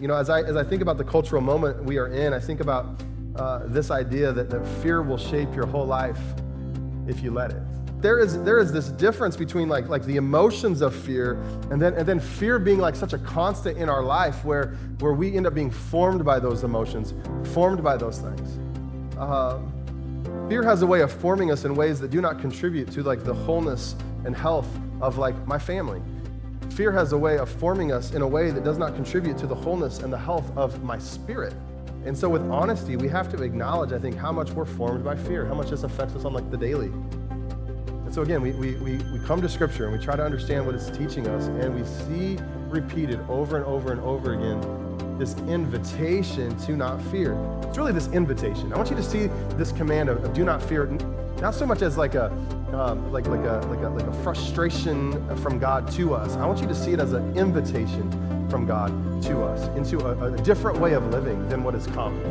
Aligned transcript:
You 0.00 0.08
know, 0.08 0.16
as 0.16 0.30
I, 0.30 0.40
as 0.42 0.56
I 0.56 0.64
think 0.64 0.82
about 0.82 0.96
the 0.98 1.04
cultural 1.04 1.40
moment 1.42 1.82
we 1.84 1.98
are 1.98 2.08
in, 2.08 2.32
I 2.32 2.38
think 2.40 2.60
about 2.60 2.86
uh, 3.36 3.62
this 3.66 3.90
idea 3.90 4.32
that, 4.32 4.50
that 4.50 4.66
fear 4.82 5.02
will 5.02 5.18
shape 5.18 5.54
your 5.54 5.66
whole 5.66 5.86
life 5.86 6.18
if 7.06 7.22
you 7.22 7.30
let 7.30 7.50
it. 7.52 7.62
There 8.02 8.18
is, 8.18 8.42
there 8.42 8.58
is 8.58 8.72
this 8.72 8.88
difference 8.88 9.36
between 9.36 9.68
like, 9.68 9.88
like 9.88 10.04
the 10.04 10.16
emotions 10.16 10.80
of 10.80 10.94
fear 10.94 11.34
and 11.70 11.80
then, 11.80 11.94
and 11.94 12.06
then 12.06 12.18
fear 12.18 12.58
being 12.58 12.78
like 12.80 12.96
such 12.96 13.12
a 13.12 13.18
constant 13.18 13.78
in 13.78 13.88
our 13.88 14.02
life 14.02 14.44
where, 14.44 14.74
where 14.98 15.12
we 15.12 15.36
end 15.36 15.46
up 15.46 15.54
being 15.54 15.70
formed 15.70 16.24
by 16.24 16.40
those 16.40 16.64
emotions, 16.64 17.14
formed 17.52 17.82
by 17.84 17.96
those 17.96 18.18
things. 18.18 18.58
Um, 19.18 19.72
fear 20.48 20.64
has 20.64 20.82
a 20.82 20.86
way 20.86 21.02
of 21.02 21.12
forming 21.12 21.52
us 21.52 21.64
in 21.64 21.76
ways 21.76 22.00
that 22.00 22.10
do 22.10 22.20
not 22.20 22.40
contribute 22.40 22.90
to 22.92 23.04
like 23.04 23.22
the 23.22 23.34
wholeness 23.34 23.94
and 24.24 24.34
health 24.34 24.68
of 25.00 25.18
like 25.18 25.46
my 25.46 25.58
family 25.58 26.02
Fear 26.74 26.92
has 26.92 27.12
a 27.12 27.18
way 27.18 27.36
of 27.36 27.50
forming 27.50 27.92
us 27.92 28.14
in 28.14 28.22
a 28.22 28.26
way 28.26 28.50
that 28.50 28.64
does 28.64 28.78
not 28.78 28.94
contribute 28.94 29.36
to 29.38 29.46
the 29.46 29.54
wholeness 29.54 29.98
and 29.98 30.10
the 30.10 30.16
health 30.18 30.50
of 30.56 30.82
my 30.82 30.96
spirit. 30.98 31.52
And 32.06 32.16
so, 32.16 32.30
with 32.30 32.40
honesty, 32.50 32.96
we 32.96 33.08
have 33.08 33.28
to 33.36 33.42
acknowledge, 33.42 33.92
I 33.92 33.98
think, 33.98 34.16
how 34.16 34.32
much 34.32 34.52
we're 34.52 34.64
formed 34.64 35.04
by 35.04 35.14
fear, 35.14 35.44
how 35.44 35.52
much 35.54 35.68
this 35.68 35.82
affects 35.82 36.14
us 36.16 36.24
on 36.24 36.32
like 36.32 36.50
the 36.50 36.56
daily. 36.56 36.86
And 36.86 38.14
so, 38.14 38.22
again, 38.22 38.40
we, 38.40 38.52
we, 38.52 38.76
we, 38.76 38.96
we 39.12 39.18
come 39.26 39.42
to 39.42 39.50
Scripture 39.50 39.84
and 39.86 39.92
we 39.98 40.02
try 40.02 40.16
to 40.16 40.24
understand 40.24 40.64
what 40.64 40.74
it's 40.74 40.88
teaching 40.88 41.26
us, 41.28 41.48
and 41.62 41.74
we 41.78 41.84
see 41.84 42.42
repeated 42.70 43.20
over 43.28 43.58
and 43.58 43.66
over 43.66 43.92
and 43.92 44.00
over 44.00 44.32
again 44.32 45.18
this 45.18 45.34
invitation 45.40 46.56
to 46.60 46.72
not 46.74 47.02
fear. 47.10 47.34
It's 47.64 47.76
really 47.76 47.92
this 47.92 48.08
invitation. 48.08 48.72
I 48.72 48.78
want 48.78 48.88
you 48.88 48.96
to 48.96 49.02
see 49.02 49.26
this 49.58 49.72
command 49.72 50.08
of, 50.08 50.24
of 50.24 50.32
do 50.32 50.42
not 50.42 50.62
fear 50.62 50.86
not 51.42 51.54
so 51.56 51.66
much 51.66 51.82
as 51.82 51.96
like 51.98 52.14
a 52.14 52.26
um, 52.72 53.10
like 53.10 53.26
like 53.26 53.40
a 53.40 53.66
like 53.68 53.80
a 53.80 53.88
like 53.88 54.06
a 54.06 54.12
frustration 54.22 55.36
from 55.38 55.58
God 55.58 55.90
to 55.90 56.14
us. 56.14 56.36
I 56.36 56.46
want 56.46 56.60
you 56.60 56.68
to 56.68 56.74
see 56.74 56.92
it 56.92 57.00
as 57.00 57.14
an 57.14 57.36
invitation 57.36 58.08
from 58.48 58.64
God 58.64 59.20
to 59.24 59.42
us 59.42 59.66
into 59.76 59.98
a, 60.06 60.34
a 60.34 60.36
different 60.36 60.78
way 60.78 60.92
of 60.92 61.04
living 61.06 61.48
than 61.48 61.64
what 61.64 61.74
is 61.74 61.84
common. 61.88 62.22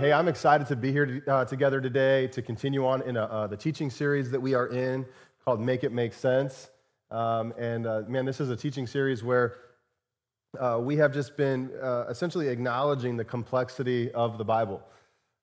Hey, 0.00 0.12
I'm 0.12 0.26
excited 0.26 0.66
to 0.66 0.74
be 0.74 0.90
here 0.90 1.22
uh, 1.28 1.44
together 1.44 1.80
today 1.80 2.26
to 2.26 2.42
continue 2.42 2.84
on 2.84 3.00
in 3.02 3.16
a, 3.16 3.22
uh, 3.22 3.26
uh, 3.26 3.46
the 3.46 3.56
teaching 3.56 3.90
series 3.90 4.28
that 4.32 4.40
we 4.40 4.54
are 4.54 4.66
in 4.70 5.06
called 5.44 5.60
Make 5.60 5.84
It 5.84 5.92
Make 5.92 6.14
Sense. 6.14 6.68
Um, 7.12 7.54
and 7.56 7.86
uh, 7.86 8.02
man, 8.08 8.24
this 8.24 8.40
is 8.40 8.50
a 8.50 8.56
teaching 8.56 8.88
series 8.88 9.22
where 9.22 9.54
uh, 10.58 10.78
we 10.80 10.96
have 10.96 11.12
just 11.12 11.36
been 11.36 11.70
uh, 11.82 12.06
essentially 12.08 12.48
acknowledging 12.48 13.16
the 13.16 13.24
complexity 13.24 14.10
of 14.12 14.38
the 14.38 14.44
Bible. 14.44 14.82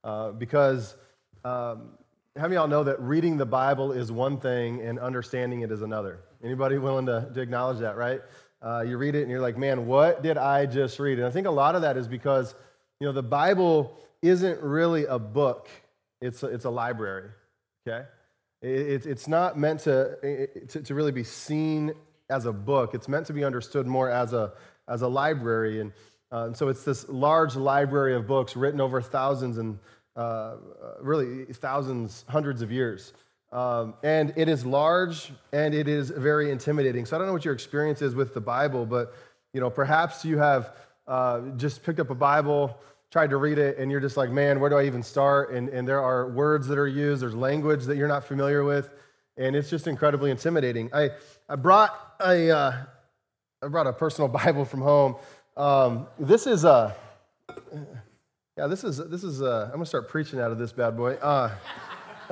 Uh, 0.04 0.32
because 0.32 0.96
um, 1.46 1.92
how 2.36 2.44
many 2.44 2.56
y'all 2.56 2.68
know 2.68 2.84
that 2.84 3.00
reading 3.02 3.38
the 3.38 3.46
Bible 3.46 3.92
is 3.92 4.12
one 4.12 4.40
thing 4.40 4.82
and 4.82 4.98
understanding 5.00 5.62
it 5.62 5.72
is 5.72 5.82
another? 5.82 6.20
Anybody 6.44 6.78
willing 6.78 7.06
to, 7.06 7.30
to 7.34 7.42
acknowledge 7.42 7.80
that, 7.80 7.98
right? 7.98 8.22
Uh, 8.62 8.84
you 8.88 8.98
read 8.98 9.16
it 9.16 9.22
and 9.24 9.32
you're 9.32 9.40
like, 9.42 9.58
man, 9.58 9.86
what 9.86 10.24
did 10.24 10.38
I 10.38 10.66
just 10.66 11.00
read? 11.00 11.18
And 11.20 11.28
I 11.28 11.32
think 11.32 11.48
a 11.48 11.52
lot 11.52 11.76
of 11.76 11.82
that 11.84 11.98
is 11.98 12.08
because, 12.08 12.54
you 13.00 13.08
know, 13.08 13.14
the 13.14 13.22
Bible 13.24 13.96
isn't 14.22 14.62
really 14.62 15.06
a 15.06 15.18
book, 15.20 15.68
it's 16.22 16.44
a, 16.44 16.48
it's 16.48 16.66
a 16.66 16.70
library, 16.70 17.30
okay? 17.88 18.06
It, 18.62 19.06
it's 19.08 19.28
not 19.28 19.58
meant 19.58 19.82
to, 19.82 20.48
to, 20.70 20.82
to 20.84 20.94
really 20.96 21.12
be 21.12 21.24
seen 21.24 21.94
as 22.30 22.46
a 22.46 22.54
book. 22.54 22.94
It's 22.94 23.08
meant 23.08 23.26
to 23.28 23.34
be 23.34 23.44
understood 23.44 23.88
more 23.88 24.10
as 24.10 24.34
a 24.34 24.54
as 24.92 25.02
a 25.02 25.08
library. 25.08 25.80
And, 25.80 25.92
uh, 26.32 26.46
and 26.48 26.58
so 26.58 26.68
it's 26.68 26.84
this 26.84 27.08
large 27.10 27.56
library 27.56 28.14
of 28.14 28.28
books 28.28 28.56
written 28.56 28.82
over 28.82 29.02
thousands 29.02 29.58
and 29.58 29.80
uh, 30.16 30.20
uh, 30.20 30.58
really 31.02 31.46
thousands, 31.46 32.26
hundreds 32.28 32.62
of 32.62 32.72
years. 32.72 33.14
Um, 33.52 33.96
and 34.04 34.34
it 34.36 34.48
is 34.48 34.66
large 34.66 35.32
and 35.52 35.74
it 35.74 35.88
is 35.88 36.10
very 36.10 36.52
intimidating. 36.52 37.06
So 37.06 37.16
I 37.16 37.20
don't 37.20 37.28
know 37.28 37.34
what 37.34 37.46
your 37.46 37.54
experience 37.54 38.02
is 38.02 38.14
with 38.16 38.34
the 38.34 38.42
Bible, 38.42 38.86
but 38.86 39.14
you 39.54 39.60
know, 39.60 39.70
perhaps 39.70 40.24
you 40.24 40.38
have 40.38 40.74
uh, 41.08 41.42
just 41.58 41.84
picked 41.84 42.00
up 42.00 42.10
a 42.10 42.16
Bible, 42.16 42.78
tried 43.10 43.30
to 43.32 43.38
read 43.38 43.58
it, 43.58 43.78
and 43.78 43.92
you're 43.92 44.00
just 44.00 44.16
like, 44.16 44.30
man, 44.30 44.60
where 44.62 44.70
do 44.70 44.78
I 44.78 44.86
even 44.86 45.04
start? 45.04 45.52
And, 45.52 45.68
and 45.70 45.86
there 45.86 46.02
are 46.02 46.30
words 46.30 46.68
that 46.68 46.78
are 46.78 46.88
used, 46.88 47.22
there's 47.22 47.36
language 47.36 47.84
that 47.86 47.98
you're 47.98 48.08
not 48.08 48.24
familiar 48.24 48.64
with, 48.64 48.90
and 49.36 49.54
it's 49.54 49.70
just 49.70 49.88
incredibly 49.88 50.32
intimidating. 50.32 50.90
I, 50.94 51.10
I 51.50 51.58
brought 51.58 51.98
a, 52.22 52.50
uh, 52.50 52.78
I 53.64 53.68
brought 53.68 53.86
a 53.88 53.94
personal 53.94 54.28
Bible 54.28 54.66
from 54.66 54.82
home. 54.82 55.16
Um, 55.56 56.08
this 56.18 56.48
is 56.48 56.66
a, 56.66 56.96
uh, 57.48 57.54
yeah, 58.58 58.66
this 58.68 58.84
is 58.84 58.98
this 58.98 59.24
is 59.24 59.42
a. 59.42 59.46
Uh, 59.46 59.66
I'm 59.66 59.74
gonna 59.74 59.86
start 59.86 60.10
preaching 60.10 60.40
out 60.40 60.52
of 60.52 60.58
this 60.58 60.72
bad 60.72 60.98
boy. 60.98 61.14
Uh, 61.16 61.52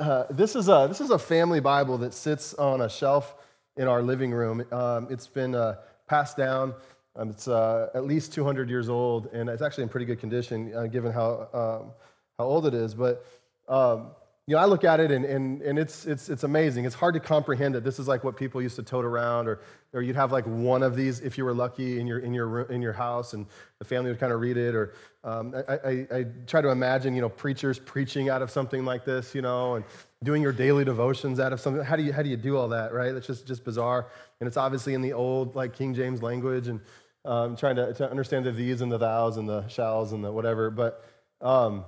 uh, 0.00 0.24
this 0.30 0.56
is 0.56 0.68
a 0.68 0.86
this 0.88 1.00
is 1.00 1.10
a 1.10 1.18
family 1.18 1.60
Bible 1.60 1.98
that 1.98 2.14
sits 2.14 2.52
on 2.54 2.80
a 2.82 2.88
shelf 2.88 3.34
in 3.76 3.86
our 3.88 4.02
living 4.02 4.32
room. 4.32 4.64
Um, 4.72 5.06
it's 5.10 5.26
been 5.28 5.54
uh, 5.54 5.76
passed 6.08 6.36
down. 6.36 6.74
Um, 7.16 7.30
it's 7.30 7.46
uh, 7.48 7.88
at 7.94 8.04
least 8.06 8.32
200 8.34 8.68
years 8.68 8.88
old, 8.88 9.26
and 9.32 9.48
it's 9.48 9.62
actually 9.62 9.84
in 9.84 9.88
pretty 9.88 10.06
good 10.06 10.18
condition 10.20 10.88
given 10.90 11.12
how 11.12 11.44
um, 11.54 11.90
how 12.38 12.44
old 12.44 12.66
it 12.66 12.74
is. 12.74 12.92
But 12.94 13.24
um, 13.68 14.08
you 14.50 14.56
know, 14.56 14.62
I 14.62 14.64
look 14.64 14.82
at 14.82 14.98
it 14.98 15.12
and, 15.12 15.24
and, 15.24 15.62
and 15.62 15.78
it's, 15.78 16.06
it's, 16.06 16.28
it's 16.28 16.42
amazing. 16.42 16.84
It's 16.84 16.96
hard 16.96 17.14
to 17.14 17.20
comprehend 17.20 17.76
that 17.76 17.84
this 17.84 18.00
is 18.00 18.08
like 18.08 18.24
what 18.24 18.36
people 18.36 18.60
used 18.60 18.74
to 18.76 18.82
tote 18.82 19.04
around, 19.04 19.46
or, 19.46 19.60
or 19.92 20.02
you'd 20.02 20.16
have 20.16 20.32
like 20.32 20.44
one 20.44 20.82
of 20.82 20.96
these 20.96 21.20
if 21.20 21.38
you 21.38 21.44
were 21.44 21.54
lucky 21.54 22.00
in 22.00 22.06
your, 22.08 22.18
in 22.18 22.34
your, 22.34 22.62
in 22.62 22.82
your 22.82 22.92
house 22.92 23.32
and 23.32 23.46
the 23.78 23.84
family 23.84 24.10
would 24.10 24.18
kind 24.18 24.32
of 24.32 24.40
read 24.40 24.56
it. 24.56 24.74
Or 24.74 24.92
um, 25.22 25.54
I, 25.68 25.74
I, 25.76 26.06
I, 26.12 26.26
try 26.48 26.60
to 26.62 26.70
imagine, 26.70 27.14
you 27.14 27.20
know, 27.20 27.28
preachers 27.28 27.78
preaching 27.78 28.28
out 28.28 28.42
of 28.42 28.50
something 28.50 28.84
like 28.84 29.04
this, 29.04 29.36
you 29.36 29.40
know, 29.40 29.76
and 29.76 29.84
doing 30.24 30.42
your 30.42 30.52
daily 30.52 30.84
devotions 30.84 31.38
out 31.38 31.52
of 31.52 31.60
something. 31.60 31.84
How 31.84 31.94
do 31.94 32.02
you, 32.02 32.12
how 32.12 32.22
do, 32.24 32.28
you 32.28 32.36
do 32.36 32.56
all 32.56 32.66
that, 32.70 32.92
right? 32.92 33.12
That's 33.14 33.28
just, 33.28 33.46
just 33.46 33.62
bizarre. 33.64 34.08
And 34.40 34.48
it's 34.48 34.56
obviously 34.56 34.94
in 34.94 35.00
the 35.00 35.12
old 35.12 35.54
like 35.54 35.74
King 35.74 35.94
James 35.94 36.24
language 36.24 36.66
and 36.66 36.80
um, 37.24 37.54
trying 37.54 37.76
to, 37.76 37.94
to 37.94 38.10
understand 38.10 38.46
the 38.46 38.50
these 38.50 38.80
and 38.80 38.90
the 38.90 38.98
thous 38.98 39.36
and 39.36 39.48
the 39.48 39.62
shalls 39.68 40.10
and 40.10 40.24
the 40.24 40.32
whatever. 40.32 40.70
But, 40.70 41.04
um, 41.40 41.84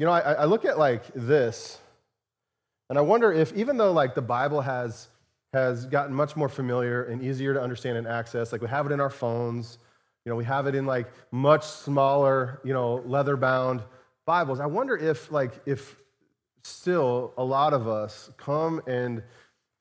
you 0.00 0.06
know, 0.06 0.12
I, 0.12 0.32
I 0.32 0.44
look 0.46 0.64
at 0.64 0.78
like 0.78 1.02
this, 1.14 1.78
and 2.88 2.98
I 2.98 3.02
wonder 3.02 3.30
if 3.30 3.52
even 3.52 3.76
though 3.76 3.92
like 3.92 4.14
the 4.14 4.22
Bible 4.22 4.62
has 4.62 5.08
has 5.52 5.84
gotten 5.84 6.14
much 6.14 6.36
more 6.36 6.48
familiar 6.48 7.04
and 7.04 7.22
easier 7.22 7.52
to 7.52 7.60
understand 7.60 7.98
and 7.98 8.06
access, 8.06 8.50
like 8.50 8.62
we 8.62 8.68
have 8.68 8.86
it 8.86 8.92
in 8.92 9.00
our 9.02 9.10
phones, 9.10 9.76
you 10.24 10.30
know, 10.30 10.36
we 10.36 10.44
have 10.46 10.66
it 10.66 10.74
in 10.74 10.86
like 10.86 11.06
much 11.30 11.64
smaller, 11.64 12.62
you 12.64 12.72
know, 12.72 13.02
leather 13.04 13.36
bound 13.36 13.82
Bibles. 14.24 14.58
I 14.58 14.64
wonder 14.64 14.96
if 14.96 15.30
like 15.30 15.52
if 15.66 15.94
still 16.64 17.34
a 17.36 17.44
lot 17.44 17.74
of 17.74 17.86
us 17.86 18.30
come 18.38 18.80
and 18.86 19.22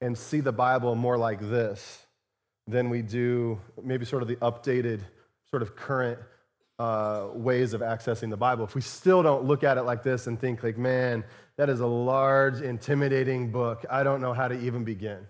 and 0.02 0.18
see 0.18 0.42
the 0.42 0.52
Bible 0.52 0.96
more 0.96 1.18
like 1.18 1.40
this 1.40 2.06
than 2.68 2.90
we 2.90 3.04
do 3.04 3.58
maybe 3.82 4.04
sort 4.04 4.22
of 4.22 4.28
the 4.28 4.36
updated 4.38 5.00
sort 5.50 5.62
of 5.62 5.78
current 5.78 6.20
uh, 6.80 7.28
ways 7.34 7.74
of 7.74 7.82
accessing 7.82 8.30
the 8.30 8.38
Bible, 8.38 8.64
if 8.64 8.74
we 8.74 8.80
still 8.82 9.22
don't 9.22 9.44
look 9.44 9.64
at 9.66 9.78
it 9.78 9.82
like 9.84 10.02
this 10.02 10.28
and 10.28 10.40
think, 10.40 10.64
like, 10.64 10.78
man, 10.78 11.26
that 11.58 11.70
is 11.70 11.82
a 11.82 11.86
large, 11.86 12.62
intimidating 12.62 13.52
book. 13.52 13.86
I 13.90 14.02
don't 14.04 14.22
know 14.22 14.32
how 14.34 14.48
to 14.48 14.58
even 14.62 14.86
begin. 14.86 15.28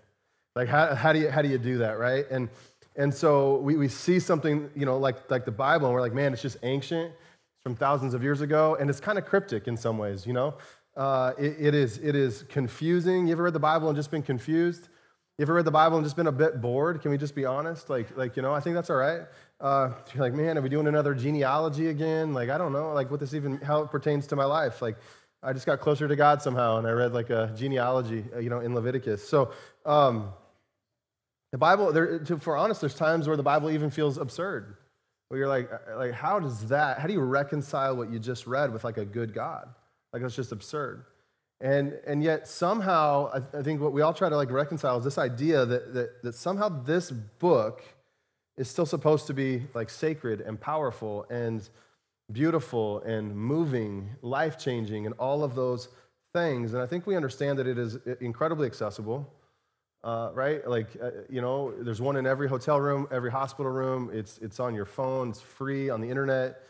Like, 0.54 0.68
how, 0.68 0.94
how, 0.94 1.12
do, 1.12 1.18
you, 1.18 1.28
how 1.30 1.42
do 1.42 1.48
you 1.48 1.58
do 1.58 1.78
that, 1.78 1.98
right? 1.98 2.24
And, 2.30 2.48
and 2.94 3.12
so 3.12 3.56
we, 3.58 3.76
we 3.76 3.88
see 3.88 4.20
something, 4.20 4.70
you 4.76 4.86
know, 4.86 4.96
like, 4.98 5.28
like 5.28 5.44
the 5.44 5.50
Bible, 5.50 5.86
and 5.86 5.94
we're 5.94 6.00
like, 6.00 6.12
man, 6.14 6.32
it's 6.32 6.42
just 6.42 6.56
ancient. 6.62 7.06
It's 7.10 7.62
from 7.64 7.74
thousands 7.74 8.14
of 8.14 8.22
years 8.22 8.42
ago, 8.42 8.76
and 8.78 8.88
it's 8.88 9.00
kind 9.00 9.18
of 9.18 9.24
cryptic 9.26 9.66
in 9.66 9.76
some 9.76 9.98
ways, 9.98 10.26
you 10.26 10.32
know? 10.32 10.54
Uh, 10.96 11.32
it, 11.36 11.56
it, 11.66 11.74
is, 11.74 11.98
it 11.98 12.14
is 12.14 12.44
confusing. 12.44 13.26
You 13.26 13.32
ever 13.32 13.44
read 13.44 13.52
the 13.54 13.58
Bible 13.58 13.88
and 13.88 13.96
just 13.96 14.10
been 14.12 14.22
confused? 14.22 14.88
You 15.40 15.44
ever 15.46 15.54
read 15.54 15.64
the 15.64 15.70
Bible 15.70 15.96
and 15.96 16.04
just 16.04 16.16
been 16.16 16.26
a 16.26 16.32
bit 16.32 16.60
bored? 16.60 17.00
Can 17.00 17.10
we 17.10 17.16
just 17.16 17.34
be 17.34 17.46
honest? 17.46 17.88
Like, 17.88 18.14
like 18.14 18.36
you 18.36 18.42
know, 18.42 18.52
I 18.52 18.60
think 18.60 18.74
that's 18.74 18.90
all 18.90 18.96
right. 18.96 19.22
Uh, 19.58 19.88
you're 20.14 20.22
like, 20.22 20.34
man, 20.34 20.58
are 20.58 20.60
we 20.60 20.68
doing 20.68 20.86
another 20.86 21.14
genealogy 21.14 21.86
again? 21.86 22.34
Like, 22.34 22.50
I 22.50 22.58
don't 22.58 22.74
know, 22.74 22.92
like 22.92 23.10
what 23.10 23.20
this 23.20 23.32
even, 23.32 23.56
how 23.56 23.80
it 23.84 23.90
pertains 23.90 24.26
to 24.26 24.36
my 24.36 24.44
life. 24.44 24.82
Like, 24.82 24.98
I 25.42 25.54
just 25.54 25.64
got 25.64 25.80
closer 25.80 26.06
to 26.06 26.14
God 26.14 26.42
somehow, 26.42 26.76
and 26.76 26.86
I 26.86 26.90
read 26.90 27.14
like 27.14 27.30
a 27.30 27.54
genealogy, 27.56 28.22
uh, 28.36 28.38
you 28.38 28.50
know, 28.50 28.60
in 28.60 28.74
Leviticus. 28.74 29.26
So, 29.26 29.52
um, 29.86 30.28
the 31.52 31.58
Bible, 31.58 31.90
there, 31.94 32.18
to, 32.18 32.36
for 32.36 32.54
honest, 32.54 32.82
there's 32.82 32.94
times 32.94 33.26
where 33.26 33.38
the 33.38 33.42
Bible 33.42 33.70
even 33.70 33.88
feels 33.90 34.18
absurd. 34.18 34.76
Where 35.30 35.38
you're 35.38 35.48
like, 35.48 35.70
uh, 35.72 35.96
like, 35.96 36.12
how 36.12 36.38
does 36.38 36.68
that? 36.68 36.98
How 36.98 37.06
do 37.06 37.14
you 37.14 37.20
reconcile 37.20 37.96
what 37.96 38.10
you 38.12 38.18
just 38.18 38.46
read 38.46 38.74
with 38.74 38.84
like 38.84 38.98
a 38.98 39.06
good 39.06 39.32
God? 39.32 39.70
Like, 40.12 40.20
that's 40.20 40.36
just 40.36 40.52
absurd. 40.52 41.02
And, 41.60 41.98
and 42.06 42.22
yet 42.22 42.48
somehow, 42.48 43.30
I, 43.54 43.58
I 43.58 43.62
think 43.62 43.80
what 43.80 43.92
we 43.92 44.00
all 44.00 44.14
try 44.14 44.28
to 44.30 44.36
like 44.36 44.50
reconcile 44.50 44.96
is 44.96 45.04
this 45.04 45.18
idea 45.18 45.66
that, 45.66 45.92
that, 45.94 46.22
that 46.22 46.34
somehow 46.34 46.68
this 46.82 47.10
book 47.10 47.82
is 48.56 48.68
still 48.68 48.86
supposed 48.86 49.26
to 49.26 49.34
be 49.34 49.64
like 49.74 49.90
sacred 49.90 50.40
and 50.40 50.58
powerful 50.60 51.26
and 51.30 51.68
beautiful 52.32 53.00
and 53.02 53.34
moving, 53.36 54.08
life 54.22 54.58
changing, 54.58 55.04
and 55.04 55.14
all 55.18 55.44
of 55.44 55.54
those 55.54 55.88
things. 56.32 56.72
And 56.72 56.82
I 56.82 56.86
think 56.86 57.06
we 57.06 57.14
understand 57.14 57.58
that 57.58 57.66
it 57.66 57.76
is 57.76 57.96
uh, 57.96 58.14
incredibly 58.20 58.66
accessible, 58.66 59.30
uh, 60.02 60.30
right? 60.32 60.66
Like, 60.66 60.86
uh, 61.02 61.10
you 61.28 61.42
know, 61.42 61.74
there's 61.82 62.00
one 62.00 62.16
in 62.16 62.26
every 62.26 62.48
hotel 62.48 62.80
room, 62.80 63.06
every 63.10 63.30
hospital 63.30 63.70
room. 63.70 64.10
It's, 64.14 64.38
it's 64.38 64.60
on 64.60 64.74
your 64.74 64.86
phone, 64.86 65.30
it's 65.30 65.40
free 65.42 65.90
on 65.90 66.00
the 66.00 66.08
internet, 66.08 66.60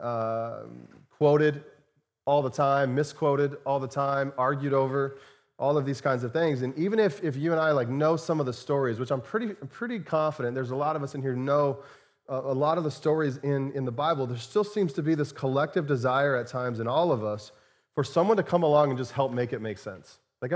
uh, 0.00 0.62
quoted 1.16 1.62
all 2.24 2.42
the 2.42 2.50
time, 2.50 2.94
misquoted 2.94 3.56
all 3.66 3.80
the 3.80 3.88
time, 3.88 4.32
argued 4.38 4.72
over, 4.72 5.18
all 5.58 5.76
of 5.76 5.84
these 5.84 6.00
kinds 6.00 6.24
of 6.24 6.32
things. 6.32 6.62
And 6.62 6.76
even 6.78 6.98
if, 6.98 7.22
if 7.22 7.36
you 7.36 7.52
and 7.52 7.60
I 7.60 7.70
like 7.72 7.88
know 7.88 8.16
some 8.16 8.40
of 8.40 8.46
the 8.46 8.52
stories, 8.52 8.98
which 8.98 9.10
I'm 9.10 9.20
pretty, 9.20 9.46
I'm 9.60 9.68
pretty 9.68 9.98
confident 10.00 10.54
there's 10.54 10.70
a 10.70 10.76
lot 10.76 10.96
of 10.96 11.02
us 11.02 11.14
in 11.14 11.22
here 11.22 11.34
know 11.36 11.78
a, 12.28 12.32
uh, 12.34 12.40
a 12.46 12.54
lot 12.54 12.78
of 12.78 12.84
the 12.84 12.90
stories 12.90 13.36
in, 13.38 13.72
in 13.72 13.84
the 13.84 13.90
Bible, 13.92 14.26
there 14.28 14.36
still 14.38 14.62
seems 14.64 14.92
to 14.94 15.02
be 15.02 15.14
this 15.16 15.32
collective 15.32 15.86
desire 15.88 16.36
at 16.36 16.46
times 16.46 16.78
in 16.80 16.86
all 16.86 17.10
of 17.10 17.24
us 17.24 17.50
for 17.94 18.04
someone 18.04 18.36
to 18.36 18.42
come 18.44 18.62
along 18.62 18.90
and 18.90 18.98
just 18.98 19.10
help 19.12 19.32
make 19.32 19.52
it 19.52 19.60
make 19.60 19.78
sense. 19.78 20.18
Like, 20.40 20.52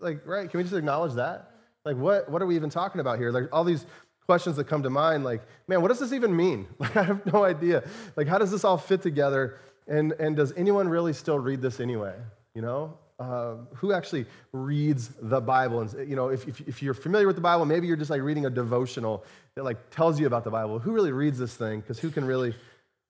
like 0.00 0.26
right, 0.26 0.48
can 0.50 0.58
we 0.58 0.64
just 0.64 0.74
acknowledge 0.74 1.14
that? 1.14 1.50
Like, 1.84 1.96
what, 1.96 2.28
what 2.28 2.42
are 2.42 2.46
we 2.46 2.56
even 2.56 2.70
talking 2.70 3.00
about 3.00 3.18
here? 3.18 3.30
Like, 3.30 3.44
all 3.52 3.62
these 3.62 3.86
questions 4.26 4.56
that 4.56 4.64
come 4.64 4.82
to 4.82 4.90
mind, 4.90 5.22
like, 5.22 5.42
man, 5.68 5.80
what 5.80 5.88
does 5.88 6.00
this 6.00 6.12
even 6.12 6.34
mean? 6.34 6.66
Like, 6.80 6.96
I 6.96 7.02
have 7.04 7.24
no 7.32 7.44
idea. 7.44 7.84
Like, 8.16 8.26
how 8.26 8.38
does 8.38 8.50
this 8.50 8.64
all 8.64 8.76
fit 8.78 9.00
together? 9.02 9.60
And, 9.88 10.12
and 10.18 10.36
does 10.36 10.52
anyone 10.56 10.88
really 10.88 11.12
still 11.12 11.38
read 11.38 11.60
this 11.60 11.80
anyway? 11.80 12.14
You 12.54 12.62
know, 12.62 12.98
uh, 13.18 13.54
who 13.76 13.92
actually 13.92 14.26
reads 14.52 15.10
the 15.20 15.40
Bible? 15.40 15.80
And, 15.82 16.08
you 16.08 16.16
know, 16.16 16.28
if, 16.28 16.46
if, 16.48 16.60
if, 16.68 16.82
you're 16.82 16.94
familiar 16.94 17.26
with 17.26 17.36
the 17.36 17.42
Bible, 17.42 17.64
maybe 17.64 17.86
you're 17.86 17.96
just 17.96 18.10
like 18.10 18.22
reading 18.22 18.46
a 18.46 18.50
devotional 18.50 19.24
that 19.54 19.64
like 19.64 19.90
tells 19.90 20.18
you 20.18 20.26
about 20.26 20.44
the 20.44 20.50
Bible. 20.50 20.78
Who 20.78 20.92
really 20.92 21.12
reads 21.12 21.38
this 21.38 21.54
thing? 21.54 21.80
Because 21.80 21.98
who 21.98 22.10
can 22.10 22.24
really 22.24 22.54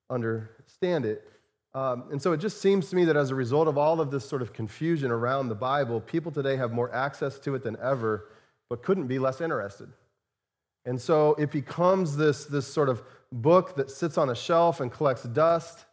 understand 0.09 1.05
it? 1.05 1.27
Um, 1.73 2.05
and 2.11 2.21
so 2.21 2.31
it 2.31 2.37
just 2.37 2.61
seems 2.61 2.89
to 2.89 2.95
me 2.95 3.05
that 3.05 3.17
as 3.17 3.29
a 3.29 3.35
result 3.35 3.67
of 3.67 3.77
all 3.77 3.99
of 4.01 4.09
this 4.09 4.27
sort 4.27 4.41
of 4.41 4.53
confusion 4.53 5.11
around 5.11 5.47
the 5.49 5.55
Bible, 5.55 5.99
people 6.01 6.31
today 6.31 6.55
have 6.57 6.71
more 6.71 6.93
access 6.93 7.39
to 7.39 7.55
it 7.55 7.63
than 7.63 7.77
ever, 7.81 8.29
but 8.69 8.83
couldn't 8.83 9.07
be 9.07 9.19
less 9.19 9.41
interested. 9.41 9.91
And 10.85 10.99
so 11.01 11.33
it 11.35 11.51
becomes 11.51 12.17
this, 12.17 12.45
this 12.45 12.65
sort 12.71 12.89
of 12.89 13.01
book 13.31 13.75
that 13.75 13.91
sits 13.91 14.17
on 14.17 14.29
a 14.29 14.35
shelf 14.35 14.79
and 14.79 14.91
collects 14.91 15.23
dust 15.23 15.85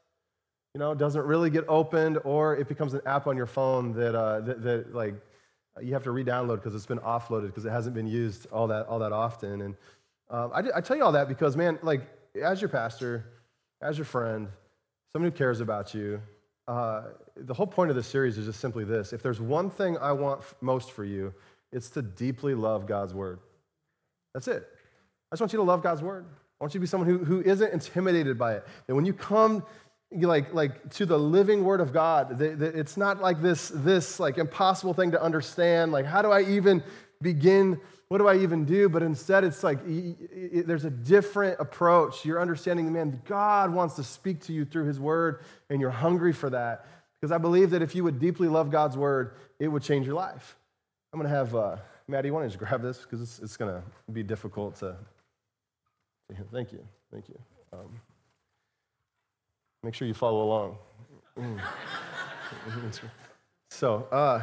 you 0.75 0.81
know, 0.81 0.93
doesn't 0.93 1.23
really 1.25 1.51
get 1.51 1.65
opened, 1.69 2.19
or 2.25 2.57
it 2.57 2.67
becomes 2.69 2.95
an 2.95 3.01
app 3.07 3.27
on 3.29 3.37
your 3.37 3.47
phone 3.47 3.93
that, 3.95 4.15
uh, 4.17 4.41
that, 4.41 4.63
that, 4.63 4.95
like 4.95 5.15
you 5.81 5.93
have 5.93 6.05
to 6.05 6.13
re-download 6.13 6.57
because 6.57 6.75
it's 6.75 6.87
been 6.87 6.99
offloaded 7.01 7.47
because 7.47 7.65
it 7.65 7.71
hasn't 7.71 7.97
been 7.97 8.07
used 8.07 8.47
all 8.53 8.69
that 8.69 8.87
all 8.87 8.99
that 9.01 9.13
often. 9.13 9.61
And 9.63 9.75
um, 10.31 10.51
I, 10.55 10.63
I 10.77 10.81
tell 10.81 10.97
you 10.97 11.05
all 11.05 11.13
that 11.13 11.29
because, 11.29 11.57
man, 11.57 11.79
like 11.83 12.03
as 12.41 12.61
your 12.61 12.69
pastor, 12.69 13.25
as 13.81 13.97
your 13.99 14.05
friend, 14.05 14.49
someone 15.13 15.31
who 15.31 15.37
cares 15.37 15.61
about 15.61 15.95
you, 15.95 16.21
uh, 16.67 17.03
the 17.37 17.55
whole 17.55 17.67
point 17.67 17.91
of 17.91 17.97
this 17.97 18.07
series 18.09 18.37
is 18.37 18.47
just 18.47 18.61
simply 18.61 18.85
this: 18.85 19.13
if 19.13 19.23
there's 19.23 19.41
one 19.41 19.71
thing 19.71 19.97
I 19.99 20.11
want 20.11 20.43
most 20.61 20.91
for 20.91 21.05
you, 21.05 21.33
it's 21.73 21.89
to 21.91 22.03
deeply 22.03 22.55
love 22.55 22.87
God's 22.87 23.15
word. 23.15 23.39
That's 24.33 24.49
it. 24.49 24.69
I 25.31 25.37
just 25.37 25.41
want 25.41 25.53
you 25.53 25.59
to 25.59 25.63
love 25.65 25.83
God's 25.85 26.03
word. 26.03 26.25
I 26.61 26.65
want 26.65 26.73
you 26.73 26.79
to 26.79 26.83
be 26.83 26.87
someone 26.89 27.09
who, 27.09 27.19
who 27.25 27.41
isn't 27.43 27.73
intimidated 27.73 28.39
by 28.39 28.55
it. 28.55 28.67
That 28.87 28.95
when 28.95 29.05
you 29.05 29.13
come 29.13 29.65
like 30.23 30.53
like 30.55 30.91
to 30.95 31.07
the 31.07 31.19
living 31.19 31.65
word 31.65 31.81
of 31.81 31.93
god 31.93 32.41
it's 32.41 32.97
not 32.97 33.21
like 33.21 33.43
this 33.43 33.69
this 33.75 34.21
like 34.21 34.39
impossible 34.39 34.95
thing 34.95 35.11
to 35.11 35.23
understand 35.23 35.93
like 35.93 36.07
how 36.07 36.23
do 36.23 36.31
i 36.31 36.43
even 36.43 36.83
begin 37.21 37.81
what 38.09 38.19
do 38.19 38.29
i 38.29 38.37
even 38.37 38.65
do 38.65 38.89
but 38.89 39.03
instead 39.03 39.43
it's 39.45 39.65
like 39.65 39.79
there's 39.85 40.85
a 40.85 40.91
different 40.91 41.57
approach 41.59 42.25
you're 42.25 42.41
understanding 42.41 42.93
man 42.93 43.21
god 43.27 43.73
wants 43.75 43.95
to 43.95 44.05
speak 44.05 44.41
to 44.41 44.53
you 44.53 44.65
through 44.65 44.85
his 44.85 45.01
word 45.01 45.43
and 45.69 45.81
you're 45.81 45.91
hungry 45.91 46.33
for 46.33 46.51
that 46.51 46.87
because 47.21 47.33
i 47.33 47.39
believe 47.39 47.71
that 47.71 47.83
if 47.83 47.95
you 47.95 48.05
would 48.05 48.19
deeply 48.21 48.49
love 48.49 48.71
god's 48.71 48.97
word 48.97 49.35
it 49.59 49.69
would 49.69 49.83
change 49.83 50.07
your 50.07 50.15
life 50.17 50.57
i'm 51.13 51.21
going 51.21 51.31
to 51.31 51.37
have 51.37 51.55
uh, 51.57 51.77
maddie 52.07 52.29
you 52.29 52.33
want 52.35 52.45
to 52.45 52.49
just 52.49 52.59
grab 52.59 52.83
this 52.83 52.99
because 53.01 53.21
it's, 53.21 53.39
it's 53.41 53.57
going 53.57 53.73
to 53.73 53.83
be 54.13 54.23
difficult 54.23 54.77
to 54.77 54.95
thank 56.53 56.73
you 56.73 56.87
thank 57.13 57.29
you 57.29 57.39
um, 57.73 58.01
Make 59.85 59.93
sure 59.93 60.09
you 60.09 60.15
follow 60.15 60.43
along. 60.45 60.79
Mm. 61.39 61.61
so, 63.71 64.09
uh, 64.11 64.43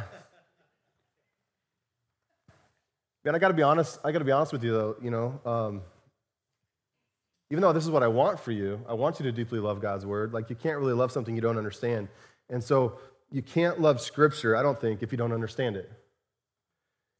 man, 3.24 3.34
I 3.34 3.38
got 3.40 3.48
to 3.48 3.54
be 3.54 3.64
honest. 3.64 3.98
I 4.04 4.12
got 4.12 4.20
to 4.20 4.24
be 4.24 4.30
honest 4.30 4.52
with 4.52 4.62
you, 4.62 4.70
though. 4.70 4.96
You 5.02 5.10
know, 5.10 5.40
um, 5.44 5.82
even 7.50 7.60
though 7.60 7.72
this 7.72 7.82
is 7.82 7.90
what 7.90 8.04
I 8.04 8.06
want 8.06 8.38
for 8.38 8.52
you, 8.52 8.80
I 8.88 8.94
want 8.94 9.18
you 9.18 9.24
to 9.24 9.32
deeply 9.32 9.58
love 9.58 9.80
God's 9.82 10.06
word. 10.06 10.32
Like 10.32 10.48
you 10.48 10.54
can't 10.54 10.78
really 10.78 10.92
love 10.92 11.10
something 11.10 11.34
you 11.34 11.42
don't 11.42 11.58
understand, 11.58 12.06
and 12.48 12.62
so 12.62 12.98
you 13.32 13.42
can't 13.42 13.80
love 13.80 14.00
Scripture. 14.00 14.54
I 14.54 14.62
don't 14.62 14.80
think 14.80 15.02
if 15.02 15.10
you 15.10 15.18
don't 15.18 15.32
understand 15.32 15.74
it. 15.74 15.90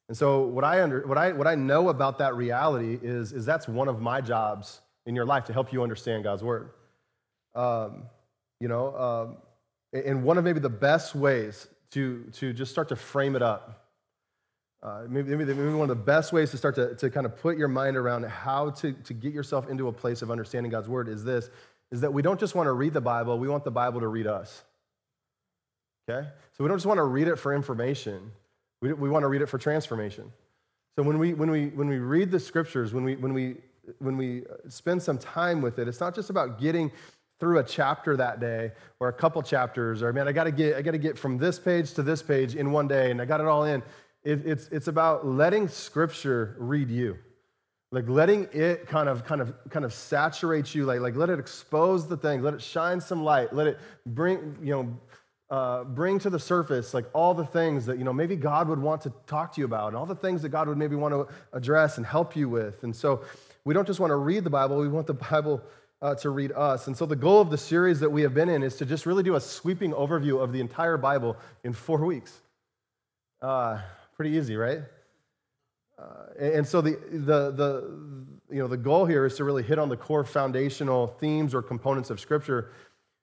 And 0.07 0.17
so 0.17 0.43
what 0.43 0.63
I 0.63 0.81
under, 0.81 1.05
what 1.09 1.19
I 1.19 1.33
what 1.33 1.49
I 1.49 1.57
know 1.57 1.89
about 1.89 2.19
that 2.19 2.37
reality 2.37 3.01
is 3.03 3.33
is 3.33 3.45
that's 3.45 3.67
one 3.67 3.89
of 3.89 4.01
my 4.01 4.21
jobs 4.21 4.81
in 5.07 5.17
your 5.17 5.25
life 5.25 5.47
to 5.47 5.53
help 5.53 5.73
you 5.73 5.83
understand 5.83 6.23
God's 6.23 6.45
word. 6.45 6.71
Um, 7.55 8.05
you 8.61 8.69
know, 8.69 8.97
um, 8.97 9.37
and 9.93 10.23
one 10.25 10.39
of 10.39 10.45
maybe 10.45 10.61
the 10.61 10.69
best 10.71 11.15
ways 11.15 11.67
to, 11.91 12.25
to 12.35 12.53
just 12.53 12.71
start 12.73 12.89
to 12.89 12.97
frame 12.97 13.37
it 13.37 13.43
up, 13.43 13.87
uh, 14.83 15.03
maybe, 15.09 15.37
maybe 15.37 15.53
one 15.53 15.89
of 15.91 15.97
the 15.97 16.03
best 16.03 16.33
ways 16.33 16.51
to 16.53 16.57
start 16.57 16.75
to, 16.77 16.95
to 16.97 17.11
kind 17.11 17.27
of 17.27 17.37
put 17.37 17.59
your 17.59 17.69
mind 17.69 17.97
around 17.97 18.25
how 18.25 18.71
to, 18.71 18.93
to 18.93 19.13
get 19.15 19.33
yourself 19.33 19.69
into 19.69 19.89
a 19.89 19.93
place 19.93 20.23
of 20.23 20.31
understanding 20.31 20.71
God's 20.73 20.89
word 20.89 21.09
is 21.09 21.25
this, 21.25 21.51
is 21.91 22.01
that 22.01 22.13
we 22.13 22.23
don't 22.23 22.41
just 22.41 22.55
want 22.55 22.69
to 22.69 22.73
read 22.73 22.95
the 22.95 23.01
Bible, 23.03 23.39
we 23.39 23.49
want 23.49 23.65
the 23.65 23.71
Bible 23.71 24.01
to 24.01 24.09
read 24.09 24.27
us. 24.27 24.63
Okay? 26.09 26.27
So 26.57 26.65
we 26.65 26.69
don't 26.69 26.79
just 26.79 26.87
want 26.87 26.99
to 26.99 27.05
read 27.05 27.29
it 27.29 27.37
for 27.37 27.55
information, 27.55 28.33
we, 28.81 28.93
we 28.95 29.11
want 29.11 29.25
to 29.25 29.29
read 29.29 29.43
it 29.43 29.47
for 29.47 29.59
transformation. 29.59 30.33
So 30.97 31.03
when 31.03 31.19
we, 31.19 31.35
when 31.35 31.51
we, 31.51 31.67
when 31.69 31.89
we 31.89 31.99
read 31.99 32.31
the 32.31 32.41
scriptures, 32.41 32.95
when 32.95 33.05
we, 33.05 33.17
when, 33.17 33.35
we, 33.35 33.57
when 33.99 34.17
we 34.17 34.45
spend 34.69 35.03
some 35.03 35.19
time 35.19 35.61
with 35.61 35.79
it, 35.79 35.89
it's 35.89 36.01
not 36.01 36.15
just 36.15 36.31
about 36.31 36.59
getting 36.61 36.91
through 37.43 37.59
a 37.59 37.65
chapter 37.65 38.17
that 38.17 38.39
day 38.39 38.71
or 39.00 39.09
a 39.09 39.12
couple 39.12 39.43
chapters 39.43 40.00
or 40.00 40.12
man 40.12 40.29
i 40.29 40.33
got 40.33 40.44
to 40.44 40.53
get 40.53 40.77
i 40.77 40.81
got 40.83 40.93
to 40.93 40.99
get 40.99 41.19
from 41.19 41.37
this 41.39 41.59
page 41.59 41.93
to 41.93 42.00
this 42.00 42.23
page 42.23 42.55
in 42.55 42.71
one 42.71 42.87
day 42.87 43.11
and 43.11 43.21
i 43.21 43.25
got 43.25 43.41
it 43.41 43.47
all 43.49 43.65
in 43.65 43.83
it, 44.23 44.47
it's 44.47 44.69
it's 44.69 44.87
about 44.87 45.27
letting 45.27 45.67
scripture 45.67 46.55
read 46.61 46.89
you 46.89 47.19
like 47.91 48.09
letting 48.09 48.47
it 48.53 48.87
kind 48.87 49.09
of 49.09 49.25
kind 49.25 49.41
of 49.41 49.53
kind 49.71 49.85
of 49.85 49.93
saturate 49.93 50.73
you 50.73 50.85
like 50.85 51.00
like 51.00 51.17
let 51.17 51.31
it 51.31 51.41
expose 51.41 52.06
the 52.06 52.17
thing 52.17 52.43
let 52.43 52.55
it 52.55 52.62
shine 52.62 53.00
some 53.00 53.25
light 53.25 53.53
let 53.53 53.67
it 53.67 53.81
bring 54.06 54.56
you 54.62 54.71
know 54.71 54.97
uh, 55.50 55.83
bring 55.85 56.19
to 56.21 56.31
the 56.31 56.39
surface 56.39 56.94
like 56.94 57.05
all 57.12 57.35
the 57.35 57.44
things 57.44 57.85
that 57.87 57.99
you 57.99 58.05
know 58.05 58.12
maybe 58.12 58.37
god 58.37 58.69
would 58.69 58.79
want 58.79 59.00
to 59.03 59.11
talk 59.27 59.53
to 59.53 59.61
you 59.61 59.65
about 59.65 59.89
and 59.89 59.97
all 59.97 60.06
the 60.06 60.15
things 60.15 60.43
that 60.43 60.50
god 60.50 60.69
would 60.69 60.79
maybe 60.79 60.94
want 60.94 61.12
to 61.12 61.27
address 61.55 61.97
and 61.97 62.06
help 62.06 62.37
you 62.37 62.49
with 62.49 62.85
and 62.85 62.94
so 62.94 63.21
we 63.65 63.75
don't 63.75 63.87
just 63.87 63.99
want 63.99 64.12
to 64.12 64.17
read 64.17 64.44
the 64.44 64.49
bible 64.50 64.79
we 64.79 64.87
want 64.89 65.09
the 65.09 65.12
bible 65.12 65.61
uh, 66.03 66.17
to 66.17 66.31
read 66.31 66.51
us. 66.53 66.89
And 66.89 66.97
so, 66.97 67.07
the 67.07 67.15
goal 67.17 67.41
of 67.41 67.49
the 67.49 67.57
series 67.57 68.01
that 68.01 68.11
we 68.11 68.23
have 68.23 68.35
been 68.35 68.49
in 68.49 68.63
is 68.65 68.77
to 68.77 68.85
just 68.85 69.07
really 69.07 69.23
do 69.23 69.37
a 69.37 69.41
sweeping 69.41 69.93
overview 69.93 70.43
of 70.43 70.53
the 70.53 70.61
entire 70.61 70.97
Bible 70.97 71.37
in 71.63 71.73
four 71.73 72.05
weeks. 72.05 72.41
Uh, 73.41 73.79
pretty 74.17 74.37
easy, 74.37 74.57
right? 74.57 74.81
Uh, 75.99 76.27
and 76.41 76.67
so 76.67 76.81
the, 76.81 76.99
the, 77.13 77.53
the, 77.53 77.91
you 78.51 78.59
know, 78.61 78.67
the 78.67 78.77
goal 78.77 79.07
here 79.07 79.25
is 79.25 79.37
to 79.37 79.44
really 79.44 79.63
hit 79.63 79.79
on 79.79 79.89
the 79.89 79.97
core 79.97 80.25
foundational 80.25 81.06
themes 81.21 81.55
or 81.55 81.63
components 81.63 82.11
of 82.11 82.19
Scripture 82.19 82.73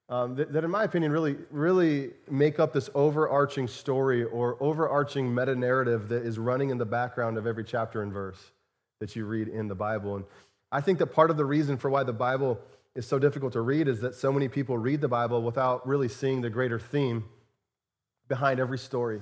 um, 0.08 0.34
that, 0.36 0.50
that, 0.54 0.64
in 0.64 0.70
my 0.70 0.84
opinion, 0.84 1.12
really, 1.12 1.36
really 1.50 2.10
make 2.30 2.58
up 2.58 2.72
this 2.72 2.88
overarching 2.94 3.68
story 3.68 4.24
or 4.24 4.56
overarching 4.62 5.32
meta 5.34 5.54
narrative 5.54 6.08
that 6.08 6.22
is 6.24 6.38
running 6.38 6.70
in 6.70 6.78
the 6.78 6.86
background 6.86 7.36
of 7.36 7.46
every 7.46 7.64
chapter 7.64 8.00
and 8.02 8.12
verse 8.14 8.50
that 9.00 9.14
you 9.14 9.26
read 9.26 9.48
in 9.48 9.68
the 9.68 9.74
Bible. 9.74 10.16
And 10.16 10.24
I 10.72 10.80
think 10.80 10.98
that 11.00 11.08
part 11.08 11.30
of 11.30 11.36
the 11.36 11.44
reason 11.44 11.76
for 11.76 11.90
why 11.90 12.02
the 12.04 12.12
Bible 12.12 12.58
is 12.94 13.06
so 13.06 13.18
difficult 13.18 13.54
to 13.54 13.60
read 13.60 13.88
is 13.88 14.00
that 14.00 14.14
so 14.14 14.32
many 14.32 14.48
people 14.48 14.78
read 14.78 15.00
the 15.00 15.08
Bible 15.08 15.42
without 15.42 15.86
really 15.86 16.08
seeing 16.08 16.40
the 16.40 16.50
greater 16.50 16.78
theme 16.78 17.24
behind 18.28 18.60
every 18.60 18.78
story, 18.78 19.20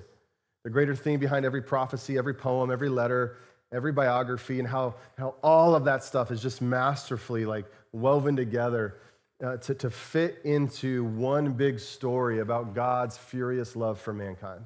the 0.65 0.71
greater 0.71 0.95
theme 0.95 1.19
behind 1.19 1.47
every 1.47 1.63
prophecy, 1.63 2.19
every 2.19 2.35
poem, 2.35 2.71
every 2.71 2.89
letter, 2.91 3.39
every 3.73 3.93
biography, 3.93 4.59
and 4.59 4.69
how, 4.69 4.95
how 5.17 5.35
all 5.43 5.75
of 5.75 5.85
that 5.85 6.05
stuff 6.05 6.31
is 6.31 6.43
just 6.43 6.61
masterfully 6.61 7.47
like 7.47 7.67
woven 7.93 8.37
together 8.37 8.97
uh, 9.43 9.57
to, 9.59 9.75
to 9.75 9.89
fit 9.91 10.41
into 10.45 11.05
one 11.05 11.53
big 11.53 11.79
story 11.81 12.41
about 12.41 12.75
God's 12.75 13.17
furious 13.17 13.77
love 13.77 14.01
for 14.01 14.13
mankind. 14.13 14.63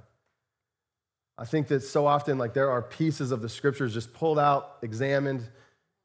I 1.38 1.44
think 1.44 1.68
that 1.68 1.80
so 1.80 2.06
often, 2.06 2.38
like, 2.38 2.54
there 2.54 2.70
are 2.70 2.80
pieces 2.82 3.32
of 3.32 3.42
the 3.42 3.48
scriptures 3.48 3.94
just 3.94 4.14
pulled 4.14 4.38
out, 4.38 4.76
examined, 4.82 5.48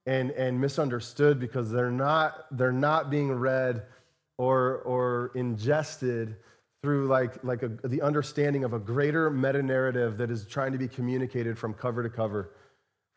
and, 0.08 0.32
and 0.32 0.60
misunderstood 0.60 1.38
because 1.40 1.70
they're 1.70 1.92
not, 1.92 2.46
they're 2.58 2.72
not 2.72 3.10
being 3.12 3.30
read 3.34 3.84
or, 4.38 4.78
or 4.78 5.32
ingested 5.36 6.38
through 6.82 7.08
like, 7.08 7.44
like 7.44 7.62
a, 7.62 7.68
the 7.68 8.02
understanding 8.02 8.64
of 8.64 8.72
a 8.72 8.80
greater 8.80 9.30
meta 9.30 9.62
narrative 9.62 10.18
that 10.20 10.32
is 10.32 10.46
trying 10.48 10.72
to 10.72 10.78
be 10.78 10.88
communicated 10.88 11.58
from 11.60 11.74
cover 11.74 12.02
to 12.02 12.10
cover, 12.10 12.52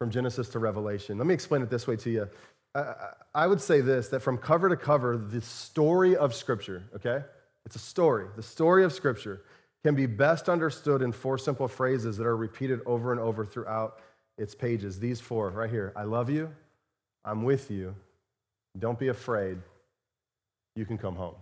from 0.00 0.10
Genesis 0.10 0.48
to 0.48 0.58
Revelation. 0.58 1.16
Let 1.16 1.28
me 1.28 1.34
explain 1.34 1.62
it 1.62 1.70
this 1.70 1.86
way 1.86 1.94
to 1.96 2.10
you. 2.10 2.28
I, 2.74 2.94
I 3.34 3.46
would 3.46 3.60
say 3.60 3.80
this 3.80 4.08
that 4.08 4.20
from 4.20 4.36
cover 4.36 4.68
to 4.68 4.76
cover, 4.76 5.16
the 5.16 5.42
story 5.42 6.16
of 6.16 6.34
Scripture, 6.34 6.82
okay? 6.96 7.22
It's 7.66 7.76
a 7.76 7.80
story. 7.80 8.26
The 8.34 8.42
story 8.42 8.82
of 8.82 8.92
Scripture 8.92 9.42
can 9.84 9.94
be 9.94 10.06
best 10.06 10.48
understood 10.48 11.02
in 11.02 11.12
four 11.12 11.38
simple 11.38 11.68
phrases 11.68 12.16
that 12.16 12.26
are 12.26 12.36
repeated 12.36 12.80
over 12.84 13.12
and 13.12 13.20
over 13.20 13.44
throughout 13.44 14.00
its 14.38 14.54
pages. 14.56 14.98
These 14.98 15.20
four 15.20 15.50
right 15.50 15.70
here 15.70 15.92
I 15.94 16.04
love 16.04 16.30
you, 16.30 16.50
I'm 17.24 17.42
with 17.42 17.70
you. 17.70 17.94
Don't 18.78 18.98
be 18.98 19.08
afraid. 19.08 19.58
You 20.76 20.84
can 20.86 20.98
come 20.98 21.16
home. 21.16 21.34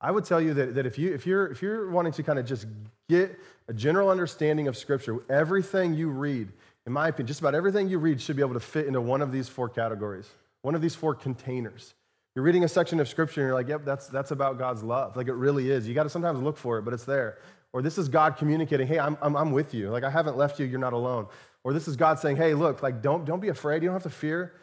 I 0.00 0.10
would 0.10 0.24
tell 0.24 0.40
you 0.40 0.54
that, 0.54 0.74
that 0.76 0.86
if, 0.86 0.98
you, 0.98 1.12
if, 1.12 1.26
you're, 1.26 1.48
if 1.48 1.60
you're 1.60 1.90
wanting 1.90 2.12
to 2.12 2.22
kind 2.22 2.38
of 2.38 2.46
just 2.46 2.66
get 3.08 3.38
a 3.68 3.74
general 3.74 4.10
understanding 4.10 4.68
of 4.68 4.76
Scripture, 4.76 5.18
everything 5.28 5.94
you 5.94 6.08
read, 6.08 6.48
in 6.86 6.92
my 6.92 7.08
opinion, 7.08 7.26
just 7.26 7.40
about 7.40 7.54
everything 7.54 7.88
you 7.88 7.98
read 7.98 8.20
should 8.20 8.36
be 8.36 8.42
able 8.42 8.54
to 8.54 8.60
fit 8.60 8.86
into 8.86 9.00
one 9.00 9.22
of 9.22 9.32
these 9.32 9.48
four 9.48 9.68
categories, 9.68 10.28
one 10.62 10.74
of 10.74 10.80
these 10.80 10.94
four 10.94 11.14
containers. 11.14 11.94
You're 12.36 12.44
reading 12.44 12.62
a 12.62 12.68
section 12.68 13.00
of 13.00 13.08
Scripture 13.08 13.40
and 13.40 13.48
you're 13.48 13.56
like, 13.56 13.68
yep, 13.68 13.84
that's, 13.84 14.06
that's 14.06 14.30
about 14.30 14.56
God's 14.56 14.84
love. 14.84 15.16
Like 15.16 15.26
it 15.28 15.34
really 15.34 15.70
is. 15.70 15.86
You 15.88 15.94
got 15.94 16.04
to 16.04 16.10
sometimes 16.10 16.40
look 16.40 16.56
for 16.56 16.78
it, 16.78 16.82
but 16.82 16.94
it's 16.94 17.04
there. 17.04 17.38
Or 17.72 17.82
this 17.82 17.98
is 17.98 18.08
God 18.08 18.36
communicating, 18.36 18.86
hey, 18.86 19.00
I'm, 19.00 19.18
I'm, 19.20 19.36
I'm 19.36 19.50
with 19.50 19.74
you. 19.74 19.90
Like 19.90 20.04
I 20.04 20.10
haven't 20.10 20.36
left 20.36 20.60
you, 20.60 20.66
you're 20.66 20.78
not 20.78 20.92
alone. 20.92 21.26
Or 21.68 21.74
this 21.74 21.86
is 21.86 21.96
God 21.96 22.18
saying, 22.18 22.36
hey, 22.36 22.54
look, 22.54 22.82
like 22.82 23.02
don't, 23.02 23.26
don't 23.26 23.40
be 23.40 23.50
afraid. 23.50 23.82
You 23.82 23.90
don't 23.90 23.96
have 24.02 24.10
to 24.10 24.18
fear. 24.18 24.54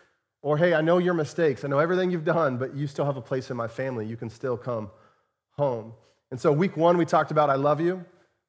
Or 0.41 0.57
hey, 0.57 0.73
I 0.73 0.81
know 0.81 0.97
your 0.97 1.13
mistakes. 1.13 1.63
I 1.63 1.67
know 1.67 1.77
everything 1.77 2.09
you've 2.09 2.23
done, 2.25 2.57
but 2.57 2.73
you 2.75 2.87
still 2.87 3.05
have 3.05 3.15
a 3.15 3.21
place 3.21 3.51
in 3.51 3.55
my 3.57 3.67
family. 3.67 4.07
You 4.07 4.17
can 4.17 4.27
still 4.27 4.57
come 4.57 4.89
home. 5.51 5.93
And 6.31 6.41
so 6.41 6.51
week 6.51 6.75
one, 6.75 6.97
we 6.97 7.05
talked 7.05 7.29
about 7.29 7.51
I 7.51 7.57
love 7.57 7.79
you. 7.79 8.03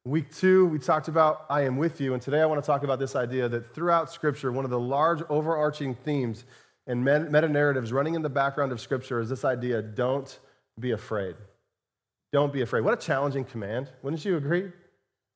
Week 0.07 0.35
two, 0.35 0.65
we 0.69 0.79
talked 0.79 1.09
about 1.09 1.45
I 1.51 1.65
am 1.67 1.77
with 1.77 2.01
you. 2.01 2.15
And 2.15 2.23
today 2.23 2.41
I 2.41 2.47
want 2.47 2.59
to 2.63 2.67
talk 2.67 2.83
about 2.83 2.99
this 2.99 3.15
idea 3.15 3.47
that 3.47 3.75
throughout 3.75 4.11
Scripture, 4.11 4.51
one 4.51 4.65
of 4.65 4.71
the 4.71 4.81
large 4.81 5.21
overarching 5.29 5.95
themes 5.95 6.47
and 6.87 7.05
meta 7.05 7.51
narratives 7.51 7.93
running 7.93 8.15
in 8.15 8.23
the 8.23 8.31
background 8.31 8.73
of 8.73 8.81
Scripture 8.81 9.21
is 9.21 9.29
this 9.29 9.45
idea 9.45 9.83
don't 9.83 10.39
be 10.81 10.93
afraid. 10.93 11.35
Don't 12.33 12.55
be 12.55 12.63
afraid. 12.63 12.81
What 12.85 12.95
a 12.95 13.07
challenging 13.07 13.45
command. 13.45 13.91
Wouldn't 14.03 14.25
you 14.25 14.39
agree? 14.39 14.73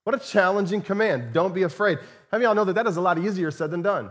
What 0.04 0.16
a 0.16 0.26
challenging 0.26 0.80
command. 0.80 1.34
Don't 1.34 1.52
be 1.54 1.64
afraid. 1.64 1.98
How 2.30 2.36
many 2.38 2.46
of 2.46 2.50
y'all 2.50 2.54
know 2.54 2.64
that 2.66 2.74
that 2.74 2.86
is 2.86 2.96
a 2.96 3.00
lot 3.00 3.18
easier 3.18 3.50
said 3.50 3.70
than 3.72 3.82
done? 3.82 4.10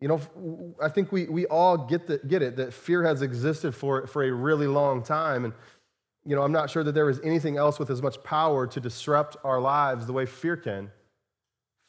You 0.00 0.08
know, 0.08 0.74
I 0.82 0.90
think 0.90 1.10
we, 1.10 1.24
we 1.28 1.46
all 1.46 1.76
get, 1.78 2.06
the, 2.06 2.18
get 2.18 2.42
it 2.42 2.56
that 2.56 2.72
fear 2.74 3.02
has 3.04 3.22
existed 3.22 3.74
for, 3.74 4.06
for 4.06 4.22
a 4.22 4.30
really 4.30 4.66
long 4.66 5.02
time. 5.02 5.44
And, 5.46 5.54
you 6.26 6.36
know, 6.36 6.42
I'm 6.42 6.52
not 6.52 6.68
sure 6.70 6.84
that 6.84 6.92
there 6.92 7.08
is 7.08 7.20
anything 7.24 7.56
else 7.56 7.78
with 7.78 7.88
as 7.90 8.02
much 8.02 8.22
power 8.22 8.66
to 8.66 8.80
disrupt 8.80 9.38
our 9.44 9.60
lives 9.60 10.06
the 10.06 10.12
way 10.12 10.26
fear 10.26 10.56
can. 10.58 10.90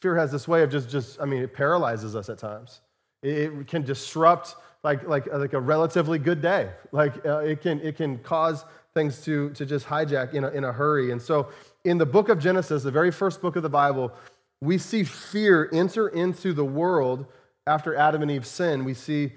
Fear 0.00 0.16
has 0.16 0.32
this 0.32 0.48
way 0.48 0.62
of 0.62 0.70
just, 0.70 0.88
just 0.88 1.20
I 1.20 1.26
mean, 1.26 1.42
it 1.42 1.52
paralyzes 1.52 2.16
us 2.16 2.30
at 2.30 2.38
times. 2.38 2.80
It, 3.22 3.52
it 3.52 3.66
can 3.66 3.82
disrupt 3.82 4.56
like, 4.82 5.06
like, 5.06 5.26
like 5.30 5.52
a 5.52 5.60
relatively 5.60 6.18
good 6.18 6.40
day. 6.40 6.70
Like 6.90 7.24
uh, 7.26 7.40
it, 7.40 7.60
can, 7.60 7.80
it 7.82 7.96
can 7.98 8.18
cause 8.20 8.64
things 8.94 9.20
to, 9.24 9.50
to 9.50 9.66
just 9.66 9.86
hijack 9.86 10.32
in 10.32 10.42
a, 10.44 10.48
in 10.48 10.64
a 10.64 10.72
hurry. 10.72 11.12
And 11.12 11.20
so 11.20 11.50
in 11.84 11.98
the 11.98 12.06
book 12.06 12.28
of 12.28 12.38
Genesis, 12.38 12.82
the 12.82 12.90
very 12.90 13.10
first 13.10 13.40
book 13.40 13.56
of 13.56 13.62
the 13.62 13.70
Bible, 13.70 14.12
we 14.60 14.76
see 14.76 15.04
fear 15.04 15.68
enter 15.72 16.08
into 16.08 16.52
the 16.52 16.64
world 16.64 17.26
after 17.66 17.94
Adam 17.96 18.22
and 18.22 18.30
Eve 18.30 18.46
sin. 18.46 18.84
We 18.84 18.94
see 18.94 19.32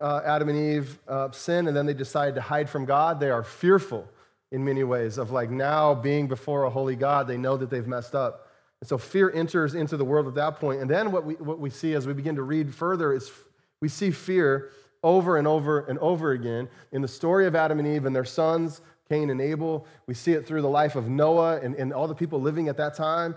uh, 0.00 0.20
Adam 0.24 0.48
and 0.48 0.58
Eve 0.58 0.98
uh, 1.08 1.30
sin, 1.32 1.66
and 1.66 1.76
then 1.76 1.86
they 1.86 1.94
decide 1.94 2.36
to 2.36 2.40
hide 2.40 2.70
from 2.70 2.84
God. 2.84 3.18
They 3.18 3.30
are 3.30 3.42
fearful 3.42 4.08
in 4.52 4.64
many 4.64 4.84
ways 4.84 5.18
of 5.18 5.30
like 5.32 5.50
now 5.50 5.94
being 5.94 6.28
before 6.28 6.64
a 6.64 6.70
holy 6.70 6.94
God. 6.96 7.26
They 7.26 7.36
know 7.36 7.56
that 7.56 7.68
they've 7.70 7.86
messed 7.86 8.14
up. 8.14 8.46
And 8.80 8.86
so 8.88 8.96
fear 8.96 9.30
enters 9.34 9.74
into 9.74 9.96
the 9.96 10.04
world 10.04 10.28
at 10.28 10.34
that 10.36 10.60
point. 10.60 10.80
And 10.80 10.88
then 10.88 11.10
what 11.10 11.24
we, 11.24 11.34
what 11.34 11.58
we 11.58 11.68
see 11.68 11.94
as 11.94 12.06
we 12.06 12.12
begin 12.12 12.36
to 12.36 12.42
read 12.42 12.72
further 12.72 13.12
is 13.12 13.30
we 13.80 13.88
see 13.88 14.12
fear 14.12 14.70
over 15.02 15.36
and 15.36 15.48
over 15.48 15.80
and 15.80 15.98
over 15.98 16.30
again 16.30 16.68
in 16.92 17.02
the 17.02 17.08
story 17.08 17.46
of 17.48 17.56
Adam 17.56 17.80
and 17.80 17.88
Eve 17.88 18.06
and 18.06 18.14
their 18.14 18.24
sons 18.24 18.80
Cain 19.08 19.30
and 19.30 19.40
Abel. 19.40 19.86
We 20.06 20.14
see 20.14 20.32
it 20.32 20.46
through 20.46 20.62
the 20.62 20.68
life 20.68 20.94
of 20.96 21.08
Noah 21.08 21.60
and, 21.60 21.74
and 21.76 21.92
all 21.92 22.06
the 22.08 22.14
people 22.14 22.40
living 22.40 22.68
at 22.68 22.76
that 22.76 22.94
time. 22.94 23.34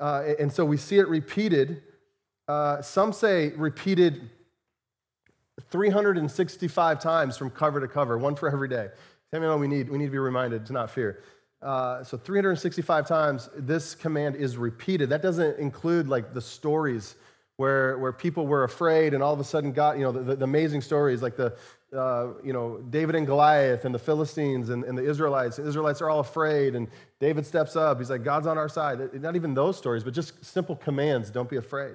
Uh, 0.00 0.34
and 0.38 0.52
so 0.52 0.64
we 0.64 0.76
see 0.76 0.98
it 0.98 1.08
repeated. 1.08 1.82
Uh, 2.48 2.82
some 2.82 3.12
say 3.12 3.50
repeated 3.50 4.30
365 5.70 7.00
times 7.00 7.36
from 7.36 7.50
cover 7.50 7.80
to 7.80 7.88
cover, 7.88 8.18
one 8.18 8.34
for 8.34 8.50
every 8.50 8.68
day. 8.68 8.88
Samuel, 9.30 9.58
we 9.58 9.68
need, 9.68 9.88
we 9.88 9.98
need 9.98 10.06
to 10.06 10.10
be 10.10 10.18
reminded 10.18 10.66
to 10.66 10.72
not 10.72 10.90
fear. 10.90 11.22
Uh, 11.62 12.02
so 12.02 12.16
365 12.16 13.06
times 13.06 13.48
this 13.56 13.94
command 13.94 14.34
is 14.36 14.56
repeated. 14.56 15.10
That 15.10 15.22
doesn't 15.22 15.58
include 15.58 16.08
like 16.08 16.34
the 16.34 16.40
stories 16.40 17.14
where, 17.56 17.96
where 17.98 18.12
people 18.12 18.46
were 18.48 18.64
afraid 18.64 19.14
and 19.14 19.22
all 19.22 19.32
of 19.32 19.38
a 19.38 19.44
sudden 19.44 19.70
got 19.70 19.96
you 19.98 20.02
know, 20.02 20.10
the, 20.10 20.34
the 20.34 20.44
amazing 20.44 20.80
stories 20.80 21.22
like 21.22 21.36
the, 21.36 21.56
uh, 21.94 22.28
you 22.42 22.52
know, 22.52 22.78
David 22.88 23.14
and 23.14 23.26
Goliath 23.26 23.84
and 23.84 23.94
the 23.94 23.98
Philistines 23.98 24.70
and, 24.70 24.82
and 24.84 24.96
the 24.96 25.08
Israelites. 25.08 25.56
The 25.56 25.66
Israelites 25.66 26.00
are 26.00 26.08
all 26.08 26.20
afraid, 26.20 26.74
and 26.74 26.88
David 27.20 27.46
steps 27.46 27.76
up. 27.76 27.98
He's 27.98 28.10
like, 28.10 28.24
God's 28.24 28.46
on 28.46 28.56
our 28.56 28.68
side. 28.68 29.12
Not 29.20 29.36
even 29.36 29.54
those 29.54 29.76
stories, 29.76 30.02
but 30.02 30.14
just 30.14 30.42
simple 30.44 30.76
commands 30.76 31.30
don't 31.30 31.50
be 31.50 31.56
afraid. 31.56 31.94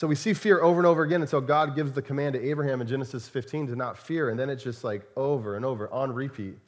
So 0.00 0.06
we 0.06 0.14
see 0.14 0.34
fear 0.34 0.60
over 0.60 0.78
and 0.78 0.86
over 0.86 1.02
again 1.04 1.22
until 1.22 1.40
God 1.40 1.74
gives 1.74 1.92
the 1.92 2.02
command 2.02 2.34
to 2.34 2.44
Abraham 2.44 2.82
in 2.82 2.86
Genesis 2.86 3.28
15 3.28 3.68
to 3.68 3.76
not 3.76 3.96
fear. 3.96 4.28
And 4.28 4.38
then 4.38 4.50
it's 4.50 4.62
just 4.62 4.84
like 4.84 5.02
over 5.16 5.56
and 5.56 5.64
over, 5.64 5.90
on 5.90 6.12
repeat, 6.12 6.58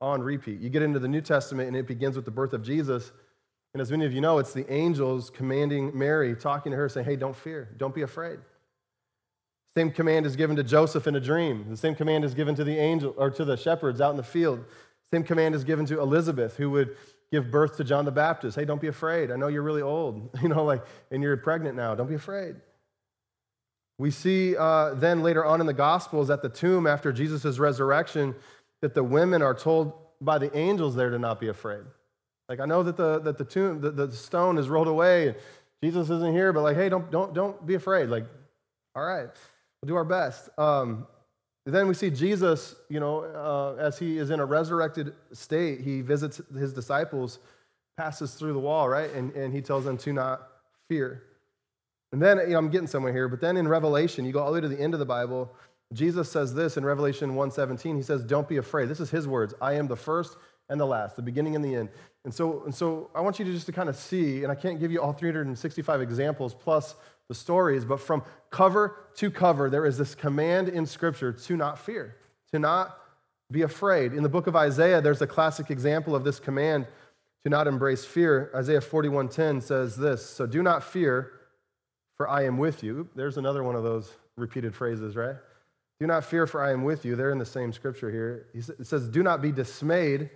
on 0.00 0.22
repeat. 0.22 0.60
You 0.60 0.70
get 0.70 0.82
into 0.82 1.00
the 1.00 1.08
New 1.08 1.20
Testament 1.20 1.66
and 1.66 1.76
it 1.76 1.88
begins 1.88 2.14
with 2.14 2.24
the 2.24 2.30
birth 2.30 2.52
of 2.52 2.62
Jesus. 2.62 3.10
And 3.74 3.80
as 3.80 3.90
many 3.90 4.06
of 4.06 4.12
you 4.12 4.20
know, 4.20 4.38
it's 4.38 4.52
the 4.52 4.70
angels 4.72 5.28
commanding 5.28 5.98
Mary, 5.98 6.36
talking 6.36 6.70
to 6.70 6.76
her, 6.76 6.88
saying, 6.88 7.06
Hey, 7.06 7.16
don't 7.16 7.34
fear, 7.34 7.68
don't 7.78 7.94
be 7.94 8.02
afraid. 8.02 8.38
Same 9.78 9.92
command 9.92 10.26
is 10.26 10.34
given 10.34 10.56
to 10.56 10.64
Joseph 10.64 11.06
in 11.06 11.14
a 11.14 11.20
dream. 11.20 11.64
The 11.70 11.76
same 11.76 11.94
command 11.94 12.24
is 12.24 12.34
given 12.34 12.56
to 12.56 12.64
the 12.64 12.76
angel 12.76 13.14
or 13.16 13.30
to 13.30 13.44
the 13.44 13.56
shepherds 13.56 14.00
out 14.00 14.10
in 14.10 14.16
the 14.16 14.24
field. 14.24 14.64
Same 15.12 15.22
command 15.22 15.54
is 15.54 15.62
given 15.62 15.86
to 15.86 16.00
Elizabeth, 16.00 16.56
who 16.56 16.68
would 16.70 16.96
give 17.30 17.48
birth 17.52 17.76
to 17.76 17.84
John 17.84 18.04
the 18.04 18.10
Baptist. 18.10 18.58
Hey, 18.58 18.64
don't 18.64 18.80
be 18.80 18.88
afraid. 18.88 19.30
I 19.30 19.36
know 19.36 19.46
you're 19.46 19.62
really 19.62 19.82
old, 19.82 20.30
you 20.42 20.48
know, 20.48 20.64
like, 20.64 20.82
and 21.12 21.22
you're 21.22 21.36
pregnant 21.36 21.76
now. 21.76 21.94
Don't 21.94 22.08
be 22.08 22.16
afraid. 22.16 22.56
We 23.98 24.10
see 24.10 24.56
uh, 24.56 24.94
then 24.94 25.22
later 25.22 25.44
on 25.44 25.60
in 25.60 25.68
the 25.68 25.72
Gospels 25.74 26.28
at 26.28 26.42
the 26.42 26.48
tomb 26.48 26.88
after 26.88 27.12
Jesus' 27.12 27.56
resurrection 27.60 28.34
that 28.82 28.94
the 28.94 29.04
women 29.04 29.42
are 29.42 29.54
told 29.54 29.92
by 30.20 30.38
the 30.38 30.58
angels 30.58 30.96
there 30.96 31.10
to 31.10 31.20
not 31.20 31.38
be 31.38 31.50
afraid. 31.50 31.84
Like, 32.48 32.58
I 32.58 32.64
know 32.66 32.82
that 32.82 32.96
the, 32.96 33.20
that 33.20 33.38
the 33.38 33.44
tomb, 33.44 33.80
the, 33.80 33.92
the 33.92 34.10
stone 34.12 34.58
is 34.58 34.68
rolled 34.68 34.88
away. 34.88 35.36
Jesus 35.84 36.10
isn't 36.10 36.34
here, 36.34 36.52
but 36.52 36.62
like, 36.64 36.74
hey, 36.76 36.88
don't, 36.88 37.08
don't, 37.12 37.32
don't 37.32 37.64
be 37.64 37.74
afraid. 37.74 38.08
Like, 38.08 38.26
all 38.96 39.04
right. 39.04 39.28
We'll 39.82 39.88
do 39.88 39.94
our 39.96 40.04
best. 40.04 40.48
Um, 40.58 41.06
then 41.64 41.86
we 41.86 41.94
see 41.94 42.10
Jesus, 42.10 42.74
you 42.88 42.98
know, 42.98 43.20
uh, 43.24 43.74
as 43.78 43.98
he 43.98 44.18
is 44.18 44.30
in 44.30 44.40
a 44.40 44.44
resurrected 44.44 45.12
state, 45.32 45.80
he 45.82 46.00
visits 46.00 46.40
his 46.56 46.72
disciples, 46.72 47.38
passes 47.96 48.34
through 48.34 48.54
the 48.54 48.58
wall, 48.58 48.88
right? 48.88 49.12
And, 49.12 49.32
and 49.34 49.52
he 49.52 49.60
tells 49.62 49.84
them 49.84 49.96
to 49.98 50.12
not 50.12 50.48
fear. 50.88 51.22
And 52.12 52.20
then, 52.22 52.38
you 52.38 52.46
know, 52.48 52.58
I'm 52.58 52.70
getting 52.70 52.86
somewhere 52.86 53.12
here, 53.12 53.28
but 53.28 53.40
then 53.40 53.56
in 53.56 53.68
Revelation, 53.68 54.24
you 54.24 54.32
go 54.32 54.40
all 54.40 54.46
the 54.50 54.54
way 54.54 54.60
to 54.62 54.68
the 54.68 54.80
end 54.80 54.94
of 54.94 55.00
the 55.00 55.06
Bible, 55.06 55.52
Jesus 55.92 56.30
says 56.30 56.54
this 56.54 56.76
in 56.76 56.84
Revelation 56.84 57.32
1:17. 57.34 57.96
He 57.96 58.02
says, 58.02 58.22
"Don't 58.22 58.46
be 58.46 58.58
afraid." 58.58 58.88
This 58.90 59.00
is 59.00 59.10
his 59.10 59.26
words. 59.26 59.54
"I 59.60 59.72
am 59.74 59.86
the 59.86 59.96
first 59.96 60.36
and 60.68 60.78
the 60.78 60.84
last, 60.86 61.16
the 61.16 61.22
beginning 61.22 61.56
and 61.56 61.64
the 61.64 61.74
end." 61.74 61.88
And 62.26 62.34
so, 62.34 62.62
and 62.64 62.74
so 62.74 63.08
I 63.14 63.22
want 63.22 63.38
you 63.38 63.44
to 63.46 63.50
just 63.52 63.64
to 63.66 63.72
kind 63.72 63.88
of 63.88 63.96
see, 63.96 64.42
and 64.42 64.52
I 64.52 64.54
can't 64.54 64.78
give 64.80 64.92
you 64.92 65.00
all 65.00 65.14
365 65.14 66.02
examples 66.02 66.52
plus 66.52 66.94
the 67.28 67.34
stories, 67.34 67.84
but 67.84 68.00
from 68.00 68.22
cover 68.50 68.96
to 69.16 69.30
cover, 69.30 69.68
there 69.70 69.84
is 69.84 69.98
this 69.98 70.14
command 70.14 70.68
in 70.68 70.86
Scripture 70.86 71.32
to 71.32 71.56
not 71.56 71.78
fear, 71.78 72.16
to 72.52 72.58
not 72.58 72.96
be 73.50 73.62
afraid. 73.62 74.14
In 74.14 74.22
the 74.22 74.28
book 74.30 74.46
of 74.46 74.56
Isaiah, 74.56 75.00
there's 75.02 75.20
a 75.22 75.26
classic 75.26 75.70
example 75.70 76.14
of 76.16 76.24
this 76.24 76.40
command 76.40 76.86
to 77.44 77.50
not 77.50 77.66
embrace 77.66 78.04
fear. 78.04 78.50
Isaiah 78.54 78.80
41:10 78.80 79.60
says 79.62 79.96
this, 79.96 80.24
"So 80.24 80.46
do 80.46 80.62
not 80.62 80.82
fear, 80.82 81.32
for 82.16 82.28
I 82.28 82.42
am 82.42 82.58
with 82.58 82.82
you." 82.82 83.08
There's 83.14 83.36
another 83.36 83.62
one 83.62 83.76
of 83.76 83.82
those 83.82 84.10
repeated 84.36 84.74
phrases, 84.74 85.14
right? 85.14 85.36
Do 86.00 86.06
not 86.06 86.24
fear, 86.24 86.46
for 86.46 86.62
I 86.62 86.70
am 86.72 86.82
with 86.84 87.04
you. 87.04 87.14
They're 87.16 87.30
in 87.30 87.38
the 87.38 87.44
same 87.44 87.72
scripture 87.72 88.10
here. 88.10 88.46
It 88.54 88.86
says, 88.86 89.08
"Do 89.08 89.22
not 89.22 89.42
be 89.42 89.50
dismayed," 89.50 90.30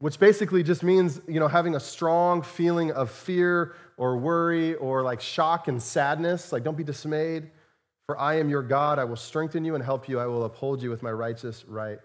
which 0.00 0.18
basically 0.18 0.62
just 0.62 0.82
means, 0.82 1.20
you 1.28 1.38
know, 1.40 1.46
having 1.48 1.74
a 1.76 1.80
strong 1.80 2.42
feeling 2.42 2.90
of 2.90 3.10
fear 3.10 3.74
or 3.96 4.16
worry 4.16 4.74
or 4.74 5.02
like 5.02 5.20
shock 5.20 5.68
and 5.68 5.82
sadness. 5.82 6.52
Like, 6.52 6.64
don't 6.64 6.76
be 6.76 6.84
dismayed, 6.84 7.50
for 8.06 8.18
I 8.18 8.36
am 8.38 8.48
your 8.48 8.62
God. 8.62 8.98
I 8.98 9.04
will 9.04 9.16
strengthen 9.16 9.64
you 9.64 9.74
and 9.74 9.84
help 9.84 10.08
you. 10.08 10.18
I 10.18 10.26
will 10.26 10.44
uphold 10.44 10.82
you 10.82 10.90
with 10.90 11.02
my 11.02 11.12
righteous 11.12 11.64
right 11.66 11.98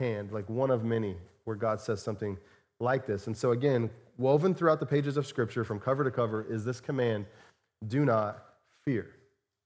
hand. 0.00 0.32
Like 0.32 0.48
one 0.48 0.70
of 0.70 0.84
many 0.84 1.16
where 1.44 1.56
God 1.56 1.80
says 1.80 2.02
something 2.02 2.36
like 2.80 3.06
this. 3.06 3.26
And 3.26 3.36
so, 3.36 3.52
again, 3.52 3.90
woven 4.18 4.54
throughout 4.54 4.80
the 4.80 4.86
pages 4.86 5.16
of 5.16 5.26
Scripture 5.26 5.64
from 5.64 5.78
cover 5.78 6.04
to 6.04 6.10
cover 6.10 6.42
is 6.42 6.64
this 6.64 6.80
command 6.80 7.26
do 7.86 8.04
not 8.04 8.42
fear. 8.84 9.12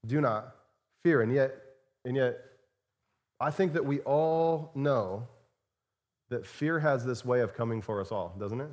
Do 0.07 0.21
not 0.21 0.55
fear. 1.03 1.23
And 1.23 1.33
yet, 1.33 1.53
and 2.05 2.17
yet, 2.17 2.39
I 3.41 3.51
think 3.51 3.73
that 3.73 3.85
we 3.85 4.01
all 4.01 4.71
know 4.75 5.29
that 6.29 6.47
fear 6.47 6.79
has 6.79 7.05
this 7.05 7.25
way 7.25 7.41
of 7.41 7.55
coming 7.55 7.81
for 7.83 8.01
us 8.01 8.13
all, 8.13 8.35
doesn't 8.39 8.61
it? 8.61 8.71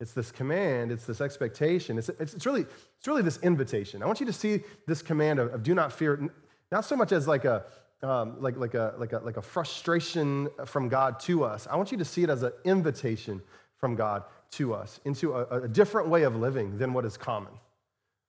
It's 0.00 0.14
this 0.14 0.32
command, 0.32 0.90
it's 0.90 1.04
this 1.04 1.20
expectation, 1.20 1.98
it's, 1.98 2.08
it's, 2.08 2.32
it's, 2.32 2.46
really, 2.46 2.62
it's 2.96 3.06
really 3.06 3.20
this 3.20 3.38
invitation. 3.42 4.02
I 4.02 4.06
want 4.06 4.18
you 4.18 4.26
to 4.26 4.32
see 4.32 4.60
this 4.86 5.02
command 5.02 5.38
of, 5.38 5.52
of 5.52 5.62
do 5.62 5.74
not 5.74 5.92
fear, 5.92 6.26
not 6.72 6.86
so 6.86 6.96
much 6.96 7.12
as 7.12 7.28
like 7.28 7.44
a, 7.44 7.64
um, 8.02 8.40
like, 8.40 8.56
like, 8.56 8.72
a, 8.72 8.94
like, 8.96 9.12
a, 9.12 9.18
like 9.18 9.36
a 9.36 9.42
frustration 9.42 10.48
from 10.64 10.88
God 10.88 11.20
to 11.20 11.44
us. 11.44 11.66
I 11.70 11.76
want 11.76 11.92
you 11.92 11.98
to 11.98 12.04
see 12.06 12.22
it 12.22 12.30
as 12.30 12.42
an 12.42 12.52
invitation 12.64 13.42
from 13.76 13.94
God 13.94 14.22
to 14.52 14.72
us 14.72 15.00
into 15.04 15.34
a, 15.34 15.64
a 15.64 15.68
different 15.68 16.08
way 16.08 16.22
of 16.22 16.34
living 16.34 16.78
than 16.78 16.94
what 16.94 17.04
is 17.04 17.18
common, 17.18 17.52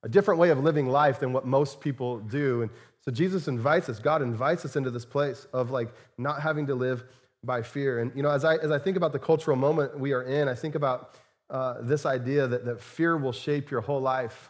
a 0.03 0.09
different 0.09 0.41
way 0.41 0.49
of 0.49 0.59
living 0.61 0.89
life 0.89 1.21
than 1.21 1.31
what 1.31 1.47
most 1.47 1.79
people 1.79 2.19
do. 2.19 2.63
And 2.63 2.71
so 2.99 3.11
Jesus 3.13 3.47
invites 3.47 3.87
us, 3.87 3.97
God 3.97 4.21
invites 4.21 4.65
us 4.65 4.75
into 4.75 4.91
this 4.91 5.05
place 5.05 5.47
of 5.53 5.71
like 5.71 5.87
not 6.17 6.41
having 6.41 6.67
to 6.67 6.75
live 6.75 7.05
by 7.45 7.61
fear. 7.61 7.99
And, 7.99 8.11
you 8.13 8.23
know, 8.23 8.29
as 8.29 8.43
I, 8.43 8.57
as 8.57 8.71
I 8.71 8.77
think 8.77 8.97
about 8.97 9.13
the 9.13 9.19
cultural 9.19 9.55
moment 9.55 9.97
we 9.97 10.11
are 10.11 10.23
in, 10.23 10.49
I 10.49 10.53
think 10.53 10.75
about 10.75 11.15
uh, 11.51 11.75
this 11.81 12.05
idea 12.05 12.47
that, 12.47 12.63
that 12.63 12.79
fear 12.81 13.17
will 13.17 13.33
shape 13.33 13.69
your 13.71 13.81
whole 13.81 13.99
life 13.99 14.49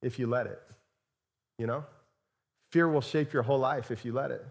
if 0.00 0.18
you 0.18 0.26
let 0.26 0.46
it. 0.46 0.58
You 1.58 1.66
know? 1.66 1.84
Fear 2.72 2.88
will 2.88 3.02
shape 3.02 3.34
your 3.34 3.42
whole 3.42 3.58
life 3.58 3.90
if 3.90 4.02
you 4.06 4.14
let 4.14 4.30
it. 4.30 4.42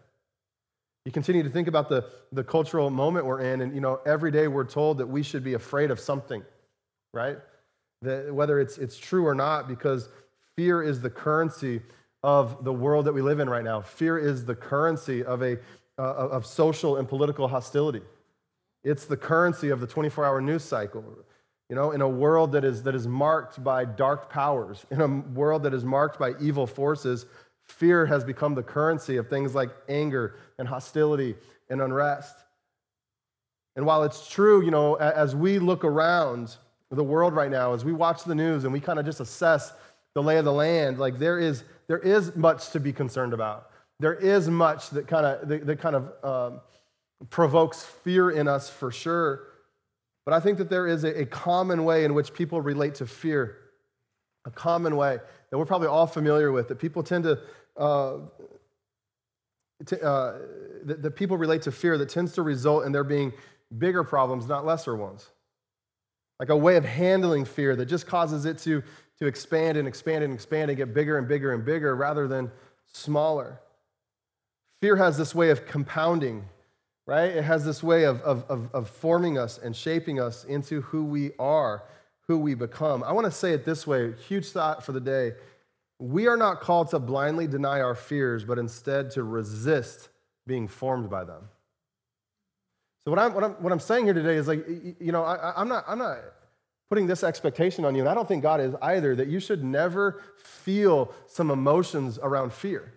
You 1.05 1.11
continue 1.11 1.41
to 1.41 1.49
think 1.49 1.67
about 1.67 1.89
the, 1.89 2.07
the 2.31 2.43
cultural 2.43 2.91
moment 2.91 3.25
we're 3.25 3.39
in, 3.41 3.61
and 3.61 3.73
you 3.73 3.81
know, 3.81 3.99
every 4.05 4.29
day 4.29 4.47
we're 4.47 4.63
told 4.65 4.99
that 4.99 5.07
we 5.07 5.23
should 5.23 5.43
be 5.43 5.55
afraid 5.55 5.89
of 5.89 5.99
something, 5.99 6.43
right? 7.15 7.39
That 8.03 8.31
whether 8.33 8.59
it's 8.59 8.77
it's 8.77 8.97
true 8.99 9.25
or 9.25 9.33
not, 9.33 9.67
because 9.67 10.09
fear 10.55 10.83
is 10.83 11.01
the 11.01 11.09
currency 11.09 11.81
of 12.21 12.63
the 12.63 12.71
world 12.71 13.05
that 13.05 13.13
we 13.13 13.23
live 13.23 13.39
in 13.39 13.49
right 13.49 13.63
now. 13.63 13.81
Fear 13.81 14.19
is 14.19 14.45
the 14.45 14.53
currency 14.53 15.23
of 15.23 15.41
a 15.41 15.53
uh, 15.97 16.13
of 16.13 16.45
social 16.45 16.97
and 16.97 17.09
political 17.09 17.47
hostility. 17.47 18.01
It's 18.83 19.05
the 19.05 19.17
currency 19.17 19.69
of 19.69 19.79
the 19.79 19.87
24-hour 19.87 20.39
news 20.41 20.63
cycle. 20.63 21.03
You 21.71 21.75
know, 21.75 21.91
in 21.91 22.01
a 22.01 22.09
world 22.09 22.51
that 22.51 22.65
is, 22.65 22.83
that 22.83 22.95
is 22.95 23.07
marked 23.07 23.63
by 23.63 23.85
dark 23.85 24.29
powers, 24.29 24.85
in 24.91 24.99
a 24.99 25.07
world 25.07 25.63
that 25.63 25.73
is 25.73 25.85
marked 25.85 26.19
by 26.19 26.33
evil 26.41 26.67
forces, 26.67 27.25
fear 27.69 28.05
has 28.05 28.25
become 28.25 28.55
the 28.55 28.61
currency 28.61 29.15
of 29.15 29.29
things 29.29 29.55
like 29.55 29.69
anger 29.87 30.35
and 30.59 30.67
hostility 30.67 31.33
and 31.69 31.79
unrest. 31.81 32.35
And 33.77 33.85
while 33.85 34.03
it's 34.03 34.27
true, 34.29 34.61
you 34.61 34.69
know, 34.69 34.95
as 34.95 35.33
we 35.33 35.59
look 35.59 35.85
around 35.85 36.57
the 36.89 37.05
world 37.05 37.33
right 37.33 37.49
now, 37.49 37.73
as 37.73 37.85
we 37.85 37.93
watch 37.93 38.25
the 38.25 38.35
news 38.35 38.65
and 38.65 38.73
we 38.73 38.81
kind 38.81 38.99
of 38.99 39.05
just 39.05 39.21
assess 39.21 39.71
the 40.13 40.21
lay 40.21 40.35
of 40.37 40.43
the 40.43 40.51
land, 40.51 40.99
like 40.99 41.19
there 41.19 41.39
is, 41.39 41.63
there 41.87 41.99
is 41.99 42.35
much 42.35 42.71
to 42.71 42.81
be 42.81 42.91
concerned 42.91 43.31
about. 43.33 43.69
There 44.01 44.15
is 44.15 44.49
much 44.49 44.89
that 44.89 45.07
kind 45.07 45.25
of 45.25 45.47
that, 45.47 45.65
that 45.65 45.79
kind 45.79 45.95
of 45.95 46.51
um, 46.53 46.59
provokes 47.29 47.85
fear 47.85 48.29
in 48.29 48.49
us 48.49 48.69
for 48.69 48.91
sure. 48.91 49.47
But 50.25 50.33
I 50.33 50.39
think 50.39 50.57
that 50.59 50.69
there 50.69 50.87
is 50.87 51.03
a, 51.03 51.21
a 51.21 51.25
common 51.25 51.83
way 51.83 52.03
in 52.05 52.13
which 52.13 52.33
people 52.33 52.61
relate 52.61 52.95
to 52.95 53.07
fear, 53.07 53.57
a 54.45 54.51
common 54.51 54.95
way 54.95 55.19
that 55.49 55.57
we're 55.57 55.65
probably 55.65 55.87
all 55.87 56.07
familiar 56.07 56.51
with, 56.51 56.67
that 56.67 56.77
people 56.77 57.03
tend 57.03 57.23
to, 57.23 57.39
uh, 57.77 58.17
to 59.87 60.01
uh, 60.03 60.37
that, 60.83 61.01
that 61.01 61.11
people 61.15 61.37
relate 61.37 61.63
to 61.63 61.71
fear 61.71 61.97
that 61.97 62.09
tends 62.09 62.33
to 62.33 62.41
result 62.43 62.85
in 62.85 62.91
there 62.91 63.03
being 63.03 63.33
bigger 63.75 64.03
problems, 64.03 64.47
not 64.47 64.65
lesser 64.65 64.95
ones. 64.95 65.29
Like 66.39 66.49
a 66.49 66.57
way 66.57 66.75
of 66.75 66.85
handling 66.85 67.45
fear 67.45 67.75
that 67.75 67.85
just 67.85 68.07
causes 68.07 68.45
it 68.45 68.57
to, 68.59 68.83
to 69.19 69.25
expand 69.25 69.77
and 69.77 69.87
expand 69.87 70.23
and 70.23 70.33
expand 70.33 70.69
and 70.71 70.77
get 70.77 70.93
bigger 70.93 71.17
and 71.17 71.27
bigger 71.27 71.53
and 71.53 71.63
bigger 71.65 71.95
rather 71.95 72.27
than 72.27 72.51
smaller. 72.93 73.59
Fear 74.81 74.95
has 74.97 75.17
this 75.17 75.35
way 75.35 75.49
of 75.51 75.65
compounding 75.67 76.45
right? 77.11 77.31
It 77.35 77.43
has 77.43 77.65
this 77.65 77.83
way 77.83 78.05
of, 78.05 78.21
of, 78.21 78.45
of, 78.49 78.73
of 78.73 78.89
forming 78.89 79.37
us 79.37 79.57
and 79.61 79.75
shaping 79.75 80.17
us 80.17 80.45
into 80.45 80.79
who 80.79 81.03
we 81.03 81.31
are, 81.39 81.83
who 82.29 82.37
we 82.37 82.53
become. 82.55 83.03
I 83.03 83.11
want 83.11 83.25
to 83.25 83.31
say 83.31 83.51
it 83.51 83.65
this 83.65 83.85
way 83.85 84.13
huge 84.29 84.49
thought 84.51 84.85
for 84.85 84.93
the 84.93 85.01
day. 85.01 85.33
We 85.99 86.27
are 86.27 86.37
not 86.37 86.61
called 86.61 86.87
to 86.91 86.99
blindly 86.99 87.47
deny 87.47 87.81
our 87.81 87.95
fears, 87.95 88.45
but 88.45 88.57
instead 88.57 89.11
to 89.11 89.23
resist 89.25 90.07
being 90.47 90.69
formed 90.69 91.09
by 91.09 91.25
them. 91.25 91.49
So 93.03 93.11
what 93.11 93.19
I'm, 93.19 93.33
what 93.33 93.43
I'm, 93.43 93.51
what 93.61 93.73
I'm 93.73 93.79
saying 93.81 94.05
here 94.05 94.13
today 94.13 94.35
is 94.37 94.47
like, 94.47 94.65
you 94.69 95.11
know, 95.11 95.25
I, 95.25 95.59
I'm, 95.59 95.67
not, 95.67 95.83
I'm 95.89 95.97
not 95.99 96.17
putting 96.87 97.07
this 97.07 97.25
expectation 97.25 97.83
on 97.83 97.93
you, 97.93 97.99
and 98.03 98.09
I 98.09 98.13
don't 98.13 98.27
think 98.27 98.41
God 98.41 98.61
is 98.61 98.73
either, 98.81 99.17
that 99.17 99.27
you 99.27 99.41
should 99.41 99.65
never 99.65 100.21
feel 100.37 101.13
some 101.27 101.51
emotions 101.51 102.19
around 102.23 102.53
fear 102.53 102.93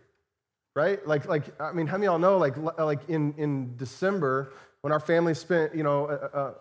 right? 0.74 1.06
Like, 1.06 1.26
like 1.26 1.58
I 1.60 1.72
mean, 1.72 1.86
how 1.86 1.96
many 1.96 2.08
of 2.08 2.12
y'all 2.20 2.20
know, 2.20 2.38
like, 2.38 2.56
like 2.78 3.08
in, 3.08 3.34
in 3.36 3.76
December, 3.76 4.52
when 4.82 4.92
our 4.92 5.00
family 5.00 5.34
spent, 5.34 5.74
you 5.74 5.82
know, 5.82 6.06
a, 6.08 6.38
a, 6.38 6.54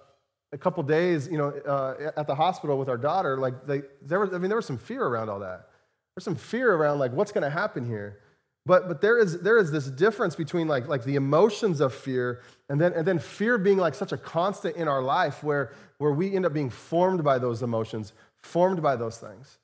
a 0.53 0.58
couple 0.58 0.82
days, 0.84 1.27
you 1.27 1.38
know, 1.38 1.48
uh, 1.50 2.12
at 2.15 2.27
the 2.27 2.36
hospital 2.36 2.77
with 2.77 2.89
our 2.89 2.98
daughter, 2.98 3.38
like, 3.38 3.65
they, 3.65 3.82
there 4.01 4.20
was, 4.20 4.34
I 4.34 4.38
mean, 4.38 4.50
there 4.50 4.55
was 4.55 4.65
some 4.65 4.77
fear 4.77 5.03
around 5.03 5.29
all 5.29 5.39
that. 5.39 5.67
There's 6.15 6.24
some 6.25 6.36
fear 6.36 6.74
around, 6.75 7.00
like, 7.00 7.12
what's 7.12 7.32
going 7.32 7.43
to 7.43 7.50
happen 7.50 7.86
here? 7.88 8.20
But, 8.65 8.88
but 8.88 9.01
there, 9.01 9.17
is, 9.20 9.41
there 9.41 9.58
is 9.58 9.71
this 9.71 9.88
difference 9.88 10.38
between 10.38 10.69
like, 10.69 10.88
like 10.88 11.04
the 11.04 11.17
emotions 11.17 11.82
of 11.82 11.93
fear 11.93 12.43
and 12.69 12.80
then, 12.80 12.93
and 12.93 13.06
then 13.06 13.19
fear 13.19 13.58
being 13.58 13.78
like 13.78 13.93
such 13.93 14.13
a 14.13 14.17
constant 14.17 14.78
in 14.78 14.88
our 14.88 15.02
life 15.02 15.43
where, 15.43 15.73
where 15.97 16.13
we 16.13 16.34
end 16.34 16.45
up 16.45 16.54
being 16.54 16.69
formed 16.69 17.26
by 17.26 17.39
those 17.39 17.62
emotions, 17.62 18.13
formed 18.41 18.82
by 18.82 18.95
those 18.95 19.17
things. 19.17 19.58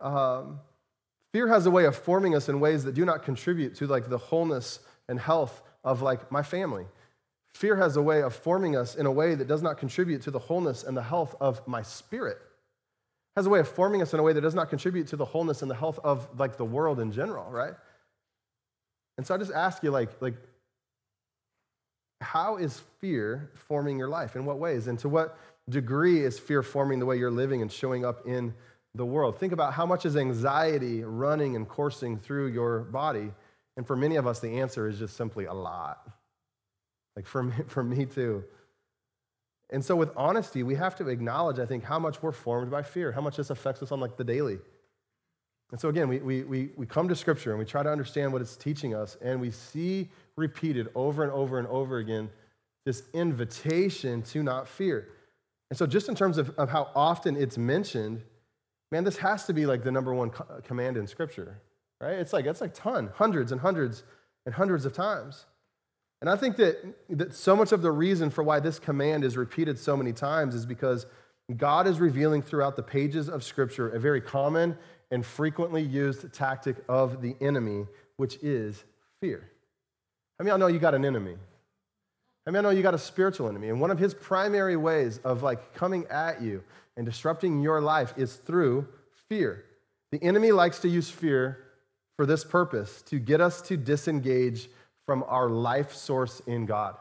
Um, 0.00 0.60
Fear 1.32 1.48
has 1.48 1.66
a 1.66 1.70
way 1.70 1.84
of 1.84 1.96
forming 1.96 2.34
us 2.34 2.48
in 2.48 2.58
ways 2.60 2.84
that 2.84 2.94
do 2.94 3.04
not 3.04 3.22
contribute 3.22 3.74
to 3.76 3.86
like 3.86 4.08
the 4.08 4.18
wholeness 4.18 4.80
and 5.08 5.20
health 5.20 5.62
of 5.84 6.00
like 6.02 6.30
my 6.32 6.42
family. 6.42 6.86
Fear 7.54 7.76
has 7.76 7.96
a 7.96 8.02
way 8.02 8.22
of 8.22 8.34
forming 8.34 8.76
us 8.76 8.94
in 8.94 9.04
a 9.06 9.10
way 9.12 9.34
that 9.34 9.46
does 9.48 9.62
not 9.62 9.78
contribute 9.78 10.22
to 10.22 10.30
the 10.30 10.38
wholeness 10.38 10.84
and 10.84 10.96
the 10.96 11.02
health 11.02 11.34
of 11.40 11.66
my 11.68 11.82
spirit. 11.82 12.38
has 13.36 13.46
a 13.46 13.50
way 13.50 13.60
of 13.60 13.68
forming 13.68 14.00
us 14.00 14.14
in 14.14 14.20
a 14.20 14.22
way 14.22 14.32
that 14.32 14.40
does 14.40 14.54
not 14.54 14.70
contribute 14.70 15.08
to 15.08 15.16
the 15.16 15.24
wholeness 15.24 15.60
and 15.62 15.70
the 15.70 15.74
health 15.74 15.98
of 16.02 16.26
like 16.38 16.56
the 16.56 16.64
world 16.64 16.98
in 17.00 17.12
general, 17.12 17.50
right? 17.50 17.74
And 19.18 19.26
so 19.26 19.34
I 19.34 19.38
just 19.38 19.52
ask 19.52 19.82
you 19.82 19.90
like 19.90 20.10
like 20.22 20.34
how 22.20 22.56
is 22.56 22.80
fear 23.00 23.50
forming 23.54 23.96
your 23.96 24.08
life? 24.08 24.34
In 24.34 24.44
what 24.44 24.58
ways? 24.58 24.88
And 24.88 24.98
to 25.00 25.08
what 25.08 25.38
degree 25.68 26.24
is 26.24 26.36
fear 26.38 26.64
forming 26.64 26.98
the 26.98 27.06
way 27.06 27.16
you're 27.16 27.30
living 27.30 27.62
and 27.62 27.70
showing 27.70 28.04
up 28.04 28.26
in 28.26 28.54
the 28.98 29.06
world. 29.06 29.38
Think 29.38 29.54
about 29.54 29.72
how 29.72 29.86
much 29.86 30.04
is 30.04 30.16
anxiety 30.16 31.02
running 31.04 31.56
and 31.56 31.66
coursing 31.66 32.18
through 32.18 32.48
your 32.48 32.80
body. 32.80 33.32
And 33.78 33.86
for 33.86 33.96
many 33.96 34.16
of 34.16 34.26
us, 34.26 34.40
the 34.40 34.60
answer 34.60 34.88
is 34.88 34.98
just 34.98 35.16
simply 35.16 35.46
a 35.46 35.54
lot. 35.54 36.06
Like 37.16 37.26
for 37.26 37.44
me, 37.44 37.54
for 37.68 37.82
me 37.82 38.04
too. 38.04 38.44
And 39.70 39.84
so 39.84 39.94
with 39.96 40.10
honesty, 40.16 40.62
we 40.62 40.74
have 40.74 40.96
to 40.96 41.08
acknowledge, 41.08 41.58
I 41.58 41.66
think, 41.66 41.84
how 41.84 41.98
much 41.98 42.22
we're 42.22 42.32
formed 42.32 42.70
by 42.70 42.82
fear, 42.82 43.12
how 43.12 43.20
much 43.20 43.36
this 43.36 43.50
affects 43.50 43.82
us 43.82 43.92
on 43.92 44.00
like 44.00 44.16
the 44.16 44.24
daily. 44.24 44.58
And 45.70 45.78
so 45.80 45.90
again, 45.90 46.08
we, 46.08 46.18
we, 46.18 46.42
we, 46.44 46.70
we 46.76 46.86
come 46.86 47.08
to 47.08 47.14
scripture 47.16 47.50
and 47.50 47.58
we 47.58 47.66
try 47.66 47.82
to 47.82 47.90
understand 47.90 48.32
what 48.32 48.40
it's 48.40 48.56
teaching 48.56 48.94
us, 48.94 49.18
and 49.22 49.38
we 49.40 49.50
see 49.50 50.08
repeated 50.36 50.88
over 50.94 51.22
and 51.22 51.30
over 51.32 51.58
and 51.58 51.68
over 51.68 51.98
again 51.98 52.30
this 52.86 53.02
invitation 53.12 54.22
to 54.22 54.42
not 54.42 54.66
fear. 54.66 55.08
And 55.68 55.78
so 55.78 55.86
just 55.86 56.08
in 56.08 56.14
terms 56.14 56.38
of, 56.38 56.48
of 56.58 56.70
how 56.70 56.88
often 56.94 57.36
it's 57.36 57.58
mentioned, 57.58 58.22
Man, 58.90 59.04
this 59.04 59.18
has 59.18 59.44
to 59.46 59.52
be 59.52 59.66
like 59.66 59.82
the 59.82 59.92
number 59.92 60.14
one 60.14 60.30
co- 60.30 60.46
uh, 60.52 60.60
command 60.60 60.96
in 60.96 61.06
Scripture, 61.06 61.60
right? 62.00 62.14
It's 62.14 62.32
like, 62.32 62.46
it's 62.46 62.60
like 62.60 62.74
ton, 62.74 63.10
hundreds 63.14 63.52
and 63.52 63.60
hundreds 63.60 64.02
and 64.46 64.54
hundreds 64.54 64.86
of 64.86 64.92
times. 64.94 65.44
And 66.20 66.28
I 66.30 66.36
think 66.36 66.56
that, 66.56 66.76
that 67.10 67.34
so 67.34 67.54
much 67.54 67.72
of 67.72 67.82
the 67.82 67.92
reason 67.92 68.30
for 68.30 68.42
why 68.42 68.60
this 68.60 68.78
command 68.78 69.24
is 69.24 69.36
repeated 69.36 69.78
so 69.78 69.96
many 69.96 70.12
times 70.12 70.54
is 70.54 70.64
because 70.66 71.06
God 71.56 71.86
is 71.86 72.00
revealing 72.00 72.42
throughout 72.42 72.76
the 72.76 72.82
pages 72.82 73.28
of 73.28 73.44
Scripture 73.44 73.90
a 73.90 73.98
very 74.00 74.20
common 74.20 74.76
and 75.10 75.24
frequently 75.24 75.82
used 75.82 76.30
tactic 76.32 76.76
of 76.88 77.20
the 77.22 77.36
enemy, 77.40 77.86
which 78.16 78.36
is 78.42 78.82
fear. 79.20 79.50
I 80.40 80.42
mean, 80.44 80.52
I 80.54 80.56
know 80.56 80.66
you 80.66 80.78
got 80.78 80.94
an 80.94 81.04
enemy, 81.04 81.36
I 82.48 82.50
mean, 82.50 82.60
I 82.60 82.62
know 82.62 82.70
you 82.70 82.82
got 82.82 82.94
a 82.94 82.98
spiritual 82.98 83.46
enemy, 83.50 83.68
and 83.68 83.78
one 83.78 83.90
of 83.90 83.98
his 83.98 84.14
primary 84.14 84.74
ways 84.74 85.20
of 85.22 85.42
like 85.42 85.74
coming 85.74 86.06
at 86.06 86.40
you 86.40 86.64
and 86.96 87.04
disrupting 87.04 87.60
your 87.60 87.78
life 87.82 88.14
is 88.16 88.36
through 88.36 88.88
fear. 89.28 89.66
The 90.12 90.22
enemy 90.22 90.50
likes 90.52 90.78
to 90.78 90.88
use 90.88 91.10
fear 91.10 91.62
for 92.16 92.24
this 92.24 92.44
purpose 92.44 93.02
to 93.02 93.18
get 93.18 93.42
us 93.42 93.60
to 93.62 93.76
disengage 93.76 94.70
from 95.04 95.26
our 95.28 95.50
life 95.50 95.92
source 95.94 96.40
in 96.46 96.64
God. 96.64 96.96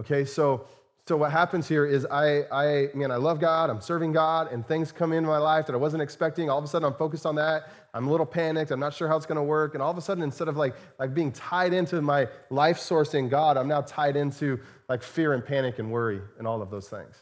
Okay, 0.00 0.24
so 0.24 0.66
so 1.08 1.16
what 1.16 1.32
happens 1.32 1.66
here 1.68 1.84
is 1.84 2.06
I, 2.06 2.44
I 2.52 2.88
mean, 2.94 3.10
I 3.10 3.16
love 3.16 3.40
God, 3.40 3.70
I'm 3.70 3.80
serving 3.80 4.12
God, 4.12 4.52
and 4.52 4.64
things 4.66 4.92
come 4.92 5.12
into 5.12 5.28
my 5.28 5.38
life 5.38 5.66
that 5.66 5.72
I 5.72 5.76
wasn't 5.76 6.00
expecting. 6.00 6.48
All 6.48 6.58
of 6.58 6.64
a 6.64 6.68
sudden 6.68 6.86
I'm 6.86 6.94
focused 6.96 7.26
on 7.26 7.34
that. 7.36 7.70
I'm 7.92 8.06
a 8.06 8.10
little 8.10 8.24
panicked, 8.26 8.70
I'm 8.70 8.78
not 8.78 8.94
sure 8.94 9.08
how 9.08 9.16
it's 9.16 9.26
gonna 9.26 9.42
work. 9.42 9.74
And 9.74 9.82
all 9.82 9.90
of 9.90 9.98
a 9.98 10.02
sudden, 10.02 10.22
instead 10.22 10.46
of 10.46 10.56
like 10.56 10.76
like 11.00 11.12
being 11.12 11.32
tied 11.32 11.72
into 11.72 12.00
my 12.02 12.28
life 12.50 12.78
source 12.78 13.14
in 13.14 13.28
God, 13.28 13.56
I'm 13.56 13.66
now 13.66 13.80
tied 13.80 14.14
into 14.14 14.60
like 14.88 15.02
fear 15.02 15.32
and 15.32 15.44
panic 15.44 15.80
and 15.80 15.90
worry 15.90 16.20
and 16.38 16.46
all 16.46 16.62
of 16.62 16.70
those 16.70 16.88
things. 16.88 17.16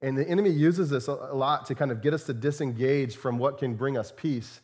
And 0.00 0.16
the 0.16 0.26
enemy 0.26 0.48
uses 0.50 0.88
this 0.88 1.08
a 1.08 1.12
lot 1.12 1.66
to 1.66 1.74
kind 1.74 1.90
of 1.90 2.00
get 2.00 2.14
us 2.14 2.24
to 2.24 2.32
disengage 2.32 3.16
from 3.16 3.36
what 3.36 3.58
can 3.58 3.74
bring 3.74 3.98
us 3.98 4.10
peace, 4.16 4.60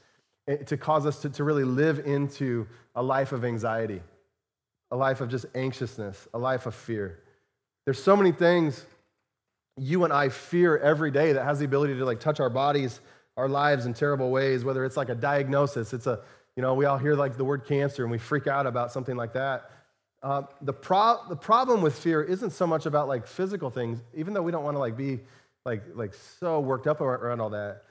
eh, 0.48 0.56
to 0.56 0.78
cause 0.78 1.04
us 1.04 1.20
to, 1.22 1.28
to 1.28 1.44
really 1.44 1.64
live 1.64 1.98
into 2.06 2.66
a 2.94 3.02
life 3.02 3.32
of 3.32 3.44
anxiety, 3.44 4.00
a 4.90 4.96
life 4.96 5.20
of 5.20 5.28
just 5.28 5.44
anxiousness, 5.54 6.26
a 6.32 6.38
life 6.38 6.64
of 6.64 6.74
fear. 6.74 7.23
There's 7.84 8.02
so 8.02 8.16
many 8.16 8.32
things 8.32 8.84
you 9.76 10.04
and 10.04 10.12
I 10.12 10.28
fear 10.30 10.78
every 10.78 11.10
day 11.10 11.32
that 11.32 11.44
has 11.44 11.58
the 11.58 11.64
ability 11.64 11.94
to 11.98 12.04
like 12.04 12.20
touch 12.20 12.40
our 12.40 12.48
bodies, 12.48 13.00
our 13.36 13.48
lives 13.48 13.86
in 13.86 13.94
terrible 13.94 14.30
ways, 14.30 14.64
whether 14.64 14.84
it's 14.84 14.96
like 14.96 15.08
a 15.08 15.14
diagnosis, 15.14 15.92
it's 15.92 16.06
a, 16.06 16.20
you 16.56 16.62
know, 16.62 16.74
we 16.74 16.84
all 16.84 16.96
hear 16.96 17.14
like 17.14 17.36
the 17.36 17.44
word 17.44 17.64
cancer 17.64 18.02
and 18.04 18.10
we 18.12 18.18
freak 18.18 18.46
out 18.46 18.66
about 18.66 18.92
something 18.92 19.16
like 19.16 19.32
that. 19.32 19.70
Uh, 20.22 20.42
the, 20.62 20.72
pro- 20.72 21.18
the 21.28 21.36
problem 21.36 21.82
with 21.82 21.98
fear 21.98 22.22
isn't 22.22 22.50
so 22.50 22.66
much 22.66 22.86
about 22.86 23.08
like 23.08 23.26
physical 23.26 23.68
things, 23.68 24.00
even 24.14 24.32
though 24.32 24.42
we 24.42 24.52
don't 24.52 24.64
want 24.64 24.76
to 24.76 24.78
like 24.78 24.96
be 24.96 25.20
like, 25.66 25.82
like 25.94 26.14
so 26.38 26.60
worked 26.60 26.86
up 26.86 27.00
around 27.00 27.40
all 27.40 27.50
that. 27.50 27.82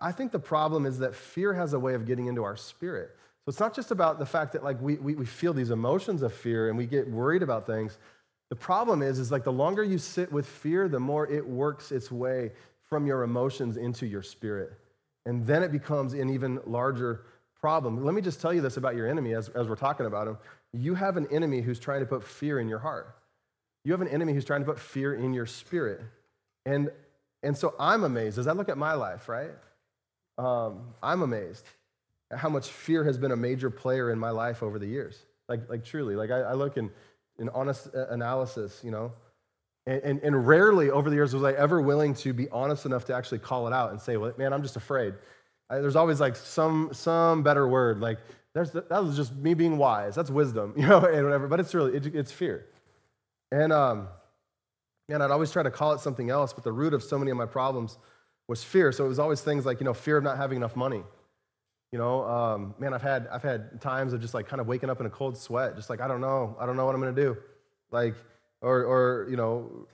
I 0.00 0.12
think 0.12 0.32
the 0.32 0.38
problem 0.38 0.84
is 0.84 0.98
that 0.98 1.14
fear 1.14 1.54
has 1.54 1.72
a 1.72 1.78
way 1.78 1.94
of 1.94 2.04
getting 2.04 2.26
into 2.26 2.42
our 2.42 2.56
spirit. 2.56 3.10
So 3.44 3.48
it's 3.48 3.60
not 3.60 3.74
just 3.74 3.90
about 3.92 4.18
the 4.18 4.26
fact 4.26 4.52
that 4.52 4.62
like 4.62 4.80
we, 4.80 4.96
we, 4.96 5.14
we 5.14 5.26
feel 5.26 5.54
these 5.54 5.70
emotions 5.70 6.20
of 6.22 6.34
fear 6.34 6.68
and 6.68 6.76
we 6.76 6.86
get 6.86 7.08
worried 7.10 7.42
about 7.42 7.66
things. 7.66 7.96
The 8.52 8.56
problem 8.56 9.00
is, 9.00 9.18
is 9.18 9.32
like 9.32 9.44
the 9.44 9.52
longer 9.52 9.82
you 9.82 9.96
sit 9.96 10.30
with 10.30 10.44
fear, 10.46 10.86
the 10.86 11.00
more 11.00 11.26
it 11.26 11.46
works 11.48 11.90
its 11.90 12.12
way 12.12 12.50
from 12.82 13.06
your 13.06 13.22
emotions 13.22 13.78
into 13.78 14.04
your 14.06 14.20
spirit. 14.20 14.74
And 15.24 15.46
then 15.46 15.62
it 15.62 15.72
becomes 15.72 16.12
an 16.12 16.28
even 16.28 16.60
larger 16.66 17.22
problem. 17.62 18.04
Let 18.04 18.14
me 18.14 18.20
just 18.20 18.42
tell 18.42 18.52
you 18.52 18.60
this 18.60 18.76
about 18.76 18.94
your 18.94 19.08
enemy 19.08 19.32
as, 19.32 19.48
as 19.48 19.68
we're 19.68 19.74
talking 19.76 20.04
about 20.04 20.28
him. 20.28 20.36
You 20.74 20.94
have 20.94 21.16
an 21.16 21.26
enemy 21.30 21.62
who's 21.62 21.78
trying 21.78 22.00
to 22.00 22.06
put 22.06 22.22
fear 22.22 22.60
in 22.60 22.68
your 22.68 22.78
heart. 22.78 23.16
You 23.86 23.92
have 23.92 24.02
an 24.02 24.08
enemy 24.08 24.34
who's 24.34 24.44
trying 24.44 24.60
to 24.60 24.66
put 24.66 24.78
fear 24.78 25.14
in 25.14 25.32
your 25.32 25.46
spirit. 25.46 26.02
And, 26.66 26.90
and 27.42 27.56
so 27.56 27.74
I'm 27.80 28.04
amazed 28.04 28.36
as 28.38 28.46
I 28.48 28.52
look 28.52 28.68
at 28.68 28.76
my 28.76 28.92
life, 28.92 29.30
right? 29.30 29.52
Um, 30.36 30.88
I'm 31.02 31.22
amazed 31.22 31.64
at 32.30 32.36
how 32.38 32.50
much 32.50 32.68
fear 32.68 33.02
has 33.04 33.16
been 33.16 33.32
a 33.32 33.36
major 33.36 33.70
player 33.70 34.10
in 34.12 34.18
my 34.18 34.28
life 34.28 34.62
over 34.62 34.78
the 34.78 34.86
years. 34.88 35.16
Like, 35.48 35.70
like 35.70 35.84
truly, 35.86 36.16
like 36.16 36.30
I, 36.30 36.40
I 36.40 36.52
look 36.52 36.76
and 36.76 36.90
an 37.42 37.50
honest 37.54 37.88
uh, 37.94 38.06
analysis, 38.08 38.80
you 38.82 38.90
know. 38.90 39.12
And, 39.84 40.00
and, 40.04 40.20
and, 40.22 40.46
rarely 40.46 40.90
over 40.90 41.10
the 41.10 41.16
years 41.16 41.34
was 41.34 41.42
I 41.42 41.52
ever 41.52 41.82
willing 41.82 42.14
to 42.14 42.32
be 42.32 42.48
honest 42.50 42.86
enough 42.86 43.04
to 43.06 43.14
actually 43.14 43.40
call 43.40 43.66
it 43.66 43.72
out 43.72 43.90
and 43.90 44.00
say, 44.00 44.16
well, 44.16 44.32
man, 44.38 44.52
I'm 44.52 44.62
just 44.62 44.76
afraid. 44.76 45.12
I, 45.68 45.78
there's 45.78 45.96
always 45.96 46.20
like 46.20 46.36
some, 46.36 46.90
some 46.92 47.42
better 47.42 47.66
word. 47.66 47.98
Like, 48.00 48.18
there's, 48.54 48.70
that 48.70 48.88
was 48.88 49.16
just 49.16 49.34
me 49.34 49.54
being 49.54 49.76
wise. 49.78 50.14
That's 50.14 50.30
wisdom, 50.30 50.72
you 50.76 50.86
know, 50.86 51.00
and 51.04 51.24
whatever. 51.24 51.48
But 51.48 51.58
it's 51.58 51.74
really, 51.74 51.96
it, 51.96 52.06
it's 52.14 52.30
fear. 52.30 52.66
And 53.50 53.72
um, 53.72 54.06
man, 55.08 55.20
I'd 55.20 55.32
always 55.32 55.50
try 55.50 55.64
to 55.64 55.70
call 55.70 55.92
it 55.94 56.00
something 56.00 56.30
else, 56.30 56.52
but 56.52 56.62
the 56.62 56.72
root 56.72 56.94
of 56.94 57.02
so 57.02 57.18
many 57.18 57.32
of 57.32 57.36
my 57.36 57.46
problems 57.46 57.98
was 58.46 58.62
fear. 58.62 58.92
So 58.92 59.04
it 59.04 59.08
was 59.08 59.18
always 59.18 59.40
things 59.40 59.66
like, 59.66 59.80
you 59.80 59.84
know, 59.84 59.94
fear 59.94 60.16
of 60.16 60.22
not 60.22 60.36
having 60.36 60.56
enough 60.58 60.76
money 60.76 61.02
you 61.92 61.98
know, 61.98 62.24
um, 62.24 62.74
man, 62.78 62.94
I've 62.94 63.02
had 63.02 63.28
I've 63.30 63.42
had 63.42 63.78
times 63.82 64.14
of 64.14 64.22
just 64.22 64.32
like 64.32 64.48
kind 64.48 64.60
of 64.62 64.66
waking 64.66 64.88
up 64.88 65.00
in 65.00 65.06
a 65.06 65.10
cold 65.10 65.36
sweat, 65.36 65.76
just 65.76 65.90
like 65.90 66.00
I 66.00 66.08
don't 66.08 66.22
know, 66.22 66.56
I 66.58 66.64
don't 66.64 66.74
know 66.78 66.86
what 66.86 66.94
I'm 66.94 67.02
gonna 67.02 67.12
do, 67.12 67.36
like 67.90 68.14
or 68.62 68.80
or 68.84 69.26
you 69.28 69.36
know, 69.36 69.86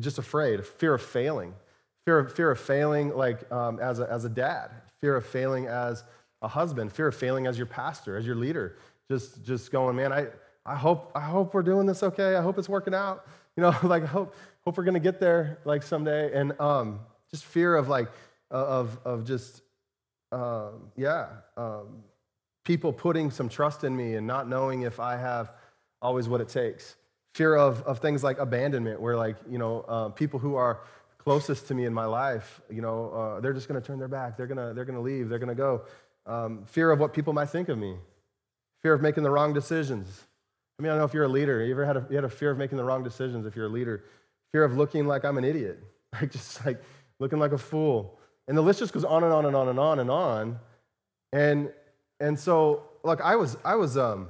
just 0.00 0.18
afraid, 0.18 0.66
fear 0.66 0.92
of 0.92 1.00
failing, 1.00 1.54
fear 2.04 2.18
of 2.18 2.30
fear 2.34 2.50
of 2.50 2.60
failing, 2.60 3.16
like 3.16 3.50
um, 3.50 3.78
as 3.80 4.00
a, 4.00 4.12
as 4.12 4.26
a 4.26 4.28
dad, 4.28 4.70
fear 5.00 5.16
of 5.16 5.24
failing 5.24 5.64
as 5.66 6.04
a 6.42 6.48
husband, 6.48 6.92
fear 6.92 7.06
of 7.08 7.16
failing 7.16 7.46
as 7.46 7.56
your 7.56 7.66
pastor, 7.66 8.18
as 8.18 8.26
your 8.26 8.36
leader, 8.36 8.76
just 9.08 9.42
just 9.42 9.72
going, 9.72 9.96
man, 9.96 10.12
I 10.12 10.26
I 10.66 10.74
hope 10.76 11.10
I 11.14 11.20
hope 11.20 11.54
we're 11.54 11.62
doing 11.62 11.86
this 11.86 12.02
okay, 12.02 12.36
I 12.36 12.42
hope 12.42 12.58
it's 12.58 12.68
working 12.68 12.92
out, 12.94 13.26
you 13.56 13.62
know, 13.62 13.74
like 13.84 14.02
I 14.02 14.06
hope 14.08 14.34
hope 14.66 14.76
we're 14.76 14.84
gonna 14.84 15.00
get 15.00 15.20
there 15.20 15.58
like 15.64 15.84
someday, 15.84 16.38
and 16.38 16.52
um, 16.60 17.00
just 17.30 17.46
fear 17.46 17.76
of 17.76 17.88
like 17.88 18.10
of 18.50 18.98
of 19.06 19.24
just 19.24 19.62
um, 20.32 20.90
yeah, 20.96 21.28
um, 21.56 22.02
people 22.64 22.92
putting 22.92 23.30
some 23.30 23.48
trust 23.48 23.84
in 23.84 23.96
me 23.96 24.14
and 24.14 24.26
not 24.26 24.48
knowing 24.48 24.82
if 24.82 25.00
I 25.00 25.16
have 25.16 25.52
always 26.00 26.28
what 26.28 26.40
it 26.40 26.48
takes. 26.48 26.96
Fear 27.34 27.56
of, 27.56 27.82
of 27.82 27.98
things 28.00 28.24
like 28.24 28.38
abandonment, 28.38 29.00
where 29.00 29.16
like, 29.16 29.36
you 29.48 29.58
know, 29.58 29.82
uh, 29.88 30.08
people 30.08 30.38
who 30.40 30.56
are 30.56 30.80
closest 31.18 31.68
to 31.68 31.74
me 31.74 31.84
in 31.84 31.94
my 31.94 32.04
life, 32.06 32.60
you 32.70 32.82
know, 32.82 33.10
uh, 33.12 33.40
they're 33.40 33.52
just 33.52 33.68
gonna 33.68 33.80
turn 33.80 33.98
their 33.98 34.08
back, 34.08 34.36
they're 34.36 34.46
gonna, 34.46 34.72
they're 34.74 34.84
gonna 34.84 35.00
leave, 35.00 35.28
they're 35.28 35.38
gonna 35.38 35.54
go. 35.54 35.82
Um, 36.26 36.64
fear 36.66 36.90
of 36.90 37.00
what 37.00 37.12
people 37.12 37.32
might 37.32 37.50
think 37.50 37.68
of 37.68 37.78
me, 37.78 37.96
fear 38.82 38.92
of 38.94 39.00
making 39.02 39.22
the 39.22 39.30
wrong 39.30 39.52
decisions. 39.52 40.24
I 40.78 40.82
mean, 40.82 40.90
I 40.90 40.94
don't 40.94 41.00
know 41.00 41.04
if 41.04 41.12
you're 41.14 41.24
a 41.24 41.28
leader. 41.28 41.62
You 41.62 41.72
ever 41.72 41.84
had 41.84 41.96
a, 41.98 42.06
you 42.08 42.16
had 42.16 42.24
a 42.24 42.28
fear 42.30 42.50
of 42.50 42.56
making 42.58 42.78
the 42.78 42.84
wrong 42.84 43.02
decisions 43.04 43.44
if 43.46 43.54
you're 43.54 43.66
a 43.66 43.70
leader? 43.70 44.04
Fear 44.52 44.64
of 44.64 44.76
looking 44.78 45.06
like 45.06 45.24
I'm 45.26 45.36
an 45.38 45.44
idiot, 45.44 45.78
like 46.18 46.30
just 46.30 46.64
like 46.64 46.82
looking 47.20 47.38
like 47.38 47.52
a 47.52 47.58
fool. 47.58 48.18
And 48.48 48.56
the 48.56 48.62
list 48.62 48.80
just 48.80 48.92
goes 48.92 49.04
on 49.04 49.24
and 49.24 49.32
on 49.32 49.46
and 49.46 49.54
on 49.56 49.68
and 49.68 49.78
on 49.78 49.98
and 50.00 50.10
on. 50.10 50.58
And 51.32 51.72
and 52.18 52.38
so, 52.38 52.82
like 53.02 53.20
I 53.20 53.36
was 53.36 53.56
I 53.64 53.76
was 53.76 53.96
um 53.96 54.28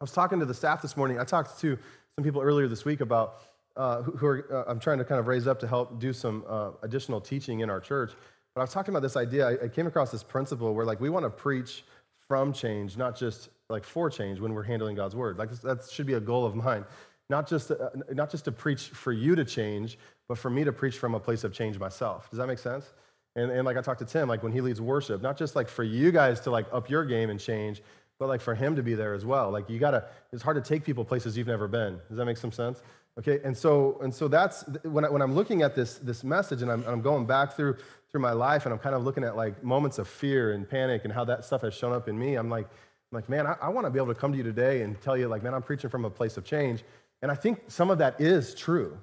I 0.00 0.04
was 0.04 0.12
talking 0.12 0.38
to 0.40 0.46
the 0.46 0.54
staff 0.54 0.80
this 0.82 0.96
morning. 0.96 1.18
I 1.18 1.24
talked 1.24 1.58
to 1.60 1.78
some 2.16 2.24
people 2.24 2.40
earlier 2.40 2.68
this 2.68 2.84
week 2.84 3.00
about 3.00 3.38
uh, 3.76 4.02
who, 4.02 4.12
who 4.16 4.26
are, 4.26 4.66
uh, 4.68 4.70
I'm 4.70 4.80
trying 4.80 4.98
to 4.98 5.04
kind 5.04 5.20
of 5.20 5.28
raise 5.28 5.46
up 5.46 5.60
to 5.60 5.68
help 5.68 6.00
do 6.00 6.12
some 6.12 6.44
uh, 6.48 6.72
additional 6.82 7.20
teaching 7.20 7.60
in 7.60 7.70
our 7.70 7.80
church. 7.80 8.12
But 8.54 8.60
I 8.60 8.64
was 8.64 8.72
talking 8.72 8.90
about 8.92 9.02
this 9.02 9.16
idea. 9.16 9.46
I, 9.46 9.66
I 9.66 9.68
came 9.68 9.86
across 9.86 10.10
this 10.10 10.22
principle 10.22 10.74
where 10.74 10.84
like 10.84 11.00
we 11.00 11.10
want 11.10 11.24
to 11.26 11.30
preach 11.30 11.84
from 12.26 12.52
change, 12.52 12.96
not 12.96 13.16
just 13.16 13.50
like 13.70 13.84
for 13.84 14.08
change 14.10 14.40
when 14.40 14.52
we're 14.52 14.62
handling 14.64 14.96
God's 14.96 15.14
word. 15.14 15.38
Like 15.38 15.50
that 15.62 15.88
should 15.92 16.06
be 16.06 16.14
a 16.14 16.20
goal 16.20 16.44
of 16.44 16.54
mine 16.56 16.84
not 17.30 17.46
just, 17.46 17.70
uh, 17.70 17.76
not 18.12 18.30
just 18.30 18.44
to 18.46 18.52
preach 18.52 18.88
for 18.88 19.12
you 19.12 19.34
to 19.34 19.44
change, 19.44 19.98
but 20.28 20.38
for 20.38 20.50
me 20.50 20.64
to 20.64 20.72
preach 20.72 20.98
from 20.98 21.14
a 21.14 21.20
place 21.20 21.44
of 21.44 21.52
change 21.52 21.78
myself. 21.78 22.30
Does 22.30 22.38
that 22.38 22.46
make 22.46 22.58
sense? 22.58 22.92
And, 23.36 23.50
and 23.50 23.64
like 23.64 23.76
I 23.76 23.82
talked 23.82 24.00
to 24.00 24.06
Tim, 24.06 24.28
like 24.28 24.42
when 24.42 24.52
he 24.52 24.60
leads 24.60 24.80
worship, 24.80 25.22
not 25.22 25.36
just 25.36 25.54
like 25.54 25.68
for 25.68 25.84
you 25.84 26.10
guys 26.10 26.40
to 26.42 26.50
like 26.50 26.66
up 26.72 26.88
your 26.88 27.04
game 27.04 27.30
and 27.30 27.38
change, 27.38 27.82
but 28.18 28.28
like 28.28 28.40
for 28.40 28.54
him 28.54 28.74
to 28.76 28.82
be 28.82 28.94
there 28.94 29.14
as 29.14 29.24
well. 29.24 29.50
Like 29.50 29.68
you 29.70 29.78
gotta, 29.78 30.06
it's 30.32 30.42
hard 30.42 30.62
to 30.62 30.66
take 30.66 30.84
people 30.84 31.04
places 31.04 31.36
you've 31.36 31.46
never 31.46 31.68
been. 31.68 31.98
Does 32.08 32.16
that 32.16 32.24
make 32.24 32.36
some 32.36 32.52
sense? 32.52 32.82
Okay, 33.18 33.40
and 33.44 33.56
so 33.56 33.98
and 34.00 34.14
so 34.14 34.28
that's 34.28 34.62
when, 34.84 35.04
I, 35.04 35.10
when 35.10 35.20
I'm 35.22 35.34
looking 35.34 35.62
at 35.62 35.74
this 35.74 35.94
this 35.98 36.22
message 36.22 36.62
and 36.62 36.70
I'm, 36.70 36.84
I'm 36.86 37.00
going 37.02 37.26
back 37.26 37.54
through 37.54 37.76
through 38.10 38.20
my 38.20 38.30
life 38.30 38.64
and 38.64 38.72
I'm 38.72 38.78
kind 38.78 38.94
of 38.94 39.02
looking 39.02 39.24
at 39.24 39.34
like 39.34 39.62
moments 39.64 39.98
of 39.98 40.06
fear 40.06 40.52
and 40.52 40.68
panic 40.68 41.02
and 41.02 41.12
how 41.12 41.24
that 41.24 41.44
stuff 41.44 41.62
has 41.62 41.74
shown 41.74 41.92
up 41.92 42.08
in 42.08 42.16
me. 42.16 42.36
I'm 42.36 42.48
like, 42.48 42.66
I'm 42.66 43.16
like, 43.16 43.28
man, 43.28 43.48
I, 43.48 43.56
I 43.60 43.68
want 43.70 43.88
to 43.88 43.90
be 43.90 43.98
able 43.98 44.14
to 44.14 44.20
come 44.20 44.30
to 44.30 44.38
you 44.38 44.44
today 44.44 44.82
and 44.82 45.00
tell 45.00 45.16
you 45.16 45.26
like, 45.26 45.42
man, 45.42 45.52
I'm 45.52 45.62
preaching 45.64 45.90
from 45.90 46.04
a 46.04 46.10
place 46.10 46.36
of 46.36 46.44
change. 46.44 46.84
And 47.22 47.30
I 47.30 47.34
think 47.34 47.64
some 47.70 47.90
of 47.90 47.98
that 47.98 48.20
is 48.20 48.54
true. 48.54 48.98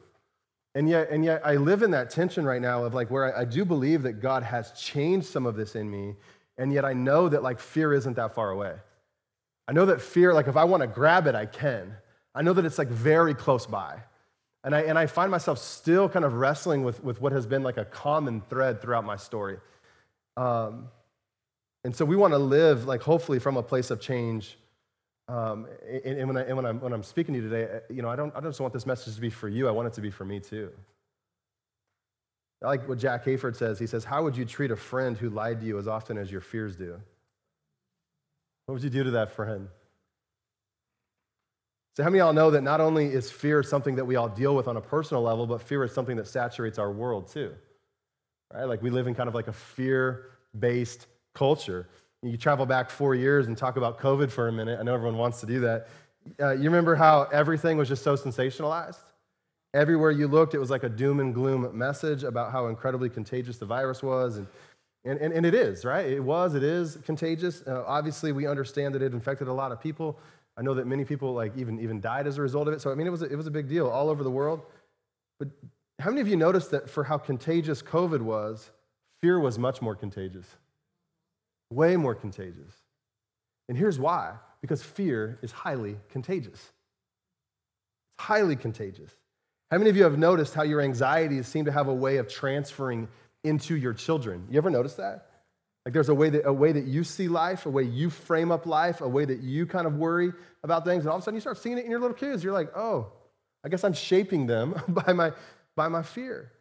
And 0.74 0.90
yet, 0.90 1.10
and 1.12 1.24
yet 1.24 1.42
I 1.46 1.56
live 1.56 1.84
in 1.84 1.92
that 1.92 2.10
tension 2.10 2.46
right 2.46 2.62
now 2.62 2.86
of 2.86 2.94
like 2.94 3.10
where 3.10 3.36
I, 3.36 3.42
I 3.42 3.46
do 3.46 3.66
believe 3.66 4.04
that 4.04 4.14
God 4.14 4.44
has 4.44 4.72
changed 4.72 5.28
some 5.28 5.46
of 5.46 5.56
this 5.56 5.76
in 5.76 5.90
me, 5.90 6.16
and 6.58 6.72
yet 6.72 6.86
I 6.86 6.94
know 6.94 7.30
that 7.30 7.44
like 7.44 7.60
fear 7.60 7.94
isn't 7.94 8.16
that 8.16 8.36
far 8.36 8.50
away. 8.52 8.74
I 9.68 9.74
know 9.74 9.86
that 9.88 10.02
fear, 10.02 10.34
like 10.34 10.48
if 10.48 10.58
I 10.58 10.66
want 10.66 10.82
to 10.82 10.88
grab 10.88 11.28
it, 11.28 11.36
I 11.36 11.46
can. 11.46 11.96
I 12.34 12.42
know 12.42 12.54
that 12.54 12.66
it's 12.66 12.78
like 12.78 12.90
very 12.90 13.34
close 13.34 13.66
by. 13.66 14.00
And 14.64 14.76
I, 14.76 14.82
and 14.82 14.98
I 14.98 15.06
find 15.06 15.32
myself 15.32 15.60
still 15.60 16.10
kind 16.10 16.26
of 16.26 16.34
wrestling 16.34 16.84
with, 16.84 17.04
with 17.04 17.22
what 17.22 17.32
has 17.34 17.46
been 17.46 17.64
like 17.64 17.78
a 17.78 17.86
common 17.86 18.42
thread 18.42 18.82
throughout 18.82 19.06
my 19.06 19.16
story. 19.16 19.58
Um, 20.38 20.90
and 21.84 21.96
so 21.96 22.04
we 22.04 22.16
want 22.16 22.34
to 22.34 22.38
live 22.40 22.86
like 22.86 23.02
hopefully 23.02 23.40
from 23.40 23.58
a 23.58 23.64
place 23.64 23.92
of 23.92 24.02
change 24.02 24.58
um, 25.28 25.66
and, 25.90 26.20
and, 26.20 26.28
when, 26.28 26.38
I, 26.38 26.42
and 26.42 26.56
when, 26.56 26.66
I'm, 26.66 26.80
when 26.80 26.94
I'm 26.94 27.02
speaking 27.04 27.34
to 27.34 27.42
you 27.42 27.50
today, 27.50 27.72
uh, 27.72 27.80
you 27.92 28.02
know, 28.04 28.10
I 28.10 28.16
don't, 28.16 28.32
I 28.36 28.40
don't 28.42 28.52
just 28.52 28.60
want 28.62 28.74
this 28.74 28.86
message 28.86 29.16
to 29.16 29.22
be 29.22 29.32
for 29.32 29.50
you. 29.50 29.68
I 29.68 29.72
want 29.72 29.88
it 29.88 29.94
to 29.96 30.02
be 30.02 30.12
for 30.12 30.24
me 30.24 30.40
too. 30.40 30.72
I 32.64 32.68
like 32.68 32.88
what 32.88 33.00
Jack 33.00 33.26
Hayford 33.26 33.56
says. 33.56 33.80
He 33.80 33.88
says, 33.88 34.04
How 34.06 34.24
would 34.24 34.38
you 34.38 34.46
treat 34.46 34.72
a 34.72 34.76
friend 34.76 35.18
who 35.18 35.30
lied 35.30 35.62
to 35.62 35.66
you 35.66 35.78
as 35.80 35.88
often 35.88 36.18
as 36.18 36.32
your 36.32 36.42
fears 36.42 36.76
do? 36.76 37.00
What 38.68 38.74
would 38.76 38.84
you 38.84 38.90
do 38.90 39.04
to 39.04 39.12
that 39.12 39.32
friend? 39.32 39.68
So, 41.98 42.04
how 42.04 42.10
many 42.10 42.20
of 42.22 42.26
y'all 42.28 42.34
know 42.34 42.52
that 42.52 42.62
not 42.62 42.80
only 42.80 43.08
is 43.08 43.32
fear 43.32 43.64
something 43.64 43.96
that 43.96 44.06
we 44.06 44.16
all 44.16 44.30
deal 44.30 44.56
with 44.56 44.68
on 44.68 44.78
a 44.78 44.82
personal 44.82 45.24
level, 45.24 45.48
but 45.48 45.62
fear 45.62 45.84
is 45.84 45.92
something 45.92 46.18
that 46.18 46.28
saturates 46.28 46.78
our 46.78 46.92
world 46.92 47.28
too? 47.28 47.54
Right? 48.54 48.64
Like 48.66 48.82
we 48.82 48.90
live 48.92 49.08
in 49.08 49.16
kind 49.16 49.28
of 49.28 49.34
like 49.36 49.48
a 49.48 49.54
fear 49.54 50.28
based 50.58 51.08
culture. 51.34 51.88
You 52.32 52.38
travel 52.38 52.66
back 52.66 52.90
four 52.90 53.14
years 53.14 53.48
and 53.48 53.56
talk 53.56 53.78
about 53.78 54.00
COVID 54.00 54.32
for 54.32 54.48
a 54.48 54.52
minute. 54.52 54.80
I 54.80 54.84
know 54.84 54.96
everyone 54.96 55.18
wants 55.18 55.42
to 55.42 55.46
do 55.46 55.60
that. 55.60 55.88
Uh, 56.42 56.52
you 56.54 56.64
remember 56.64 56.96
how 56.96 57.24
everything 57.32 57.78
was 57.78 57.88
just 57.88 58.02
so 58.02 58.16
sensationalized? 58.18 58.98
Everywhere 59.76 60.10
you 60.10 60.28
looked, 60.28 60.56
it 60.56 60.58
was 60.58 60.72
like 60.72 60.82
a 60.84 60.90
doom 60.90 61.20
and 61.20 61.36
gloom 61.36 61.70
message 61.78 62.24
about 62.24 62.52
how 62.52 62.66
incredibly 62.68 63.10
contagious 63.10 63.60
the 63.60 63.66
virus 63.68 64.02
was. 64.02 64.38
And, 64.38 64.48
and, 65.04 65.20
and, 65.20 65.34
and 65.34 65.46
it 65.46 65.54
is, 65.54 65.86
right? 65.86 66.08
It 66.08 66.20
was, 66.20 66.56
it 66.56 66.64
is 66.64 66.98
contagious. 67.06 67.62
Uh, 67.68 67.84
obviously, 67.86 68.32
we 68.32 68.48
understand 68.48 68.96
that 68.96 69.04
it 69.04 69.14
infected 69.14 69.48
a 69.48 69.54
lot 69.54 69.72
of 69.72 69.80
people. 69.80 70.18
I 70.58 70.64
know 70.64 70.74
that 70.74 70.88
many 70.88 71.06
people 71.06 71.34
like 71.36 71.56
even, 71.56 71.80
even 71.80 72.02
died 72.02 72.26
as 72.26 72.40
a 72.40 72.42
result 72.42 72.68
of 72.68 72.74
it. 72.74 72.82
So, 72.82 72.92
I 72.92 72.96
mean, 72.96 73.06
it 73.06 73.12
was, 73.12 73.22
a, 73.22 73.26
it 73.26 73.36
was 73.36 73.46
a 73.46 73.52
big 73.52 73.68
deal 73.70 73.88
all 73.88 74.10
over 74.10 74.24
the 74.24 74.32
world. 74.32 74.62
But 75.38 75.50
how 76.00 76.10
many 76.10 76.22
of 76.22 76.28
you 76.28 76.38
noticed 76.38 76.72
that 76.72 76.90
for 76.90 77.04
how 77.04 77.20
contagious 77.20 77.84
COVID 77.84 78.22
was, 78.22 78.72
fear 79.22 79.40
was 79.40 79.60
much 79.60 79.80
more 79.80 79.94
contagious? 79.94 80.48
way 81.70 81.96
more 81.98 82.16
contagious. 82.16 82.74
And 83.70 83.78
here's 83.78 84.00
why 84.00 84.34
because 84.62 84.82
fear 84.82 85.38
is 85.44 85.52
highly 85.52 85.98
contagious. 86.10 86.56
It's 86.60 88.22
highly 88.22 88.56
contagious. 88.56 89.12
How 89.72 89.78
many 89.78 89.90
of 89.90 89.98
you 89.98 90.04
have 90.04 90.18
noticed 90.18 90.54
how 90.56 90.64
your 90.64 90.82
anxieties 90.82 91.48
seem 91.48 91.66
to 91.66 91.72
have 91.72 91.88
a 91.88 91.94
way 91.94 92.18
of 92.18 92.28
transferring 92.28 93.08
into 93.44 93.76
your 93.76 93.94
children? 93.94 94.48
You 94.50 94.58
ever 94.58 94.70
notice 94.72 94.96
that? 94.96 95.30
Like 95.86 95.94
there's 95.94 96.10
a 96.10 96.16
way 96.16 96.32
that 96.32 96.48
a 96.48 96.54
way 96.54 96.72
that 96.72 96.86
you 96.86 97.04
see 97.04 97.28
life, 97.28 97.68
a 97.68 97.70
way 97.70 97.84
you 97.84 98.10
frame 98.10 98.52
up 98.52 98.66
life, 98.66 99.02
a 99.02 99.08
way 99.08 99.26
that 99.26 99.40
you 99.42 99.68
kind 99.68 99.86
of 99.86 99.98
worry 99.98 100.32
about 100.64 100.84
things, 100.84 101.04
and 101.04 101.10
all 101.12 101.18
of 101.18 101.22
a 101.22 101.26
sudden 101.26 101.36
you 101.36 101.42
start 101.42 101.58
seeing 101.58 101.78
it 101.78 101.86
in 101.86 101.92
your 101.92 102.00
little 102.00 102.16
kids. 102.16 102.44
You're 102.44 102.54
like, 102.54 102.76
oh, 102.76 103.12
I 103.64 103.70
guess 103.70 103.84
I'm 103.84 103.94
shaping 103.94 104.48
them 104.48 104.76
by 104.88 105.14
my 105.14 105.32
by 105.76 105.88
my 105.88 106.02
fear. 106.02 106.52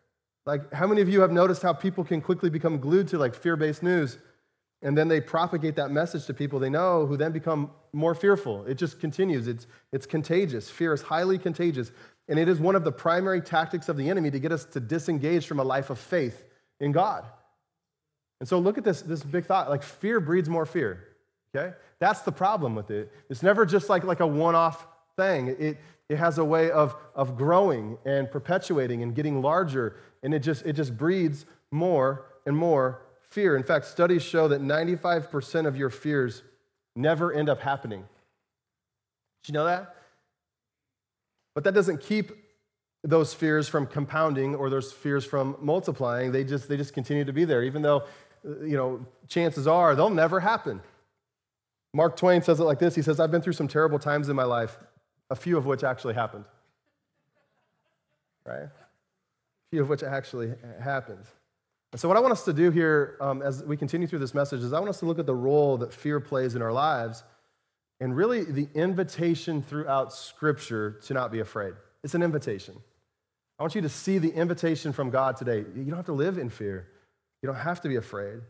Like, 0.47 0.75
how 0.75 0.87
many 0.87 1.01
of 1.01 1.09
you 1.09 1.23
have 1.23 1.33
noticed 1.33 1.62
how 1.62 1.73
people 1.73 2.05
can 2.05 2.21
quickly 2.21 2.51
become 2.51 2.79
glued 2.79 3.09
to 3.09 3.19
like 3.19 3.35
fear-based 3.35 3.83
news? 3.83 4.19
and 4.85 4.97
then 4.97 5.09
they 5.09 5.20
propagate 5.20 5.77
that 5.77 5.90
message 5.90 6.27
to 6.27 6.35
people 6.35 6.61
they 6.61 6.68
know 6.70 7.07
who 7.07 7.16
then 7.16 7.33
become 7.33 7.70
more 7.94 8.14
fearful. 8.14 8.64
It 8.66 8.75
just 8.75 9.01
continues. 9.01 9.49
It's, 9.49 9.66
it's 9.92 10.05
contagious. 10.05 10.68
Fear 10.70 10.92
is 10.92 11.01
highly 11.01 11.38
contagious. 11.38 11.90
And 12.29 12.38
it 12.38 12.51
is 12.51 12.61
one 12.61 12.77
of 12.77 12.85
the 12.85 12.92
primary 12.92 13.40
tactics 13.40 13.88
of 13.88 13.97
the 13.97 14.11
enemy 14.11 14.31
to 14.31 14.38
get 14.38 14.53
us 14.53 14.66
to 14.66 14.81
disengage 14.81 15.47
from 15.47 15.59
a 15.59 15.64
life 15.64 15.88
of 15.88 15.99
faith 15.99 16.44
in 16.81 16.92
God. 16.92 17.25
And 18.40 18.49
so 18.49 18.59
look 18.59 18.77
at 18.77 18.85
this, 18.85 19.01
this 19.01 19.25
big 19.25 19.47
thought 19.47 19.70
like 19.70 19.83
fear 19.83 20.20
breeds 20.20 20.51
more 20.51 20.66
fear. 20.66 21.09
Okay? 21.57 21.75
That's 21.99 22.20
the 22.20 22.33
problem 22.33 22.75
with 22.75 22.90
it. 22.90 23.11
It's 23.31 23.42
never 23.42 23.64
just 23.64 23.88
like, 23.88 24.05
like 24.05 24.20
a 24.20 24.27
one 24.27 24.55
off 24.55 24.87
thing, 25.16 25.57
it, 25.59 25.79
it 26.11 26.16
has 26.16 26.37
a 26.37 26.44
way 26.44 26.70
of, 26.70 26.94
of 27.14 27.37
growing 27.37 27.97
and 28.05 28.31
perpetuating 28.31 29.03
and 29.03 29.14
getting 29.14 29.40
larger. 29.40 29.97
And 30.23 30.35
it 30.35 30.40
just, 30.40 30.66
it 30.66 30.75
just 30.75 30.94
breeds 30.99 31.47
more 31.70 32.27
and 32.44 32.55
more 32.55 33.01
fear. 33.35 33.57
In 33.57 33.64
fact, 33.64 33.87
studies 33.87 34.23
show 34.23 34.47
that 34.49 34.62
95% 34.62 35.66
of 35.66 35.77
your 35.77 35.90
fears 35.90 36.42
never 36.94 37.33
end 37.33 37.49
up 37.49 37.61
happening. 37.61 38.03
Did 39.42 39.49
you 39.49 39.55
know 39.55 39.64
that? 39.64 39.97
But 41.53 41.64
that 41.64 41.75
doesn't 41.75 42.01
keep 42.01 42.31
those 43.03 43.35
fears 43.35 43.68
from 43.68 43.87
compounding 43.88 44.55
or 44.55 44.70
those 44.70 44.92
fears 44.92 45.25
from 45.25 45.57
multiplying. 45.61 46.31
They 46.33 46.44
just 46.44 46.68
they 46.68 46.77
just 46.77 46.94
continue 46.94 47.25
to 47.25 47.33
be 47.33 47.44
there, 47.44 47.62
even 47.64 47.83
though 47.83 48.05
uh, 48.49 48.61
you 48.62 48.77
know 48.77 49.05
chances 49.29 49.66
are 49.66 49.94
they'll 49.97 50.11
never 50.11 50.38
happen. 50.40 50.81
Mark 51.92 52.16
Twain 52.16 52.40
says 52.40 52.61
it 52.61 52.64
like 52.64 52.79
this. 52.79 52.94
He 52.94 53.03
says, 53.03 53.18
I've 53.20 53.31
been 53.33 53.42
through 53.42 53.53
some 53.55 53.68
terrible 53.68 53.99
times 53.99 54.29
in 54.29 54.35
my 54.37 54.42
life, 54.44 54.79
a 55.31 55.35
few 55.37 55.57
of 55.59 55.66
which 55.66 55.83
actually 55.85 56.14
happened. 56.14 56.44
Right? 58.47 58.62
A 58.62 58.87
few 59.70 59.83
of 59.83 59.88
which 59.88 60.03
actually 60.05 60.53
happened. 60.81 61.25
And 61.94 62.00
so, 62.00 62.09
what 62.09 62.16
I 62.16 62.20
want 62.20 62.33
us 62.33 62.44
to 62.46 62.52
do 62.52 62.72
here 62.72 63.16
um, 63.20 63.40
as 63.40 63.62
we 63.62 63.76
continue 63.76 64.09
through 64.09 64.18
this 64.18 64.35
message 64.35 64.62
is 64.64 64.72
I 64.72 64.80
want 64.80 64.88
us 64.88 64.98
to 64.98 65.07
look 65.07 65.20
at 65.20 65.26
the 65.26 65.35
role 65.37 65.78
that 65.78 65.94
fear 65.94 66.18
plays 66.18 66.57
in 66.57 66.61
our 66.61 66.72
lives 66.72 67.22
and 68.00 68.16
really 68.16 68.42
the 68.42 68.66
invitation 68.74 69.62
throughout 69.62 70.12
Scripture 70.12 70.98
to 71.04 71.14
not 71.14 71.30
be 71.30 71.38
afraid. 71.38 71.74
It's 72.02 72.16
an 72.16 72.24
invitation. 72.24 72.74
I 73.61 73.62
want 73.62 73.76
you 73.76 73.80
to 73.83 73.88
see 73.88 74.18
the 74.18 74.30
invitation 74.33 74.92
from 74.92 75.11
God 75.11 75.37
today. 75.37 75.59
You 75.59 75.85
don't 75.85 75.94
have 75.94 76.07
to 76.07 76.12
live 76.14 76.37
in 76.37 76.50
fear, 76.50 76.88
you 77.42 77.46
don't 77.46 77.54
have 77.61 77.80
to 77.83 77.88
be 77.88 77.94
afraid. 77.94 78.40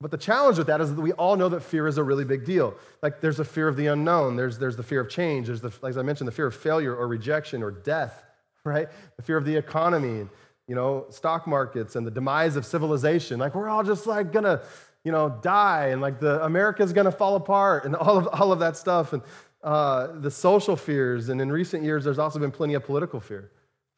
But 0.00 0.12
the 0.12 0.16
challenge 0.16 0.56
with 0.56 0.68
that 0.68 0.80
is 0.80 0.94
that 0.94 1.00
we 1.00 1.10
all 1.12 1.34
know 1.34 1.48
that 1.48 1.62
fear 1.64 1.88
is 1.88 1.98
a 1.98 2.04
really 2.04 2.24
big 2.24 2.44
deal. 2.44 2.74
Like 3.02 3.20
there's 3.20 3.40
a 3.40 3.44
fear 3.44 3.66
of 3.66 3.74
the 3.76 3.88
unknown, 3.88 4.36
there's, 4.36 4.60
there's 4.60 4.76
the 4.76 4.82
fear 4.84 5.00
of 5.00 5.08
change, 5.10 5.48
there's 5.48 5.60
the, 5.60 5.72
as 5.84 5.98
I 5.98 6.02
mentioned, 6.02 6.28
the 6.28 6.32
fear 6.32 6.46
of 6.46 6.54
failure 6.54 6.94
or 6.94 7.08
rejection 7.08 7.64
or 7.64 7.72
death, 7.72 8.22
right? 8.64 8.86
The 9.16 9.22
fear 9.24 9.36
of 9.38 9.44
the 9.44 9.56
economy 9.56 10.28
you 10.70 10.76
know, 10.76 11.04
stock 11.10 11.48
markets 11.48 11.96
and 11.96 12.06
the 12.06 12.12
demise 12.12 12.54
of 12.54 12.64
civilization. 12.64 13.40
Like 13.40 13.56
we're 13.56 13.68
all 13.68 13.82
just 13.82 14.06
like 14.06 14.30
gonna, 14.32 14.62
you 15.02 15.10
know, 15.10 15.28
die 15.42 15.88
and 15.88 16.00
like 16.00 16.20
the 16.20 16.44
America's 16.44 16.92
gonna 16.92 17.10
fall 17.10 17.34
apart 17.34 17.86
and 17.86 17.96
all 17.96 18.16
of 18.16 18.28
all 18.28 18.52
of 18.52 18.60
that 18.60 18.76
stuff 18.76 19.12
and 19.12 19.20
uh, 19.64 20.06
the 20.20 20.30
social 20.30 20.76
fears. 20.76 21.28
And 21.28 21.40
in 21.40 21.50
recent 21.50 21.82
years, 21.82 22.04
there's 22.04 22.20
also 22.20 22.38
been 22.38 22.52
plenty 22.52 22.74
of 22.74 22.84
political 22.84 23.18
fear, 23.18 23.50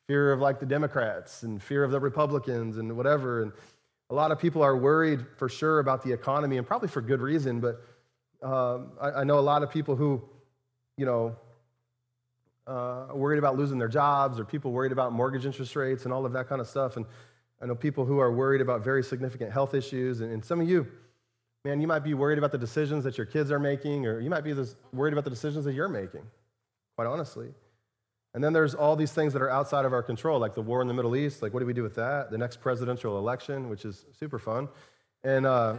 fear 0.09 0.33
of 0.33 0.41
like 0.41 0.61
the 0.61 0.65
Democrats 0.65 1.43
and 1.43 1.63
fear 1.63 1.85
of 1.85 1.91
the 1.91 2.01
Republicans 2.01 2.79
and 2.79 2.97
whatever. 2.97 3.43
And 3.43 3.53
a 4.09 4.15
lot 4.15 4.31
of 4.33 4.39
people 4.39 4.63
are 4.63 4.75
worried 4.75 5.21
for 5.37 5.51
sure 5.51 5.79
about 5.79 6.03
the 6.03 6.11
economy 6.11 6.57
and 6.57 6.67
probably 6.67 6.89
for 6.89 7.03
good 7.03 7.21
reason. 7.21 7.61
But 7.61 7.85
um, 8.43 8.93
I, 8.99 9.11
I 9.21 9.25
know 9.25 9.39
a 9.39 9.41
lot 9.45 9.63
of 9.63 9.71
people 9.71 9.95
who, 9.95 10.23
you 10.97 11.05
know, 11.05 11.37
uh, 12.67 13.07
worried 13.13 13.39
about 13.39 13.57
losing 13.57 13.79
their 13.79 13.89
jobs 13.89 14.39
or 14.39 14.45
people 14.45 14.71
worried 14.73 14.93
about 14.93 15.13
mortgage 15.13 15.47
interest 15.47 15.75
rates 15.75 16.05
and 16.05 16.13
all 16.13 16.25
of 16.25 16.33
that 16.33 16.49
kind 16.49 16.61
of 16.61 16.67
stuff. 16.69 16.97
And 16.97 17.07
I 17.61 17.67
know 17.67 17.75
people 17.75 18.05
who 18.05 18.19
are 18.19 18.33
worried 18.33 18.61
about 18.61 18.83
very 18.85 19.03
significant 19.03 19.53
health 19.53 19.75
issues. 19.75 20.21
And, 20.21 20.33
and 20.33 20.45
some 20.45 20.61
of 20.61 20.69
you, 20.69 20.87
man, 21.65 21.81
you 21.81 21.87
might 21.87 22.01
be 22.05 22.15
worried 22.15 22.39
about 22.39 22.53
the 22.53 22.59
decisions 22.59 23.05
that 23.05 23.17
your 23.17 23.27
kids 23.27 23.51
are 23.51 23.59
making, 23.61 24.07
or 24.07 24.21
you 24.21 24.31
might 24.31 24.45
be 24.45 24.55
worried 24.93 25.13
about 25.13 25.25
the 25.25 25.31
decisions 25.31 25.65
that 25.65 25.73
you're 25.75 25.89
making, 25.89 26.23
quite 26.97 27.07
honestly. 27.07 27.49
And 28.35 28.43
then 28.43 28.53
there's 28.53 28.75
all 28.75 28.97
these 28.97 29.13
things 29.13 29.33
that 29.35 29.43
are 29.43 29.51
outside 29.51 29.85
of 29.85 29.93
our 29.93 30.03
control, 30.03 30.41
like 30.41 30.55
the 30.55 30.63
war 30.63 30.81
in 30.81 30.89
the 30.89 30.95
Middle 30.95 31.15
East. 31.17 31.43
Like, 31.43 31.53
what 31.53 31.61
do 31.61 31.67
we 31.67 31.75
do 31.75 31.83
with 31.83 31.97
that? 31.97 32.31
The 32.31 32.39
next 32.39 32.61
presidential 32.61 33.19
election, 33.19 33.69
which 33.69 33.85
is 33.85 34.07
super 34.19 34.39
fun. 34.39 34.69
And, 35.23 35.45
uh, 35.47 35.77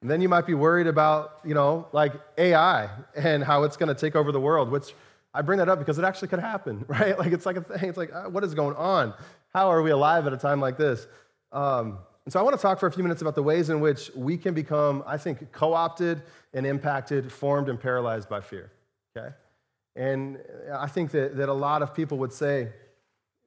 and 0.00 0.10
then 0.10 0.22
you 0.22 0.28
might 0.30 0.46
be 0.46 0.54
worried 0.54 0.86
about, 0.86 1.38
you 1.44 1.52
know, 1.54 1.86
like 1.92 2.12
AI 2.38 2.88
and 3.14 3.44
how 3.44 3.64
it's 3.64 3.76
going 3.76 3.94
to 3.94 4.00
take 4.00 4.16
over 4.16 4.32
the 4.32 4.40
world, 4.40 4.70
which 4.70 4.94
I 5.32 5.42
bring 5.42 5.58
that 5.58 5.68
up 5.68 5.78
because 5.78 5.98
it 5.98 6.04
actually 6.04 6.28
could 6.28 6.40
happen, 6.40 6.84
right? 6.88 7.18
Like 7.18 7.32
it's 7.32 7.46
like 7.46 7.56
a 7.56 7.60
thing. 7.62 7.88
It's 7.88 7.98
like, 7.98 8.12
uh, 8.12 8.24
what 8.24 8.44
is 8.44 8.54
going 8.54 8.76
on? 8.76 9.14
How 9.52 9.70
are 9.70 9.82
we 9.82 9.90
alive 9.90 10.26
at 10.26 10.32
a 10.32 10.36
time 10.36 10.60
like 10.60 10.76
this? 10.76 11.06
Um, 11.52 11.98
and 12.24 12.32
so 12.32 12.38
I 12.38 12.42
want 12.42 12.54
to 12.56 12.62
talk 12.62 12.78
for 12.78 12.86
a 12.86 12.92
few 12.92 13.02
minutes 13.02 13.22
about 13.22 13.34
the 13.34 13.42
ways 13.42 13.70
in 13.70 13.80
which 13.80 14.10
we 14.14 14.36
can 14.36 14.54
become, 14.54 15.02
I 15.06 15.16
think, 15.16 15.50
co 15.52 15.72
opted 15.72 16.22
and 16.52 16.66
impacted, 16.66 17.32
formed 17.32 17.68
and 17.68 17.80
paralyzed 17.80 18.28
by 18.28 18.40
fear. 18.40 18.70
Okay? 19.16 19.28
And 19.96 20.38
I 20.72 20.86
think 20.86 21.10
that, 21.12 21.36
that 21.38 21.48
a 21.48 21.52
lot 21.54 21.82
of 21.82 21.92
people 21.94 22.18
would 22.18 22.32
say, 22.32 22.68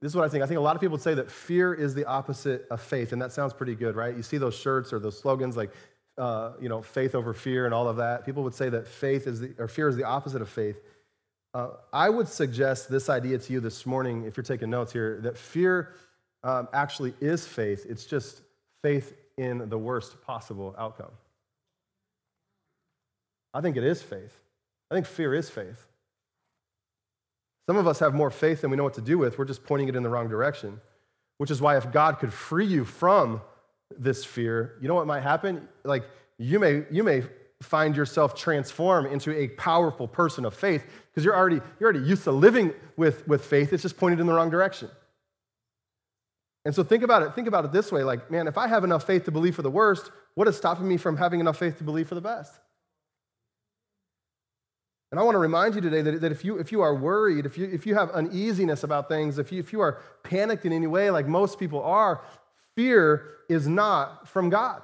this 0.01 0.11
is 0.11 0.15
what 0.15 0.25
I 0.25 0.29
think. 0.29 0.43
I 0.43 0.47
think 0.47 0.57
a 0.57 0.61
lot 0.61 0.75
of 0.75 0.81
people 0.81 0.93
would 0.93 1.03
say 1.03 1.13
that 1.13 1.31
fear 1.31 1.73
is 1.73 1.93
the 1.93 2.03
opposite 2.05 2.65
of 2.69 2.81
faith, 2.81 3.13
and 3.13 3.21
that 3.21 3.31
sounds 3.31 3.53
pretty 3.53 3.75
good, 3.75 3.95
right? 3.95 4.15
You 4.15 4.23
see 4.23 4.37
those 4.37 4.55
shirts 4.55 4.91
or 4.91 4.99
those 4.99 5.17
slogans 5.17 5.55
like, 5.55 5.71
uh, 6.17 6.51
you 6.59 6.67
know, 6.67 6.81
faith 6.81 7.15
over 7.15 7.33
fear 7.33 7.63
and 7.65 7.73
all 7.73 7.87
of 7.87 7.97
that. 7.97 8.25
People 8.25 8.43
would 8.43 8.55
say 8.55 8.69
that 8.69 8.87
faith 8.87 9.27
is 9.27 9.39
the, 9.39 9.53
or 9.59 9.67
fear 9.69 9.87
is 9.87 9.95
the 9.95 10.03
opposite 10.03 10.41
of 10.41 10.49
faith. 10.49 10.77
Uh, 11.53 11.67
I 11.91 12.09
would 12.09 12.27
suggest 12.27 12.89
this 12.89 13.09
idea 13.09 13.37
to 13.37 13.53
you 13.53 13.59
this 13.59 13.85
morning, 13.85 14.23
if 14.25 14.35
you're 14.37 14.43
taking 14.43 14.71
notes 14.71 14.91
here, 14.91 15.19
that 15.21 15.37
fear 15.37 15.93
um, 16.43 16.67
actually 16.73 17.13
is 17.21 17.45
faith. 17.45 17.85
It's 17.87 18.05
just 18.05 18.41
faith 18.81 19.13
in 19.37 19.69
the 19.69 19.77
worst 19.77 20.19
possible 20.23 20.73
outcome. 20.79 21.11
I 23.53 23.61
think 23.61 23.77
it 23.77 23.83
is 23.83 24.01
faith. 24.01 24.35
I 24.89 24.95
think 24.95 25.05
fear 25.05 25.33
is 25.35 25.47
faith. 25.49 25.85
Some 27.67 27.77
of 27.77 27.85
us 27.87 27.99
have 27.99 28.15
more 28.15 28.31
faith 28.31 28.61
than 28.61 28.71
we 28.71 28.77
know 28.77 28.83
what 28.83 28.95
to 28.95 29.01
do 29.01 29.17
with. 29.19 29.37
We're 29.37 29.45
just 29.45 29.63
pointing 29.63 29.87
it 29.89 29.95
in 29.95 30.01
the 30.01 30.09
wrong 30.09 30.27
direction, 30.29 30.81
which 31.37 31.51
is 31.51 31.61
why 31.61 31.77
if 31.77 31.91
God 31.91 32.17
could 32.17 32.33
free 32.33 32.65
you 32.65 32.83
from 32.83 33.41
this 33.95 34.25
fear, 34.25 34.73
you 34.81 34.87
know 34.87 34.95
what 34.95 35.05
might 35.05 35.21
happen? 35.21 35.67
Like 35.83 36.03
you 36.39 36.57
may 36.59 36.83
you 36.89 37.03
may 37.03 37.23
find 37.63 37.95
yourself 37.95 38.35
transformed 38.35 39.07
into 39.11 39.35
a 39.35 39.47
powerful 39.49 40.07
person 40.07 40.45
of 40.45 40.53
faith 40.53 40.85
because 41.09 41.23
you're 41.23 41.35
already, 41.35 41.59
you're 41.79 41.91
already 41.91 42.07
used 42.07 42.23
to 42.25 42.31
living 42.31 42.73
with, 42.97 43.27
with 43.27 43.43
faith. 43.45 43.73
It's 43.73 43.81
just 43.83 43.97
pointed 43.97 44.19
in 44.19 44.27
the 44.27 44.33
wrong 44.33 44.49
direction. 44.49 44.89
And 46.65 46.73
so 46.73 46.83
think 46.83 47.03
about 47.03 47.23
it. 47.23 47.33
Think 47.35 47.47
about 47.47 47.65
it 47.65 47.71
this 47.71 47.91
way 47.91 48.03
like, 48.03 48.29
man, 48.31 48.47
if 48.47 48.57
I 48.57 48.67
have 48.67 48.83
enough 48.83 49.05
faith 49.05 49.25
to 49.25 49.31
believe 49.31 49.55
for 49.55 49.61
the 49.63 49.71
worst, 49.71 50.11
what 50.35 50.47
is 50.47 50.55
stopping 50.57 50.87
me 50.87 50.97
from 50.97 51.17
having 51.17 51.39
enough 51.39 51.57
faith 51.57 51.77
to 51.79 51.83
believe 51.83 52.07
for 52.07 52.15
the 52.15 52.21
best? 52.21 52.53
And 55.11 55.19
I 55.19 55.23
want 55.23 55.35
to 55.35 55.39
remind 55.39 55.75
you 55.75 55.81
today 55.81 56.01
that, 56.01 56.21
that 56.21 56.31
if, 56.31 56.43
you, 56.43 56.57
if 56.57 56.71
you 56.71 56.81
are 56.81 56.95
worried, 56.95 57.45
if 57.45 57.57
you, 57.57 57.65
if 57.71 57.85
you 57.85 57.93
have 57.95 58.09
uneasiness 58.11 58.83
about 58.83 59.07
things, 59.07 59.37
if 59.37 59.51
you, 59.51 59.59
if 59.59 59.71
you 59.71 59.79
are 59.81 60.01
panicked 60.23 60.65
in 60.65 60.73
any 60.73 60.87
way, 60.87 61.11
like 61.11 61.27
most 61.27 61.59
people 61.59 61.83
are, 61.83 62.21
fear 62.75 63.27
is 63.47 63.67
not 63.67 64.27
from 64.27 64.49
God. 64.49 64.81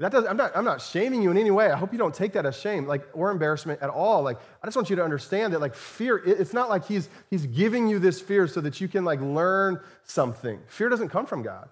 That 0.00 0.10
does, 0.10 0.24
I'm, 0.26 0.36
not, 0.36 0.52
I'm 0.56 0.64
not 0.64 0.80
shaming 0.82 1.22
you 1.22 1.30
in 1.30 1.38
any 1.38 1.52
way. 1.52 1.70
I 1.70 1.76
hope 1.76 1.92
you 1.92 1.98
don't 1.98 2.14
take 2.14 2.32
that 2.32 2.44
as 2.44 2.58
shame 2.58 2.86
like, 2.86 3.06
or 3.12 3.30
embarrassment 3.30 3.80
at 3.80 3.90
all. 3.90 4.22
Like, 4.22 4.38
I 4.60 4.66
just 4.66 4.76
want 4.76 4.90
you 4.90 4.96
to 4.96 5.04
understand 5.04 5.52
that 5.52 5.60
like 5.60 5.74
fear, 5.74 6.16
it's 6.18 6.52
not 6.52 6.68
like 6.68 6.84
he's, 6.84 7.08
he's 7.30 7.46
giving 7.46 7.86
you 7.86 8.00
this 8.00 8.20
fear 8.20 8.48
so 8.48 8.60
that 8.62 8.80
you 8.80 8.88
can 8.88 9.04
like 9.04 9.20
learn 9.20 9.78
something. 10.02 10.58
Fear 10.66 10.88
doesn't 10.88 11.10
come 11.10 11.26
from 11.26 11.42
God. 11.42 11.68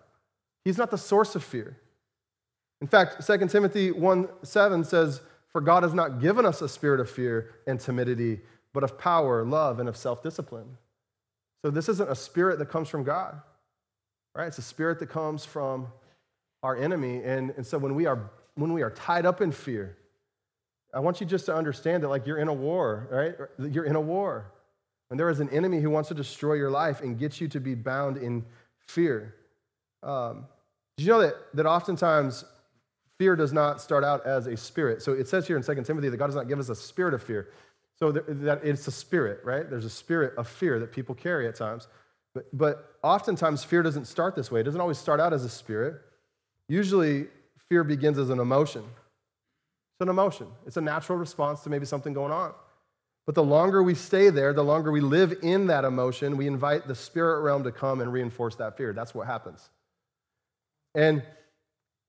He's 0.65 0.79
not 0.79 0.93
the 0.93 0.99
source 0.99 1.35
of 1.35 1.43
fear. 1.43 1.77
In 2.81 2.87
fact, 2.87 3.27
2 3.27 3.49
Timothy 3.49 3.91
1 3.91 4.29
7 4.45 4.85
says, 4.85 5.21
For 5.49 5.61
God 5.61 5.83
has 5.83 5.95
not 5.95 6.21
given 6.21 6.47
us 6.47 6.63
a 6.63 6.69
spirit 6.69 7.01
of 7.01 7.11
fear 7.11 7.51
and 7.67 7.81
timidity, 7.81 8.41
but 8.73 8.85
of 8.85 8.99
power, 8.99 9.45
love, 9.45 9.81
and 9.81 9.89
of 9.89 9.97
self 9.97 10.23
discipline. 10.23 10.77
So 11.65 11.71
this 11.73 11.89
isn't 11.89 12.09
a 12.11 12.15
spirit 12.15 12.61
that 12.61 12.67
comes 12.71 12.89
from 12.89 13.03
God, 13.03 13.41
right? 14.37 14.47
It's 14.47 14.59
a 14.59 14.63
spirit 14.63 14.99
that 15.01 15.11
comes 15.11 15.45
from 15.45 15.89
our 16.63 16.77
enemy. 16.77 17.21
And, 17.23 17.51
and 17.57 17.67
so 17.67 17.79
when 17.79 17.95
we 17.95 18.07
are 18.07 18.31
when 18.55 18.75
we 18.75 18.83
are 18.83 18.91
tied 18.91 19.25
up 19.25 19.41
in 19.41 19.51
fear, 19.51 19.97
I 20.93 21.01
want 21.01 21.23
you 21.23 21.27
just 21.27 21.47
to 21.47 21.55
understand 21.55 22.03
that 22.03 22.09
like 22.09 22.27
you're 22.27 22.37
in 22.37 22.49
a 22.49 22.53
war, 22.53 23.09
right? 23.11 23.71
You're 23.73 23.85
in 23.87 23.97
a 23.97 24.01
war. 24.01 24.53
And 25.11 25.19
there 25.19 25.31
is 25.31 25.41
an 25.41 25.49
enemy 25.49 25.81
who 25.81 25.89
wants 25.89 26.09
to 26.11 26.15
destroy 26.15 26.55
your 26.55 26.71
life 26.71 27.01
and 27.01 27.19
get 27.19 27.41
you 27.41 27.49
to 27.49 27.61
be 27.61 27.75
bound 27.75 28.19
in 28.19 28.45
fear. 28.87 29.35
Um, 30.03 30.47
did 30.99 31.07
you 31.07 31.13
know 31.13 31.21
that, 31.23 31.35
that 31.55 31.65
oftentimes 31.65 32.45
fear 33.17 33.37
does 33.37 33.55
not 33.55 33.81
start 33.81 34.05
out 34.05 34.27
as 34.27 34.47
a 34.47 34.57
spirit? 34.59 35.01
So 35.01 35.13
it 35.15 35.29
says 35.29 35.47
here 35.47 35.57
in 35.57 35.63
2 35.63 35.75
Timothy 35.83 36.11
that 36.11 36.17
God 36.19 36.27
does 36.27 36.37
not 36.37 36.49
give 36.49 36.59
us 36.59 36.69
a 36.69 36.75
spirit 36.77 37.15
of 37.15 37.23
fear. 37.23 37.49
So 37.99 38.13
that 38.13 38.61
it's 38.63 38.87
a 38.87 38.91
spirit, 38.91 39.41
right? 39.45 39.69
There's 39.69 39.85
a 39.87 39.91
spirit 39.91 40.35
of 40.37 40.47
fear 40.47 40.79
that 40.79 40.93
people 40.93 41.15
carry 41.15 41.49
at 41.49 41.55
times. 41.55 41.87
But, 42.35 42.47
but 42.55 42.97
oftentimes 43.03 43.65
fear 43.65 43.83
doesn't 43.83 44.07
start 44.07 44.35
this 44.35 44.51
way. 44.51 44.61
It 44.61 44.65
doesn't 44.65 44.81
always 44.81 44.99
start 44.99 45.21
out 45.21 45.33
as 45.33 45.43
a 45.43 45.49
spirit. 45.51 46.03
Usually, 46.73 47.27
fear 47.69 47.85
begins 47.85 48.17
as 48.17 48.31
an 48.31 48.39
emotion. 48.41 48.81
It's 48.81 50.01
an 50.01 50.09
emotion, 50.09 50.47
it's 50.67 50.79
a 50.79 50.81
natural 50.81 51.19
response 51.19 51.61
to 51.65 51.69
maybe 51.71 51.85
something 51.85 52.15
going 52.15 52.33
on. 52.33 52.55
But 53.27 53.35
the 53.35 53.43
longer 53.43 53.83
we 53.83 53.95
stay 53.95 54.31
there, 54.31 54.55
the 54.55 54.65
longer 54.65 54.91
we 54.91 55.03
live 55.03 55.35
in 55.43 55.67
that 55.67 55.85
emotion, 55.85 56.39
we 56.39 56.47
invite 56.47 56.89
the 56.89 56.95
spirit 56.95 57.43
realm 57.43 57.63
to 57.65 57.73
come 57.73 58.01
and 58.01 58.11
reinforce 58.11 58.55
that 58.55 58.79
fear. 58.79 58.95
That's 58.95 59.15
what 59.15 59.27
happens. 59.27 59.69
And 60.95 61.23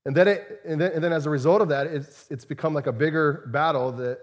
and 0.06 0.16
then, 0.16 0.28
it, 0.30 0.62
and 0.66 0.80
then, 0.80 0.92
and 0.94 1.04
then 1.04 1.12
as 1.14 1.26
a 1.26 1.30
result 1.30 1.62
of 1.62 1.68
that, 1.70 1.88
it's, 1.88 2.28
it's 2.30 2.46
become 2.46 2.74
like 2.74 2.88
a 2.88 2.92
bigger 2.92 3.46
battle 3.54 3.92
that, 3.94 4.20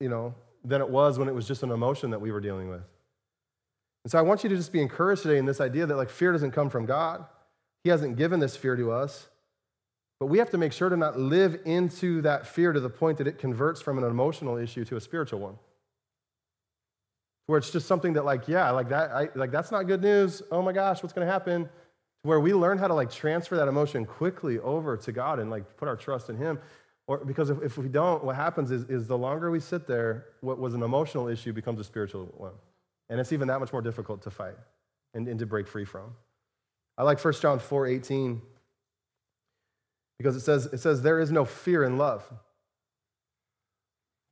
you 0.00 0.08
know, 0.08 0.34
than 0.64 0.80
it 0.80 0.88
was 0.88 1.18
when 1.18 1.28
it 1.28 1.34
was 1.34 1.46
just 1.46 1.62
an 1.62 1.70
emotion 1.70 2.10
that 2.10 2.18
we 2.18 2.30
were 2.32 2.40
dealing 2.40 2.70
with. 2.70 2.80
And 4.04 4.10
so 4.10 4.18
I 4.18 4.22
want 4.22 4.42
you 4.42 4.48
to 4.48 4.56
just 4.56 4.72
be 4.72 4.80
encouraged 4.80 5.22
today 5.22 5.36
in 5.36 5.44
this 5.44 5.60
idea 5.60 5.84
that 5.84 5.96
like 5.96 6.08
fear 6.08 6.32
doesn't 6.32 6.52
come 6.52 6.70
from 6.70 6.86
God. 6.86 7.26
He 7.84 7.90
hasn't 7.90 8.16
given 8.16 8.40
this 8.40 8.56
fear 8.56 8.76
to 8.76 8.92
us. 8.92 9.28
But 10.18 10.26
we 10.26 10.38
have 10.38 10.50
to 10.50 10.58
make 10.58 10.72
sure 10.72 10.88
to 10.88 10.96
not 10.96 11.18
live 11.18 11.60
into 11.64 12.22
that 12.22 12.46
fear 12.46 12.72
to 12.72 12.80
the 12.80 12.88
point 12.88 13.18
that 13.18 13.26
it 13.26 13.38
converts 13.38 13.80
from 13.82 13.98
an 13.98 14.04
emotional 14.04 14.56
issue 14.56 14.84
to 14.86 14.96
a 14.96 15.00
spiritual 15.00 15.40
one. 15.40 15.58
Where 17.46 17.58
it's 17.58 17.70
just 17.70 17.86
something 17.86 18.14
that, 18.14 18.24
like, 18.24 18.48
yeah, 18.48 18.70
like 18.70 18.88
that, 18.88 19.10
I, 19.12 19.28
like 19.34 19.50
that's 19.50 19.70
not 19.70 19.84
good 19.86 20.02
news. 20.02 20.42
Oh 20.50 20.62
my 20.62 20.72
gosh, 20.72 21.02
what's 21.02 21.12
gonna 21.12 21.26
happen? 21.30 21.68
Where 22.22 22.40
we 22.40 22.54
learn 22.54 22.78
how 22.78 22.88
to 22.88 22.94
like 22.94 23.10
transfer 23.10 23.56
that 23.56 23.68
emotion 23.68 24.04
quickly 24.04 24.58
over 24.58 24.96
to 24.96 25.12
God 25.12 25.38
and 25.38 25.50
like 25.50 25.76
put 25.76 25.86
our 25.86 25.96
trust 25.96 26.28
in 26.30 26.36
Him. 26.36 26.58
Or 27.06 27.18
because 27.18 27.50
if, 27.50 27.62
if 27.62 27.78
we 27.78 27.88
don't, 27.88 28.24
what 28.24 28.34
happens 28.34 28.72
is, 28.72 28.82
is 28.84 29.06
the 29.06 29.16
longer 29.16 29.50
we 29.50 29.60
sit 29.60 29.86
there, 29.86 30.26
what 30.40 30.58
was 30.58 30.74
an 30.74 30.82
emotional 30.82 31.28
issue 31.28 31.52
becomes 31.52 31.78
a 31.78 31.84
spiritual 31.84 32.24
one. 32.36 32.54
And 33.10 33.20
it's 33.20 33.32
even 33.32 33.46
that 33.46 33.60
much 33.60 33.72
more 33.72 33.82
difficult 33.82 34.22
to 34.22 34.30
fight 34.30 34.56
and, 35.14 35.28
and 35.28 35.38
to 35.38 35.46
break 35.46 35.68
free 35.68 35.84
from. 35.84 36.14
I 36.98 37.04
like 37.04 37.22
1 37.22 37.34
John 37.34 37.58
4 37.60 37.86
18 37.86 38.40
because 40.18 40.36
it 40.36 40.40
says, 40.40 40.66
it 40.66 40.78
says 40.80 41.02
there 41.02 41.20
is 41.20 41.30
no 41.30 41.44
fear 41.44 41.84
in 41.84 41.96
love. 41.98 42.22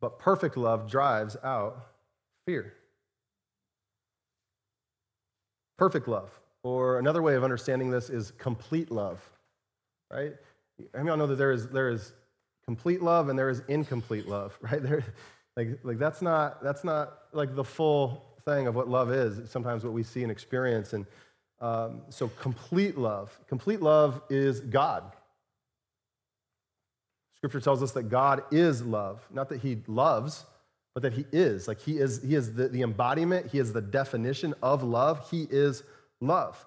But 0.01 0.19
perfect 0.19 0.57
love 0.57 0.91
drives 0.91 1.37
out 1.43 1.85
fear. 2.47 2.75
Perfect 5.79 6.09
love, 6.09 6.31
or 6.63 6.99
another 6.99 7.21
way 7.23 7.35
of 7.35 7.43
understanding 7.43 7.91
this 7.91 8.09
is 8.09 8.31
complete 8.33 8.91
love, 8.93 9.19
right? 10.11 10.33
I 10.95 10.99
mean, 10.99 11.09
I 11.11 11.17
know 11.17 11.27
that 11.27 11.35
there 11.37 11.51
is, 11.51 11.69
there 11.69 11.89
is 11.91 12.13
complete 12.65 13.03
love 13.03 13.29
and 13.29 13.37
there 13.39 13.49
is 13.49 13.61
incomplete 13.67 14.29
love, 14.29 14.57
right? 14.63 14.81
There, 14.83 15.05
like, 15.57 15.81
like 15.85 15.99
that's 15.99 16.23
not 16.23 16.63
that's 16.65 16.83
not 16.83 17.17
like 17.33 17.55
the 17.55 17.63
full 17.65 18.25
thing 18.45 18.67
of 18.67 18.75
what 18.75 18.89
love 18.89 19.13
is. 19.13 19.39
It's 19.39 19.51
sometimes 19.53 19.85
what 19.85 19.93
we 19.93 20.03
see 20.05 20.23
and 20.23 20.31
experience, 20.31 20.93
and 20.93 21.07
um, 21.61 22.03
so 22.09 22.29
complete 22.41 22.97
love, 22.99 23.37
complete 23.49 23.81
love 23.83 24.21
is 24.31 24.61
God. 24.61 25.03
Scripture 27.45 27.61
tells 27.61 27.83
us 27.83 27.93
that 27.93 28.05
God 28.05 28.43
is 28.51 28.83
love, 28.83 29.21
not 29.31 29.51
that 29.51 29.61
he 29.61 29.77
loves, 29.87 30.47
but 30.95 31.03
that 31.03 31.13
he 31.13 31.27
is. 31.31 31.69
Like 31.69 31.79
he 31.79 31.99
is, 31.99 32.23
he 32.23 32.35
is 32.35 32.55
the, 32.55 32.69
the 32.69 32.81
embodiment, 32.81 33.49
he 33.49 33.59
is 33.59 33.71
the 33.75 33.83
definition 33.83 34.55
of 34.63 34.83
love. 34.83 35.29
He 35.31 35.47
is 35.51 35.83
love. 36.23 36.65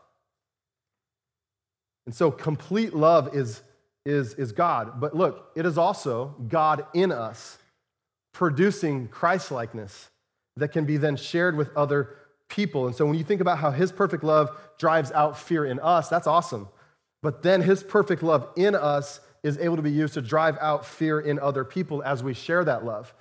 And 2.06 2.14
so 2.14 2.30
complete 2.30 2.94
love 2.94 3.36
is, 3.36 3.64
is, 4.06 4.36
is 4.36 4.52
God. 4.52 5.02
But 5.02 5.16
look, 5.16 5.50
it 5.56 5.66
is 5.66 5.80
also 5.80 6.36
God 6.48 6.86
in 6.94 7.12
us, 7.12 7.58
producing 8.36 9.08
Christlikeness 9.08 10.10
that 10.58 10.68
can 10.68 10.86
be 10.86 10.98
then 10.98 11.16
shared 11.16 11.58
with 11.58 11.76
other 11.76 12.18
people. 12.50 12.86
And 12.86 12.96
so 12.96 13.04
when 13.08 13.16
you 13.16 13.24
think 13.24 13.42
about 13.42 13.58
how 13.58 13.72
his 13.72 13.92
perfect 13.92 14.24
love 14.24 14.56
drives 14.78 15.12
out 15.14 15.40
fear 15.40 15.66
in 15.66 15.80
us, 15.80 16.08
that's 16.08 16.28
awesome. 16.28 16.68
But 17.24 17.42
then 17.42 17.64
his 17.64 17.82
perfect 17.82 18.22
love 18.22 18.48
in 18.56 18.76
us 18.76 19.22
is 19.48 19.58
able 19.58 19.78
to 19.78 19.82
be 19.82 19.92
used 19.92 20.14
to 20.16 20.22
drive 20.22 20.58
out 20.62 20.86
fear 20.86 21.20
in 21.22 21.40
other 21.40 21.64
people 21.64 22.04
as 22.04 22.22
we 22.22 22.34
share 22.34 22.64
that 22.66 22.84
love. 22.86 23.14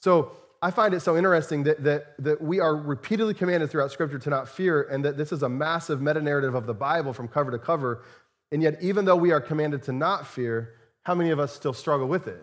So 0.00 0.30
I 0.62 0.70
find 0.70 0.94
it 0.94 1.00
so 1.00 1.16
interesting 1.16 1.64
that, 1.64 1.82
that, 1.84 2.14
that 2.20 2.40
we 2.40 2.60
are 2.60 2.74
repeatedly 2.76 3.34
commanded 3.34 3.70
throughout 3.70 3.90
Scripture 3.92 4.18
to 4.20 4.30
not 4.30 4.48
fear, 4.48 4.82
and 4.82 5.04
that 5.04 5.16
this 5.18 5.32
is 5.32 5.42
a 5.42 5.48
massive 5.48 6.00
meta 6.00 6.22
narrative 6.22 6.54
of 6.54 6.66
the 6.66 6.74
Bible 6.74 7.12
from 7.12 7.26
cover 7.28 7.50
to 7.50 7.58
cover. 7.58 8.04
And 8.52 8.62
yet, 8.62 8.78
even 8.80 9.04
though 9.04 9.16
we 9.16 9.32
are 9.32 9.40
commanded 9.40 9.82
to 9.84 9.92
not 9.92 10.26
fear, 10.26 10.76
how 11.02 11.14
many 11.14 11.30
of 11.30 11.38
us 11.40 11.52
still 11.52 11.74
struggle 11.74 12.06
with 12.08 12.28
it? 12.28 12.42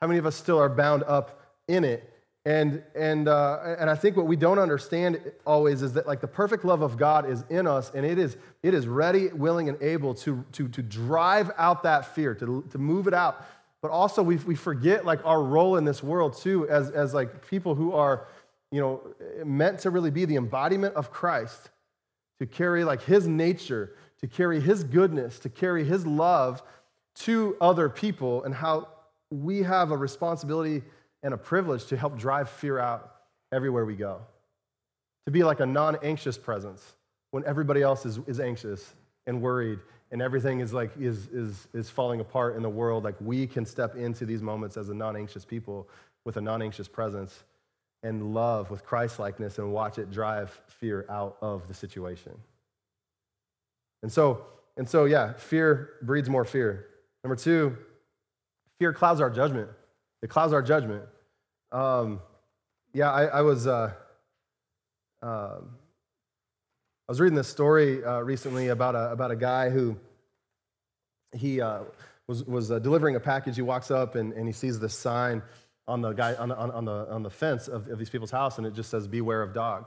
How 0.00 0.06
many 0.08 0.18
of 0.18 0.26
us 0.26 0.34
still 0.34 0.58
are 0.58 0.68
bound 0.70 1.04
up 1.04 1.40
in 1.68 1.84
it? 1.84 2.11
And, 2.44 2.82
and, 2.96 3.28
uh, 3.28 3.76
and 3.78 3.88
I 3.88 3.94
think 3.94 4.16
what 4.16 4.26
we 4.26 4.34
don't 4.34 4.58
understand 4.58 5.20
always 5.46 5.80
is 5.82 5.92
that 5.92 6.08
like 6.08 6.20
the 6.20 6.26
perfect 6.26 6.64
love 6.64 6.82
of 6.82 6.96
God 6.96 7.28
is 7.30 7.44
in 7.50 7.68
us 7.68 7.92
and 7.94 8.04
it 8.04 8.18
is, 8.18 8.36
it 8.64 8.74
is 8.74 8.88
ready, 8.88 9.28
willing, 9.28 9.68
and 9.68 9.80
able 9.80 10.14
to, 10.16 10.44
to, 10.52 10.66
to 10.68 10.82
drive 10.82 11.52
out 11.56 11.84
that 11.84 12.16
fear, 12.16 12.34
to, 12.34 12.64
to 12.72 12.78
move 12.78 13.06
it 13.06 13.14
out. 13.14 13.46
But 13.80 13.92
also 13.92 14.24
we, 14.24 14.36
we 14.38 14.56
forget 14.56 15.04
like 15.04 15.24
our 15.24 15.40
role 15.40 15.76
in 15.76 15.84
this 15.84 16.02
world 16.02 16.36
too 16.36 16.68
as, 16.68 16.90
as 16.90 17.14
like 17.14 17.46
people 17.46 17.76
who 17.76 17.92
are, 17.92 18.26
you 18.72 18.80
know, 18.80 19.00
meant 19.44 19.78
to 19.80 19.90
really 19.90 20.10
be 20.10 20.24
the 20.24 20.34
embodiment 20.36 20.96
of 20.96 21.12
Christ, 21.12 21.70
to 22.40 22.46
carry 22.46 22.82
like 22.82 23.02
his 23.02 23.28
nature, 23.28 23.92
to 24.20 24.26
carry 24.26 24.60
his 24.60 24.82
goodness, 24.82 25.38
to 25.40 25.48
carry 25.48 25.84
his 25.84 26.04
love 26.04 26.60
to 27.14 27.56
other 27.60 27.88
people 27.88 28.42
and 28.42 28.52
how 28.52 28.88
we 29.30 29.62
have 29.62 29.92
a 29.92 29.96
responsibility– 29.96 30.82
and 31.22 31.34
a 31.34 31.36
privilege 31.36 31.86
to 31.86 31.96
help 31.96 32.18
drive 32.18 32.48
fear 32.50 32.78
out 32.78 33.14
everywhere 33.52 33.84
we 33.84 33.94
go, 33.94 34.20
to 35.26 35.30
be 35.30 35.42
like 35.44 35.60
a 35.60 35.66
non 35.66 35.96
anxious 36.02 36.36
presence 36.36 36.96
when 37.30 37.44
everybody 37.46 37.82
else 37.82 38.04
is, 38.04 38.18
is 38.26 38.40
anxious 38.40 38.94
and 39.26 39.40
worried 39.40 39.78
and 40.10 40.20
everything 40.20 40.60
is 40.60 40.72
like 40.74 40.90
is, 41.00 41.28
is, 41.28 41.68
is 41.72 41.88
falling 41.88 42.20
apart 42.20 42.56
in 42.56 42.62
the 42.62 42.68
world 42.70 43.04
like 43.04 43.14
we 43.20 43.46
can 43.46 43.64
step 43.64 43.94
into 43.94 44.26
these 44.26 44.42
moments 44.42 44.76
as 44.76 44.90
a 44.90 44.94
non-anxious 44.94 45.42
people 45.46 45.88
with 46.26 46.36
a 46.36 46.40
non-anxious 46.40 46.86
presence 46.86 47.44
and 48.02 48.34
love 48.34 48.70
with 48.70 48.84
christ-likeness 48.84 49.56
and 49.58 49.72
watch 49.72 49.96
it 49.96 50.10
drive 50.10 50.50
fear 50.66 51.06
out 51.08 51.38
of 51.40 51.66
the 51.68 51.72
situation 51.72 52.32
and 54.02 54.12
so 54.12 54.44
and 54.76 54.86
so 54.86 55.06
yeah 55.06 55.32
fear 55.34 55.94
breeds 56.02 56.28
more 56.28 56.44
fear 56.44 56.88
number 57.24 57.36
two 57.36 57.74
fear 58.78 58.92
clouds 58.92 59.22
our 59.22 59.30
judgment 59.30 59.70
it 60.22 60.30
clouds 60.30 60.52
our 60.52 60.62
judgment. 60.62 61.02
Um, 61.72 62.20
yeah, 62.94 63.10
I, 63.10 63.24
I 63.26 63.42
was 63.42 63.66
uh, 63.66 63.92
uh, 65.22 65.26
I 65.26 65.60
was 67.08 67.20
reading 67.20 67.34
this 67.36 67.48
story 67.48 68.04
uh, 68.04 68.20
recently 68.20 68.68
about 68.68 68.94
a 68.94 69.10
about 69.10 69.32
a 69.32 69.36
guy 69.36 69.70
who 69.70 69.96
he 71.32 71.60
uh, 71.60 71.82
was 72.28 72.44
was 72.44 72.70
uh, 72.70 72.78
delivering 72.78 73.16
a 73.16 73.20
package. 73.20 73.56
He 73.56 73.62
walks 73.62 73.90
up 73.90 74.14
and, 74.14 74.32
and 74.34 74.46
he 74.46 74.52
sees 74.52 74.78
this 74.78 74.96
sign 74.96 75.42
on 75.88 76.02
the 76.02 76.12
guy 76.12 76.34
on 76.34 76.50
the, 76.50 76.56
on 76.56 76.84
the 76.84 77.08
on 77.10 77.22
the 77.24 77.30
fence 77.30 77.66
of, 77.66 77.88
of 77.88 77.98
these 77.98 78.10
people's 78.10 78.30
house, 78.30 78.58
and 78.58 78.66
it 78.66 78.74
just 78.74 78.90
says 78.90 79.08
"Beware 79.08 79.42
of 79.42 79.52
dog." 79.52 79.86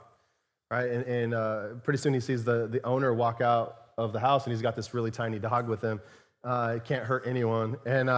Right, 0.70 0.90
and, 0.90 1.06
and 1.06 1.34
uh, 1.34 1.64
pretty 1.84 2.00
soon 2.00 2.14
he 2.14 2.20
sees 2.20 2.44
the 2.44 2.68
the 2.68 2.84
owner 2.86 3.14
walk 3.14 3.40
out 3.40 3.78
of 3.98 4.12
the 4.12 4.20
house, 4.20 4.44
and 4.44 4.52
he's 4.52 4.64
got 4.64 4.76
this 4.76 4.94
really 4.94 5.12
tiny 5.12 5.40
dog 5.40 5.70
with 5.70 5.80
him. 5.80 6.02
it 6.44 6.84
can't 6.84 7.06
hurt 7.06 7.24
anyone, 7.26 7.78
and 7.86 8.10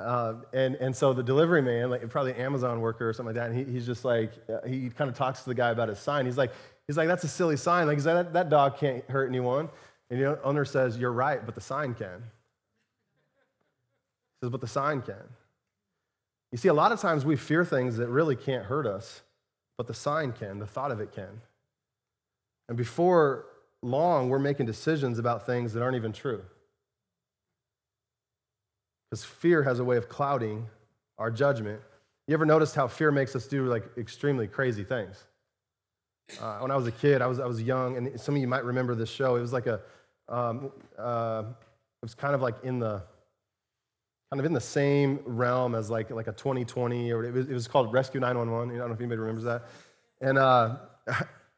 uh, 0.00 0.32
and, 0.54 0.76
and 0.76 0.96
so 0.96 1.12
the 1.12 1.22
delivery 1.22 1.60
man, 1.60 1.90
like 1.90 2.08
probably 2.08 2.32
Amazon 2.34 2.80
worker 2.80 3.08
or 3.08 3.12
something 3.12 3.34
like 3.36 3.50
that, 3.50 3.54
he, 3.56 3.64
he's 3.70 3.84
just 3.84 4.02
like, 4.04 4.32
uh, 4.48 4.66
he 4.66 4.88
kind 4.88 5.10
of 5.10 5.16
talks 5.16 5.42
to 5.42 5.48
the 5.50 5.54
guy 5.54 5.70
about 5.70 5.90
his 5.90 5.98
sign. 5.98 6.24
He's 6.24 6.38
like, 6.38 6.52
he's 6.86 6.96
like, 6.96 7.06
that's 7.06 7.24
a 7.24 7.28
silly 7.28 7.58
sign. 7.58 7.86
Like, 7.86 7.98
that, 8.00 8.32
that 8.32 8.48
dog 8.48 8.78
can't 8.78 9.04
hurt 9.10 9.28
anyone. 9.28 9.68
And 10.08 10.20
the 10.22 10.42
owner 10.42 10.64
says, 10.64 10.96
you're 10.96 11.12
right, 11.12 11.44
but 11.44 11.54
the 11.54 11.60
sign 11.60 11.94
can. 11.94 12.22
He 14.32 14.44
says, 14.46 14.50
but 14.50 14.62
the 14.62 14.66
sign 14.68 15.02
can. 15.02 15.22
You 16.50 16.56
see, 16.58 16.68
a 16.68 16.74
lot 16.74 16.92
of 16.92 17.00
times 17.00 17.24
we 17.26 17.36
fear 17.36 17.64
things 17.64 17.98
that 17.98 18.08
really 18.08 18.36
can't 18.36 18.64
hurt 18.64 18.86
us, 18.86 19.20
but 19.76 19.86
the 19.86 19.94
sign 19.94 20.32
can, 20.32 20.58
the 20.58 20.66
thought 20.66 20.90
of 20.90 21.00
it 21.00 21.12
can. 21.12 21.42
And 22.68 22.76
before 22.76 23.44
long, 23.82 24.30
we're 24.30 24.38
making 24.38 24.64
decisions 24.66 25.18
about 25.18 25.44
things 25.46 25.74
that 25.74 25.82
aren't 25.82 25.96
even 25.96 26.12
true 26.12 26.42
because 29.10 29.24
fear 29.24 29.62
has 29.62 29.78
a 29.80 29.84
way 29.84 29.96
of 29.96 30.08
clouding 30.08 30.66
our 31.18 31.30
judgment. 31.30 31.80
You 32.28 32.34
ever 32.34 32.46
noticed 32.46 32.74
how 32.76 32.86
fear 32.86 33.10
makes 33.10 33.34
us 33.34 33.46
do 33.46 33.66
like 33.66 33.82
extremely 33.98 34.46
crazy 34.46 34.84
things? 34.84 35.24
Uh, 36.40 36.58
when 36.60 36.70
I 36.70 36.76
was 36.76 36.86
a 36.86 36.92
kid, 36.92 37.20
I 37.22 37.26
was, 37.26 37.40
I 37.40 37.46
was 37.46 37.60
young, 37.60 37.96
and 37.96 38.20
some 38.20 38.36
of 38.36 38.40
you 38.40 38.46
might 38.46 38.64
remember 38.64 38.94
this 38.94 39.10
show. 39.10 39.34
It 39.34 39.40
was 39.40 39.52
like 39.52 39.66
a, 39.66 39.80
um, 40.28 40.70
uh, 40.96 41.42
it 41.48 42.04
was 42.04 42.14
kind 42.14 42.36
of 42.36 42.40
like 42.42 42.54
in 42.62 42.78
the, 42.78 43.02
kind 44.30 44.38
of 44.38 44.44
in 44.46 44.52
the 44.52 44.60
same 44.60 45.18
realm 45.24 45.74
as 45.74 45.90
like, 45.90 46.10
like 46.10 46.28
a 46.28 46.32
2020 46.32 47.10
or 47.12 47.24
it 47.24 47.32
was, 47.34 47.48
it 47.48 47.52
was 47.52 47.66
called 47.66 47.92
Rescue 47.92 48.20
911. 48.20 48.72
I 48.72 48.78
don't 48.78 48.88
know 48.88 48.94
if 48.94 49.00
anybody 49.00 49.18
remembers 49.18 49.42
that. 49.42 49.64
And 50.20 50.38
uh, 50.38 50.76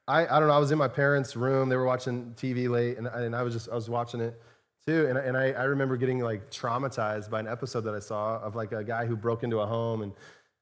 I, 0.09 0.27
I 0.27 0.39
don't 0.41 0.49
know, 0.49 0.55
I 0.55 0.59
was 0.59 0.71
in 0.73 0.79
my 0.79 0.89
parents' 0.89 1.37
room. 1.37 1.69
They 1.69 1.77
were 1.77 1.85
watching 1.85 2.33
TV 2.35 2.71
late, 2.71 2.97
and, 2.97 3.07
and 3.09 3.37
I 3.37 3.43
was 3.43 3.53
just, 3.53 3.69
I 3.69 3.75
was 3.75 3.91
watching 3.91 4.23
it 4.23 4.41
too. 4.87 5.07
And, 5.07 5.17
and 5.19 5.37
I, 5.37 5.53
I 5.53 5.65
remember 5.65 5.97
getting 5.97 6.21
like 6.21 6.51
traumatized 6.51 7.31
by 7.31 7.41
an 7.41 7.47
episode 7.47 7.83
that 7.83 7.95
I 7.95 8.01
saw 8.01 8.39
of 8.41 8.57
like 8.57 8.73
a 8.73 8.83
guy 8.83 9.07
who 9.07 9.17
broke 9.17 9.43
into 9.43 9.61
a 9.61 9.67
home 9.67 10.03
and 10.03 10.13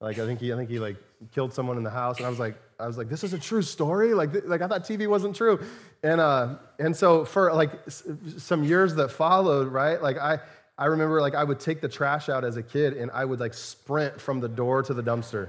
like 0.01 0.19
I 0.19 0.25
think 0.27 0.41
he 0.41 0.51
I 0.53 0.57
think 0.57 0.71
he 0.71 0.79
like 0.79 0.97
killed 1.35 1.53
someone 1.55 1.77
in 1.79 1.83
the 1.83 1.91
house. 1.91 2.19
And 2.19 2.27
I 2.27 2.31
was 2.31 2.39
like 2.39 2.57
I 2.79 2.87
was 2.87 2.99
like 2.99 3.09
this 3.09 3.25
is 3.25 3.33
a 3.33 3.39
true 3.39 3.63
story. 3.63 4.13
Like 4.15 4.33
th- 4.33 4.45
like 4.45 4.61
I 4.63 4.69
thought 4.69 4.85
TV 4.85 5.07
wasn't 5.09 5.35
true. 5.37 5.61
And 6.03 6.21
uh 6.21 6.57
and 6.79 6.95
so 6.97 7.25
for 7.25 7.53
like 7.53 7.71
s- 7.87 8.03
some 8.39 8.63
years 8.65 8.95
that 8.97 9.11
followed 9.11 9.69
right 9.69 10.01
like 10.03 10.19
I. 10.19 10.41
I 10.79 10.87
remember 10.87 11.21
like 11.21 11.35
I 11.35 11.45
would 11.45 11.61
take 11.61 11.83
the 11.83 11.91
trash 11.91 12.31
out 12.31 12.43
as 12.43 12.57
a 12.57 12.63
kid 12.63 12.95
and 12.95 13.11
I 13.11 13.23
would 13.27 13.39
like 13.39 13.53
sprint 13.53 14.19
from 14.19 14.41
the 14.41 14.49
door 14.49 14.83
to 14.85 14.95
the 14.95 15.03
dumpster. 15.03 15.49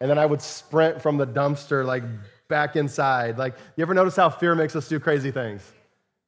And 0.00 0.08
then 0.08 0.20
I 0.20 0.26
would 0.26 0.40
sprint 0.40 1.02
from 1.02 1.16
the 1.16 1.26
dumpster 1.26 1.84
like 1.84 2.04
back 2.46 2.76
inside. 2.76 3.38
Like 3.38 3.56
you 3.74 3.82
ever 3.82 3.92
notice 3.92 4.14
how 4.14 4.30
fear 4.30 4.54
makes 4.54 4.76
us 4.76 4.86
do 4.86 5.00
crazy 5.00 5.32
things? 5.32 5.68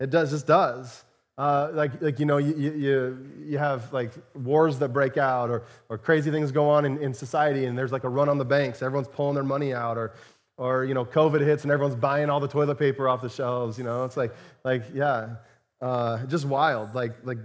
It 0.01 0.11
does 0.11 0.31
just 0.33 0.49
does. 0.49 1.05
Uh, 1.41 1.71
like, 1.73 2.03
like, 2.03 2.19
you 2.19 2.27
know, 2.27 2.37
you, 2.37 2.55
you, 2.55 3.29
you 3.47 3.57
have 3.57 3.91
like 3.95 4.11
wars 4.35 4.79
that 4.79 4.91
break 4.91 5.17
out 5.17 5.49
or, 5.49 5.63
or 5.89 5.97
crazy 5.97 6.31
things 6.31 6.53
go 6.53 6.69
on 6.69 6.85
in, 6.85 6.99
in 6.99 7.15
society 7.15 7.65
and 7.65 7.79
there's 7.79 7.93
like 7.93 8.05
a 8.05 8.09
run 8.11 8.29
on 8.29 8.37
the 8.37 8.45
banks. 8.45 8.83
Everyone's 8.83 9.09
pulling 9.09 9.35
their 9.37 9.43
money 9.43 9.73
out 9.73 9.97
or, 9.97 10.13
or, 10.59 10.85
you 10.85 10.93
know, 10.93 11.03
COVID 11.07 11.41
hits 11.41 11.63
and 11.63 11.73
everyone's 11.73 11.95
buying 11.97 12.29
all 12.29 12.41
the 12.41 12.47
toilet 12.49 12.79
paper 12.79 13.09
off 13.09 13.23
the 13.23 13.31
shelves. 13.31 13.79
You 13.79 13.85
know, 13.85 14.05
it's 14.05 14.19
like, 14.19 14.35
like 14.65 14.83
yeah, 14.93 15.37
uh, 15.81 16.23
just 16.27 16.45
wild. 16.45 16.95
Like, 16.95 17.13
like, 17.25 17.39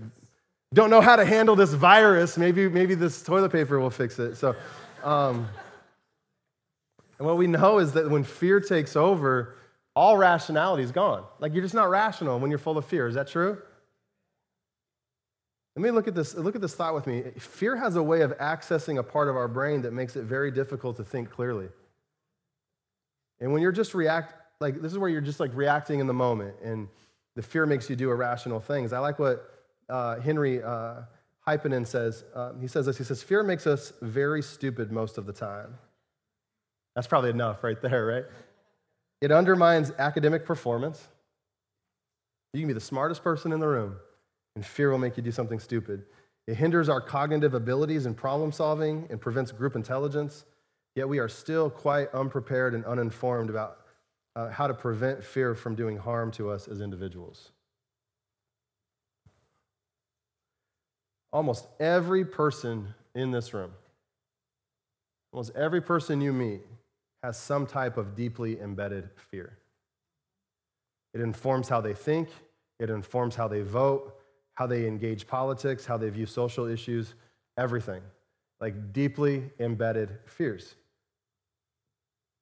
don't 0.74 0.90
know 0.90 1.00
how 1.00 1.16
to 1.16 1.24
handle 1.24 1.56
this 1.56 1.72
virus. 1.72 2.38
Maybe, 2.38 2.68
maybe 2.68 2.96
this 2.96 3.24
toilet 3.24 3.54
paper 3.54 3.80
will 3.80 3.90
fix 3.92 4.20
it. 4.20 4.36
So, 4.36 4.58
um, 5.06 5.48
and 7.18 7.26
what 7.26 7.38
we 7.38 7.48
know 7.48 7.78
is 7.78 7.94
that 7.94 8.10
when 8.10 8.26
fear 8.26 8.60
takes 8.60 8.98
over, 8.98 9.56
all 9.96 10.18
rationality 10.18 10.84
is 10.84 10.92
gone. 10.92 11.24
Like, 11.40 11.54
you're 11.54 11.64
just 11.64 11.74
not 11.76 11.90
rational 11.90 12.38
when 12.42 12.52
you're 12.52 12.58
full 12.60 12.78
of 12.78 12.84
fear. 12.86 13.08
Is 13.08 13.16
that 13.16 13.30
true? 13.30 13.58
Let 15.76 15.84
me 15.84 15.92
look 15.92 16.08
at 16.08 16.16
this, 16.16 16.36
look 16.36 16.56
at 16.56 16.62
this 16.62 16.74
thought 16.74 16.94
with 16.94 17.06
me. 17.06 17.22
Fear 17.38 17.76
has 17.76 17.98
a 17.98 18.04
way 18.04 18.22
of 18.22 18.38
accessing 18.38 18.98
a 18.98 19.04
part 19.04 19.28
of 19.28 19.36
our 19.36 19.50
brain 19.50 19.82
that 19.82 19.92
makes 19.92 20.16
it 20.16 20.24
very 20.24 20.50
difficult 20.50 20.96
to 20.98 21.04
think 21.04 21.30
clearly. 21.30 21.68
And 23.42 23.52
when 23.52 23.62
you're 23.62 23.74
just 23.74 23.94
react, 23.94 24.34
like 24.62 24.82
this 24.82 24.94
is 24.94 24.98
where 24.98 25.10
you're 25.10 25.20
just 25.20 25.42
like 25.42 25.52
reacting 25.54 26.00
in 26.00 26.08
the 26.08 26.14
moment, 26.14 26.56
and 26.64 26.88
the 27.36 27.42
fear 27.42 27.66
makes 27.66 27.90
you 27.90 27.98
do 27.98 28.10
irrational 28.10 28.62
things. 28.62 28.94
I 28.94 29.00
like 29.00 29.20
what 29.20 29.52
uh, 29.90 30.22
Henry 30.22 30.64
uh, 30.64 31.02
says. 31.84 32.24
Uh, 32.34 32.54
he 32.62 32.68
says 32.68 32.86
this. 32.86 32.98
He 32.98 33.04
says 33.04 33.22
fear 33.22 33.44
makes 33.44 33.68
us 33.68 33.92
very 34.02 34.42
stupid 34.42 34.94
most 34.94 35.18
of 35.18 35.26
the 35.26 35.34
time. 35.34 35.78
That's 36.96 37.08
probably 37.08 37.32
enough 37.32 37.66
right 37.66 37.82
there, 37.82 38.06
right? 38.06 38.24
It 39.20 39.34
undermines 39.34 39.92
academic 39.98 40.46
performance. 40.46 41.06
You 42.54 42.62
can 42.62 42.68
be 42.70 42.74
the 42.74 42.80
smartest 42.80 43.22
person 43.22 43.52
in 43.52 43.60
the 43.60 43.68
room, 43.68 43.98
and 44.56 44.66
fear 44.66 44.90
will 44.92 44.98
make 44.98 45.18
you 45.18 45.24
do 45.24 45.32
something 45.32 45.60
stupid. 45.60 46.04
It 46.48 46.56
hinders 46.56 46.90
our 46.90 47.02
cognitive 47.02 47.54
abilities 47.54 48.06
and 48.06 48.16
problem 48.16 48.52
solving 48.52 49.08
and 49.10 49.20
prevents 49.20 49.52
group 49.52 49.76
intelligence, 49.76 50.46
yet 50.96 51.08
we 51.10 51.20
are 51.20 51.28
still 51.30 51.70
quite 51.70 52.14
unprepared 52.14 52.74
and 52.74 52.86
uninformed 52.86 53.50
about 53.50 53.80
uh, 54.36 54.50
how 54.50 54.68
to 54.68 54.74
prevent 54.74 55.24
fear 55.24 55.56
from 55.56 55.76
doing 55.76 55.98
harm 55.98 56.32
to 56.34 56.50
us 56.50 56.68
as 56.68 56.82
individuals. 56.82 57.52
Almost 61.34 61.68
every 61.80 62.24
person 62.24 62.94
in 63.14 63.32
this 63.32 63.54
room, 63.54 63.72
almost 65.34 65.54
every 65.56 65.82
person 65.82 66.22
you 66.22 66.32
meet, 66.32 66.62
has 67.24 67.38
some 67.38 67.66
type 67.66 67.98
of 67.98 68.16
deeply 68.16 68.60
embedded 68.60 69.10
fear. 69.32 69.58
It 71.14 71.22
informs 71.22 71.68
how 71.68 71.82
they 71.82 71.94
think, 71.94 72.30
it 72.80 72.90
informs 72.90 73.36
how 73.36 73.48
they 73.48 73.62
vote, 73.62 74.14
how 74.56 74.66
they 74.66 74.88
engage 74.88 75.28
politics, 75.28 75.86
how 75.86 75.98
they 75.98 76.10
view 76.10 76.26
social 76.26 76.66
issues, 76.66 77.14
everything. 77.58 78.02
Like 78.62 78.94
deeply 78.94 79.52
embedded 79.60 80.18
fears. 80.26 80.76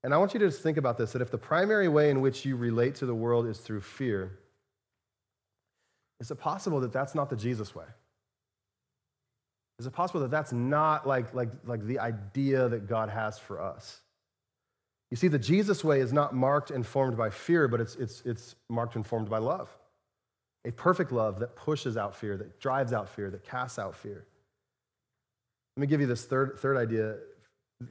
And 0.04 0.14
I 0.14 0.18
want 0.18 0.34
you 0.34 0.40
to 0.42 0.46
just 0.48 0.62
think 0.62 0.78
about 0.78 0.98
this 0.98 1.12
that 1.14 1.22
if 1.24 1.32
the 1.32 1.38
primary 1.40 1.88
way 1.88 2.12
in 2.12 2.22
which 2.22 2.46
you 2.46 2.56
relate 2.56 2.96
to 2.96 3.06
the 3.08 3.16
world 3.16 3.48
is 3.48 3.58
through 3.60 3.82
fear, 3.82 4.38
is 6.20 6.30
it 6.30 6.36
possible 6.36 6.80
that 6.82 6.94
that's 6.94 7.16
not 7.16 7.30
the 7.32 7.36
Jesus 7.36 7.74
way? 7.74 7.86
Is 9.80 9.88
it 9.88 9.94
possible 9.94 10.22
that 10.22 10.30
that's 10.30 10.54
not 10.54 11.08
like, 11.08 11.34
like, 11.34 11.50
like 11.66 11.84
the 11.86 11.98
idea 12.00 12.70
that 12.70 12.88
God 12.88 13.10
has 13.10 13.40
for 13.40 13.60
us? 13.60 14.00
You 15.10 15.18
see, 15.18 15.28
the 15.30 15.40
Jesus 15.40 15.84
way 15.84 16.00
is 16.00 16.14
not 16.14 16.36
marked 16.36 16.70
and 16.70 16.86
formed 16.86 17.18
by 17.18 17.30
fear, 17.32 17.68
but 17.68 17.82
it's, 17.82 17.96
it's, 17.96 18.22
it's 18.26 18.56
marked 18.70 18.96
and 18.96 19.06
formed 19.06 19.30
by 19.30 19.40
love. 19.40 19.76
A 20.66 20.72
perfect 20.72 21.12
love 21.12 21.40
that 21.40 21.56
pushes 21.56 21.98
out 21.98 22.16
fear, 22.16 22.38
that 22.38 22.60
drives 22.60 22.94
out 22.94 23.10
fear, 23.10 23.30
that 23.30 23.44
casts 23.44 23.78
out 23.78 23.96
fear. 23.98 24.24
Let 25.76 25.82
me 25.82 25.88
give 25.88 26.00
you 26.02 26.08
this 26.08 26.24
third, 26.26 26.58
third 26.58 26.78
idea 26.78 27.18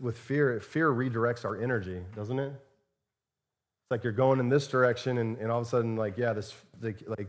with 0.00 0.16
fear. 0.16 0.58
Fear 0.60 0.90
redirects 0.92 1.44
our 1.44 1.60
energy, 1.60 2.00
doesn't 2.16 2.38
it? 2.38 2.48
It's 2.50 3.90
like 3.90 4.02
you're 4.04 4.12
going 4.12 4.40
in 4.40 4.48
this 4.48 4.66
direction, 4.68 5.18
and, 5.18 5.36
and 5.38 5.50
all 5.50 5.60
of 5.60 5.66
a 5.66 5.68
sudden, 5.68 5.96
like, 5.96 6.16
yeah, 6.16 6.32
this, 6.32 6.54
like, 6.80 7.02
like 7.06 7.28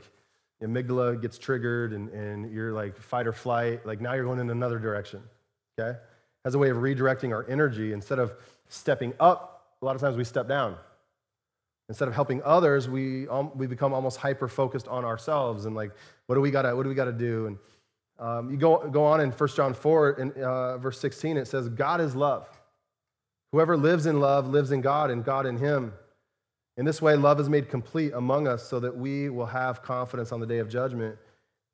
amygdala 0.64 1.22
gets 1.22 1.38
triggered, 1.38 1.92
and, 1.92 2.10
and 2.12 2.54
you're 2.54 2.72
like 2.72 2.96
fight 2.96 3.28
or 3.28 3.34
flight. 3.34 3.86
Like, 3.86 4.00
now 4.00 4.14
you're 4.14 4.26
going 4.26 4.40
in 4.40 4.50
another 4.50 4.80
direction, 4.80 5.22
okay? 5.78 5.98
Has 6.46 6.56
a 6.56 6.60
way 6.60 6.70
of 6.70 6.78
redirecting 6.78 7.34
our 7.34 7.46
energy. 7.50 7.92
Instead 7.92 8.20
of 8.20 8.32
stepping 8.70 9.14
up, 9.20 9.74
a 9.82 9.86
lot 9.86 9.94
of 9.96 10.02
times 10.02 10.16
we 10.16 10.24
step 10.24 10.48
down. 10.48 10.78
Instead 11.90 12.08
of 12.08 12.14
helping 12.16 12.42
others, 12.44 12.88
we, 12.88 13.28
um, 13.28 13.52
we 13.58 13.68
become 13.68 13.94
almost 13.94 14.18
hyper 14.18 14.48
focused 14.48 14.88
on 14.88 15.04
ourselves 15.04 15.66
and 15.66 15.76
like, 15.76 15.92
what 16.28 16.36
do 16.36 16.42
we 16.42 16.50
gotta, 16.52 16.74
what 16.76 16.84
do 16.84 16.90
we 16.90 16.96
gotta 16.96 17.12
do? 17.12 17.48
And 17.48 17.58
um, 18.20 18.50
you 18.52 18.58
go, 18.58 18.88
go 18.90 19.04
on 19.06 19.20
in 19.20 19.32
1 19.32 19.50
John 19.50 19.74
4, 19.74 20.12
in, 20.12 20.32
uh, 20.44 20.78
verse 20.78 21.00
16, 21.00 21.36
it 21.38 21.48
says, 21.48 21.68
God 21.70 22.00
is 22.00 22.16
love. 22.16 22.48
Whoever 23.52 23.76
lives 23.76 24.06
in 24.06 24.20
love 24.20 24.48
lives 24.48 24.72
in 24.72 24.82
God 24.82 25.12
and 25.12 25.26
God 25.26 25.46
in 25.46 25.58
him. 25.58 25.94
In 26.78 26.86
this 26.86 27.02
way, 27.02 27.16
love 27.16 27.40
is 27.40 27.50
made 27.50 27.70
complete 27.70 28.14
among 28.14 28.48
us 28.48 28.68
so 28.68 28.80
that 28.80 28.96
we 28.96 29.30
will 29.30 29.46
have 29.46 29.84
confidence 29.84 30.32
on 30.32 30.40
the 30.40 30.48
day 30.48 30.60
of 30.60 30.70
judgment. 30.70 31.18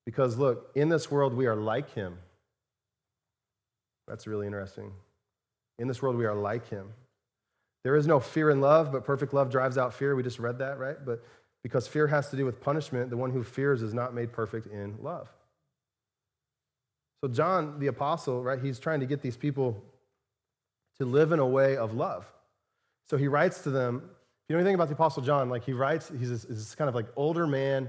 Because 0.05 0.38
look, 0.38 0.72
in 0.76 0.89
this 0.89 1.12
world, 1.12 1.34
we 1.34 1.45
are 1.45 1.55
like 1.55 1.91
him. 1.93 2.18
That's 4.07 4.26
really 4.26 4.47
interesting. 4.47 4.91
In 5.78 5.88
this 5.88 6.01
world, 6.01 6.16
we 6.18 6.26
are 6.26 6.34
like 6.36 6.68
him. 6.68 6.89
There 7.84 7.96
is 7.96 8.08
no 8.08 8.20
fear 8.20 8.50
in 8.50 8.62
love, 8.62 8.92
but 8.92 9.06
perfect 9.06 9.34
love 9.34 9.50
drives 9.50 9.78
out 9.78 9.94
fear. 9.94 10.16
We 10.16 10.24
just 10.24 10.40
read 10.40 10.58
that, 10.60 10.78
right? 10.80 10.98
But 11.04 11.24
because 11.64 11.88
fear 11.88 12.08
has 12.08 12.30
to 12.30 12.36
do 12.38 12.46
with 12.46 12.60
punishment, 12.62 13.10
the 13.10 13.18
one 13.18 13.32
who 13.32 13.44
fears 13.44 13.82
is 13.82 13.94
not 13.94 14.14
made 14.14 14.34
perfect 14.34 14.68
in 14.68 14.98
love. 15.02 15.28
So, 17.22 17.30
John 17.30 17.80
the 17.80 17.88
apostle, 17.88 18.44
right, 18.44 18.60
he's 18.60 18.80
trying 18.80 19.02
to 19.02 19.06
get 19.06 19.22
these 19.22 19.38
people 19.38 19.82
to 21.00 21.06
live 21.06 21.32
in 21.32 21.40
a 21.40 21.48
way 21.48 21.78
of 21.78 21.94
love. 21.94 22.26
So, 23.10 23.18
he 23.18 23.28
writes 23.28 23.62
to 23.64 23.70
them. 23.70 24.02
If 24.06 24.50
you 24.54 24.56
know 24.56 24.60
anything 24.62 24.76
about 24.76 24.88
the 24.88 24.94
apostle 24.96 25.22
John, 25.22 25.48
like 25.50 25.64
he 25.64 25.74
writes, 25.74 26.12
he's 26.18 26.30
this, 26.30 26.42
this 26.44 26.74
kind 26.76 26.88
of 26.90 26.96
like 26.96 27.06
older 27.16 27.46
man 27.46 27.88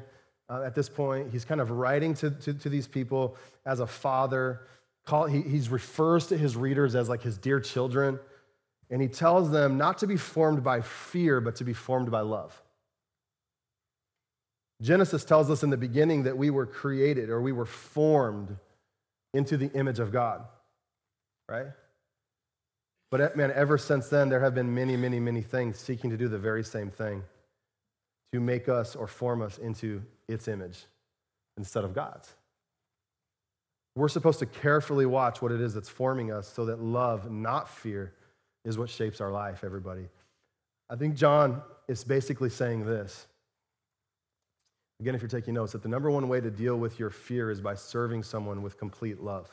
uh, 0.50 0.60
at 0.62 0.74
this 0.74 0.88
point. 0.90 1.30
He's 1.32 1.44
kind 1.44 1.60
of 1.60 1.70
writing 1.70 2.12
to, 2.14 2.30
to, 2.30 2.52
to 2.54 2.68
these 2.68 2.86
people 2.86 3.36
as 3.64 3.80
a 3.80 3.86
father. 3.86 4.62
Call, 5.06 5.24
he 5.26 5.40
he's 5.42 5.68
refers 5.70 6.26
to 6.28 6.36
his 6.36 6.56
readers 6.56 6.94
as 6.96 7.08
like 7.08 7.22
his 7.22 7.38
dear 7.38 7.60
children. 7.60 8.18
And 8.90 9.00
he 9.00 9.08
tells 9.08 9.50
them 9.50 9.78
not 9.78 9.98
to 9.98 10.06
be 10.06 10.16
formed 10.16 10.64
by 10.64 10.80
fear, 10.80 11.40
but 11.40 11.56
to 11.56 11.64
be 11.64 11.72
formed 11.72 12.10
by 12.10 12.20
love. 12.20 12.60
Genesis 14.82 15.24
tells 15.24 15.48
us 15.50 15.62
in 15.62 15.70
the 15.70 15.76
beginning 15.76 16.24
that 16.24 16.36
we 16.36 16.50
were 16.50 16.66
created 16.66 17.30
or 17.30 17.40
we 17.40 17.52
were 17.52 17.66
formed 17.66 18.56
into 19.32 19.56
the 19.56 19.70
image 19.72 20.00
of 20.00 20.10
God, 20.10 20.42
right? 21.48 21.66
But 23.10 23.20
eh, 23.20 23.28
man, 23.36 23.52
ever 23.54 23.76
since 23.78 24.08
then, 24.08 24.28
there 24.28 24.40
have 24.40 24.54
been 24.54 24.74
many, 24.74 24.96
many, 24.96 25.20
many 25.20 25.42
things 25.42 25.78
seeking 25.78 26.10
to 26.10 26.16
do 26.16 26.28
the 26.28 26.38
very 26.38 26.64
same 26.64 26.90
thing 26.90 27.22
to 28.32 28.40
make 28.40 28.68
us 28.68 28.96
or 28.96 29.06
form 29.06 29.42
us 29.42 29.58
into 29.58 30.02
its 30.28 30.48
image 30.48 30.86
instead 31.58 31.84
of 31.84 31.94
God's. 31.94 32.32
We're 33.96 34.08
supposed 34.08 34.38
to 34.38 34.46
carefully 34.46 35.04
watch 35.04 35.42
what 35.42 35.52
it 35.52 35.60
is 35.60 35.74
that's 35.74 35.88
forming 35.88 36.32
us 36.32 36.48
so 36.48 36.64
that 36.66 36.80
love, 36.80 37.30
not 37.30 37.68
fear, 37.68 38.14
is 38.64 38.78
what 38.78 38.90
shapes 38.90 39.20
our 39.20 39.30
life, 39.30 39.64
everybody. 39.64 40.06
I 40.88 40.96
think 40.96 41.14
John 41.14 41.62
is 41.88 42.04
basically 42.04 42.50
saying 42.50 42.84
this. 42.84 43.26
Again, 45.00 45.14
if 45.14 45.22
you're 45.22 45.28
taking 45.30 45.54
notes, 45.54 45.72
that 45.72 45.82
the 45.82 45.88
number 45.88 46.10
one 46.10 46.28
way 46.28 46.40
to 46.40 46.50
deal 46.50 46.76
with 46.76 46.98
your 46.98 47.10
fear 47.10 47.50
is 47.50 47.60
by 47.60 47.74
serving 47.74 48.22
someone 48.22 48.62
with 48.62 48.78
complete 48.78 49.22
love. 49.22 49.48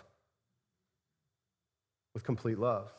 With 2.14 2.26
complete 2.26 2.60
love. 2.60 2.92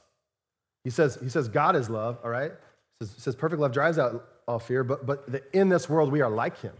He 0.84 0.90
says, 0.90 1.18
he 1.20 1.28
says 1.28 1.48
God 1.48 1.76
is 1.76 1.90
love, 1.90 2.18
all 2.24 2.30
right? 2.30 2.52
He 3.00 3.06
says, 3.06 3.14
says 3.22 3.36
perfect 3.36 3.60
love 3.60 3.72
drives 3.72 3.98
out 3.98 4.26
all 4.46 4.58
fear, 4.58 4.82
but, 4.82 5.04
but 5.04 5.30
the, 5.30 5.42
in 5.52 5.68
this 5.68 5.90
world, 5.90 6.10
we 6.10 6.22
are 6.22 6.30
like 6.30 6.58
him. 6.62 6.72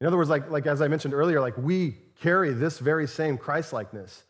In 0.00 0.06
other 0.06 0.16
words, 0.16 0.30
like, 0.30 0.48
like 0.48 0.66
as 0.66 0.80
I 0.80 0.86
mentioned 0.86 1.12
earlier, 1.12 1.40
like 1.40 1.56
we 1.58 1.96
carry 2.20 2.52
this 2.52 2.78
very 2.78 3.08
same 3.08 3.36
Christ 3.36 3.72
likeness. 3.72 4.22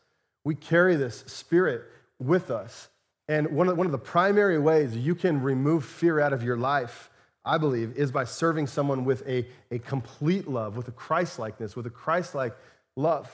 We 0.45 0.55
carry 0.55 0.95
this 0.95 1.19
spirit 1.27 1.83
with 2.19 2.49
us. 2.49 2.87
And 3.29 3.51
one 3.51 3.67
of, 3.69 3.77
one 3.77 3.85
of 3.85 3.91
the 3.91 3.99
primary 3.99 4.57
ways 4.57 4.97
you 4.97 5.13
can 5.13 5.41
remove 5.43 5.85
fear 5.85 6.19
out 6.19 6.33
of 6.33 6.41
your 6.43 6.57
life, 6.57 7.11
I 7.45 7.59
believe, 7.59 7.95
is 7.95 8.11
by 8.11 8.23
serving 8.23 8.65
someone 8.65 9.05
with 9.05 9.25
a, 9.27 9.47
a 9.69 9.77
complete 9.77 10.47
love, 10.47 10.75
with 10.75 10.87
a 10.87 10.91
Christ 10.91 11.37
likeness, 11.37 11.75
with 11.75 11.85
a 11.85 11.91
Christ 11.91 12.33
like 12.33 12.57
love. 12.95 13.29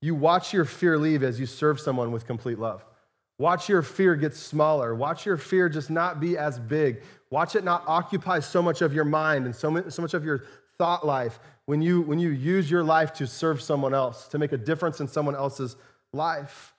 You 0.00 0.16
watch 0.16 0.52
your 0.52 0.64
fear 0.64 0.98
leave 0.98 1.22
as 1.22 1.38
you 1.38 1.46
serve 1.46 1.78
someone 1.78 2.10
with 2.10 2.26
complete 2.26 2.58
love. 2.58 2.84
Watch 3.38 3.68
your 3.68 3.82
fear 3.82 4.16
get 4.16 4.34
smaller. 4.34 4.92
Watch 4.92 5.24
your 5.24 5.36
fear 5.36 5.68
just 5.68 5.88
not 5.88 6.18
be 6.18 6.36
as 6.36 6.58
big. 6.58 7.02
Watch 7.30 7.54
it 7.54 7.62
not 7.62 7.84
occupy 7.86 8.40
so 8.40 8.60
much 8.60 8.82
of 8.82 8.92
your 8.92 9.04
mind 9.04 9.44
and 9.46 9.54
so 9.54 9.70
much 9.70 10.14
of 10.14 10.24
your 10.24 10.44
thought 10.78 11.06
life 11.06 11.38
when 11.66 11.80
you, 11.80 12.00
when 12.02 12.18
you 12.18 12.30
use 12.30 12.68
your 12.68 12.82
life 12.82 13.12
to 13.14 13.28
serve 13.28 13.62
someone 13.62 13.94
else, 13.94 14.26
to 14.28 14.38
make 14.38 14.50
a 14.50 14.58
difference 14.58 14.98
in 15.00 15.06
someone 15.06 15.36
else's 15.36 15.76
life. 16.12 16.71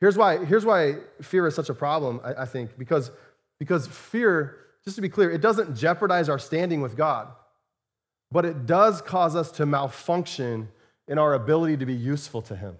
Here's 0.00 0.16
why, 0.16 0.44
here's 0.44 0.64
why 0.64 0.96
fear 1.20 1.46
is 1.46 1.54
such 1.54 1.68
a 1.68 1.74
problem, 1.74 2.20
I, 2.24 2.42
I 2.42 2.44
think, 2.46 2.78
because, 2.78 3.10
because 3.58 3.86
fear, 3.86 4.56
just 4.84 4.96
to 4.96 5.02
be 5.02 5.10
clear, 5.10 5.30
it 5.30 5.42
doesn't 5.42 5.76
jeopardize 5.76 6.30
our 6.30 6.38
standing 6.38 6.80
with 6.80 6.96
God, 6.96 7.28
but 8.32 8.46
it 8.46 8.64
does 8.64 9.02
cause 9.02 9.36
us 9.36 9.50
to 9.52 9.66
malfunction 9.66 10.68
in 11.06 11.18
our 11.18 11.34
ability 11.34 11.76
to 11.78 11.86
be 11.86 11.92
useful 11.92 12.40
to 12.42 12.56
Him. 12.56 12.78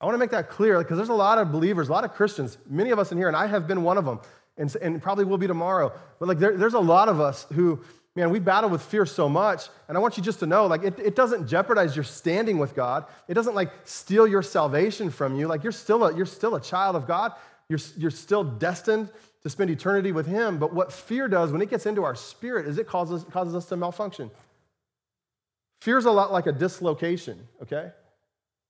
I 0.00 0.04
want 0.06 0.14
to 0.14 0.18
make 0.18 0.30
that 0.30 0.48
clear 0.48 0.78
because 0.78 0.96
there's 0.96 1.08
a 1.08 1.12
lot 1.14 1.38
of 1.38 1.50
believers, 1.50 1.88
a 1.88 1.92
lot 1.92 2.04
of 2.04 2.12
Christians, 2.14 2.56
many 2.68 2.90
of 2.90 2.98
us 3.00 3.10
in 3.10 3.18
here, 3.18 3.28
and 3.28 3.36
I 3.36 3.46
have 3.46 3.66
been 3.66 3.82
one 3.82 3.98
of 3.98 4.04
them, 4.04 4.20
and, 4.56 4.74
and 4.80 5.02
probably 5.02 5.24
will 5.24 5.38
be 5.38 5.46
tomorrow. 5.48 5.92
But 6.20 6.28
like 6.28 6.38
there, 6.38 6.56
there's 6.56 6.74
a 6.74 6.78
lot 6.80 7.08
of 7.08 7.20
us 7.20 7.46
who 7.52 7.80
man, 8.14 8.30
we 8.30 8.38
battle 8.38 8.70
with 8.70 8.82
fear 8.82 9.06
so 9.06 9.28
much. 9.28 9.68
And 9.88 9.96
I 9.96 10.00
want 10.00 10.16
you 10.16 10.22
just 10.22 10.38
to 10.40 10.46
know, 10.46 10.66
like, 10.66 10.82
it, 10.82 10.98
it 10.98 11.16
doesn't 11.16 11.48
jeopardize 11.48 11.96
your 11.96 12.04
standing 12.04 12.58
with 12.58 12.74
God. 12.74 13.06
It 13.28 13.34
doesn't, 13.34 13.54
like, 13.54 13.70
steal 13.84 14.26
your 14.26 14.42
salvation 14.42 15.10
from 15.10 15.36
you. 15.36 15.48
Like, 15.48 15.62
you're 15.62 15.72
still 15.72 16.04
a, 16.04 16.14
you're 16.16 16.26
still 16.26 16.54
a 16.54 16.60
child 16.60 16.94
of 16.96 17.06
God. 17.06 17.32
You're, 17.68 17.78
you're 17.96 18.10
still 18.10 18.44
destined 18.44 19.08
to 19.42 19.50
spend 19.50 19.70
eternity 19.70 20.12
with 20.12 20.26
Him. 20.26 20.58
But 20.58 20.74
what 20.74 20.92
fear 20.92 21.26
does 21.26 21.52
when 21.52 21.62
it 21.62 21.70
gets 21.70 21.86
into 21.86 22.04
our 22.04 22.14
spirit 22.14 22.66
is 22.66 22.78
it 22.78 22.86
causes, 22.86 23.24
causes 23.30 23.54
us 23.54 23.66
to 23.66 23.76
malfunction. 23.76 24.30
Fear's 25.80 26.04
a 26.04 26.10
lot 26.12 26.30
like 26.32 26.46
a 26.46 26.52
dislocation, 26.52 27.48
okay? 27.62 27.90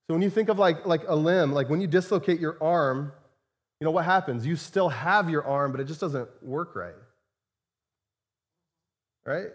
So 0.07 0.15
when 0.15 0.23
you 0.23 0.31
think 0.31 0.49
of, 0.51 0.59
like, 0.59 0.87
like 0.87 1.03
a 1.09 1.17
limb, 1.17 1.53
like 1.53 1.69
when 1.69 1.81
you 1.81 1.89
dislocate 1.89 2.39
your 2.39 2.57
arm, 2.63 3.13
you 3.81 3.85
know 3.87 3.91
what 3.91 4.05
happens? 4.05 4.47
You 4.47 4.55
still 4.55 4.89
have 4.89 5.29
your 5.29 5.45
arm, 5.45 5.73
but 5.73 5.81
it 5.81 5.87
just 5.87 6.01
doesn't 6.01 6.29
work 6.45 6.77
right 6.77 6.95
right? 9.25 9.47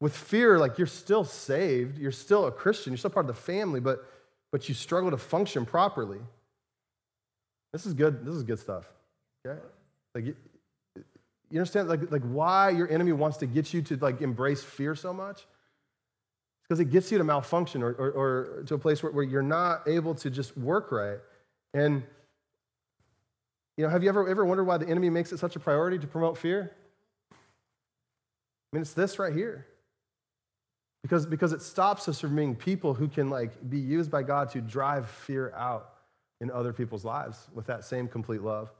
With 0.00 0.16
fear, 0.16 0.58
like 0.58 0.78
you're 0.78 0.86
still 0.86 1.24
saved, 1.24 1.98
you're 1.98 2.12
still 2.12 2.46
a 2.46 2.52
Christian, 2.52 2.92
you're 2.92 2.98
still 2.98 3.10
part 3.10 3.28
of 3.28 3.34
the 3.36 3.40
family, 3.40 3.80
but, 3.80 4.04
but 4.50 4.68
you 4.68 4.74
struggle 4.74 5.10
to 5.10 5.18
function 5.18 5.66
properly. 5.66 6.18
This 7.72 7.86
is 7.86 7.94
good. 7.94 8.24
This 8.24 8.34
is 8.34 8.42
good 8.42 8.58
stuff. 8.58 8.84
Okay? 9.46 9.60
Like 10.14 10.24
you, 10.26 10.36
you 11.50 11.58
understand 11.60 11.88
like, 11.88 12.10
like 12.10 12.22
why 12.22 12.70
your 12.70 12.90
enemy 12.90 13.12
wants 13.12 13.38
to 13.38 13.46
get 13.46 13.72
you 13.72 13.82
to 13.82 13.96
like 13.96 14.20
embrace 14.20 14.62
fear 14.62 14.94
so 14.94 15.12
much? 15.12 15.46
because 16.68 16.78
it 16.78 16.84
gets 16.84 17.10
you 17.10 17.18
to 17.18 17.24
malfunction 17.24 17.82
or, 17.82 17.90
or, 17.94 18.10
or 18.12 18.62
to 18.64 18.74
a 18.74 18.78
place 18.78 19.02
where, 19.02 19.10
where, 19.10 19.24
you're 19.24 19.42
not 19.42 19.88
able 19.88 20.14
to 20.14 20.30
just 20.30 20.56
work 20.56 20.92
right. 20.92 21.18
And 21.74 22.04
you 23.76 23.82
know, 23.84 23.90
have 23.90 24.04
you 24.04 24.08
ever 24.08 24.28
ever 24.28 24.44
wondered 24.44 24.62
why 24.62 24.76
the 24.76 24.86
enemy 24.88 25.10
makes 25.10 25.32
it 25.32 25.38
such 25.38 25.56
a 25.56 25.58
priority 25.58 25.98
to 25.98 26.06
promote 26.06 26.38
fear? 26.38 26.70
I 28.72 28.76
mean, 28.76 28.82
it's 28.82 28.92
this 28.94 29.18
right 29.18 29.32
here. 29.32 29.66
Because, 31.02 31.24
because 31.26 31.52
it 31.52 31.62
stops 31.62 32.08
us 32.08 32.20
from 32.20 32.36
being 32.36 32.54
people 32.54 32.92
who 32.94 33.08
can 33.08 33.30
like 33.30 33.68
be 33.70 33.78
used 33.78 34.10
by 34.10 34.22
God 34.22 34.50
to 34.50 34.60
drive 34.60 35.08
fear 35.08 35.52
out 35.56 35.92
in 36.42 36.50
other 36.50 36.72
people's 36.72 37.04
lives 37.04 37.48
with 37.54 37.66
that 37.66 37.84
same 37.84 38.06
complete 38.06 38.42
love. 38.42 38.70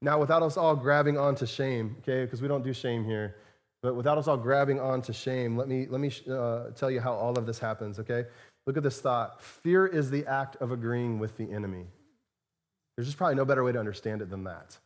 Now, 0.00 0.18
without 0.18 0.42
us 0.42 0.56
all 0.56 0.74
grabbing 0.74 1.18
onto 1.18 1.44
shame, 1.44 1.96
okay, 2.00 2.24
because 2.24 2.40
we 2.40 2.48
don't 2.48 2.62
do 2.64 2.72
shame 2.72 3.04
here, 3.04 3.36
but 3.82 3.94
without 3.94 4.16
us 4.16 4.26
all 4.26 4.36
grabbing 4.36 4.80
onto 4.80 5.12
shame, 5.12 5.56
let 5.56 5.68
me, 5.68 5.86
let 5.88 6.00
me 6.00 6.10
uh, 6.30 6.70
tell 6.70 6.90
you 6.90 7.00
how 7.00 7.12
all 7.12 7.36
of 7.38 7.46
this 7.46 7.58
happens, 7.58 7.98
okay? 7.98 8.24
Look 8.66 8.76
at 8.76 8.82
this 8.82 9.00
thought 9.00 9.40
fear 9.42 9.86
is 9.86 10.10
the 10.10 10.26
act 10.26 10.56
of 10.56 10.72
agreeing 10.72 11.18
with 11.18 11.36
the 11.36 11.50
enemy. 11.50 11.86
There's 12.96 13.06
just 13.06 13.18
probably 13.18 13.34
no 13.36 13.44
better 13.44 13.62
way 13.64 13.72
to 13.72 13.78
understand 13.78 14.22
it 14.22 14.30
than 14.30 14.44
that. 14.44 14.78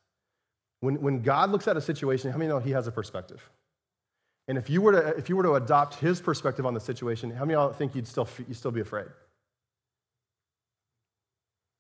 When, 0.81 1.01
when 1.01 1.23
God 1.23 1.51
looks 1.51 1.69
at 1.69 1.77
a 1.77 1.81
situation, 1.81 2.33
how 2.33 2.39
many 2.39 2.49
know 2.49 2.59
he 2.59 2.73
has 2.73 2.87
a 2.87 2.93
perspective? 2.93 3.49
And 4.49 4.59
if 4.59 4.69
you 4.69 4.81
were 4.83 4.93
to, 4.93 5.07
if 5.19 5.29
you 5.29 5.37
were 5.37 5.43
to 5.45 5.55
adopt 5.55 5.97
his 5.97 6.21
perspective 6.21 6.67
on 6.67 6.75
the 6.75 6.81
situation, 6.81 7.31
how 7.31 7.45
many 7.45 7.55
of 7.55 7.67
y'all 7.69 7.73
think 7.73 7.95
you'd 7.95 8.09
still, 8.09 8.29
you'd 8.49 8.57
still 8.57 8.71
be 8.73 8.81
afraid? 8.81 9.07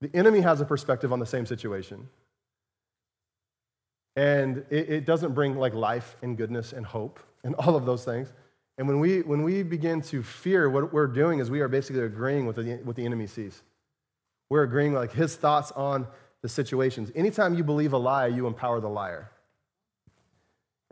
The 0.00 0.10
enemy 0.14 0.40
has 0.40 0.60
a 0.60 0.64
perspective 0.64 1.12
on 1.12 1.18
the 1.20 1.26
same 1.26 1.46
situation. 1.46 2.08
And 4.14 4.58
it, 4.70 4.90
it 4.90 5.04
doesn't 5.06 5.32
bring 5.32 5.56
like 5.56 5.74
life 5.74 6.16
and 6.22 6.36
goodness 6.36 6.72
and 6.72 6.84
hope 6.84 7.18
and 7.44 7.54
all 7.56 7.74
of 7.76 7.86
those 7.86 8.04
things. 8.04 8.32
And 8.78 8.86
when 8.88 9.00
we, 9.00 9.20
when 9.22 9.42
we 9.42 9.62
begin 9.62 10.00
to 10.02 10.22
fear, 10.22 10.68
what 10.68 10.92
we're 10.92 11.06
doing 11.06 11.38
is 11.40 11.50
we 11.50 11.60
are 11.60 11.68
basically 11.68 12.02
agreeing 12.02 12.46
with 12.46 12.56
the, 12.56 12.76
what 12.84 12.96
the 12.96 13.04
enemy 13.04 13.26
sees. 13.26 13.62
We're 14.50 14.62
agreeing 14.64 14.92
like 14.92 15.12
his 15.12 15.34
thoughts 15.36 15.72
on 15.72 16.06
the 16.42 16.48
situations. 16.48 17.10
Anytime 17.14 17.54
you 17.54 17.64
believe 17.64 17.92
a 17.92 17.98
lie, 17.98 18.26
you 18.26 18.46
empower 18.46 18.80
the 18.80 18.88
liar. 18.88 19.30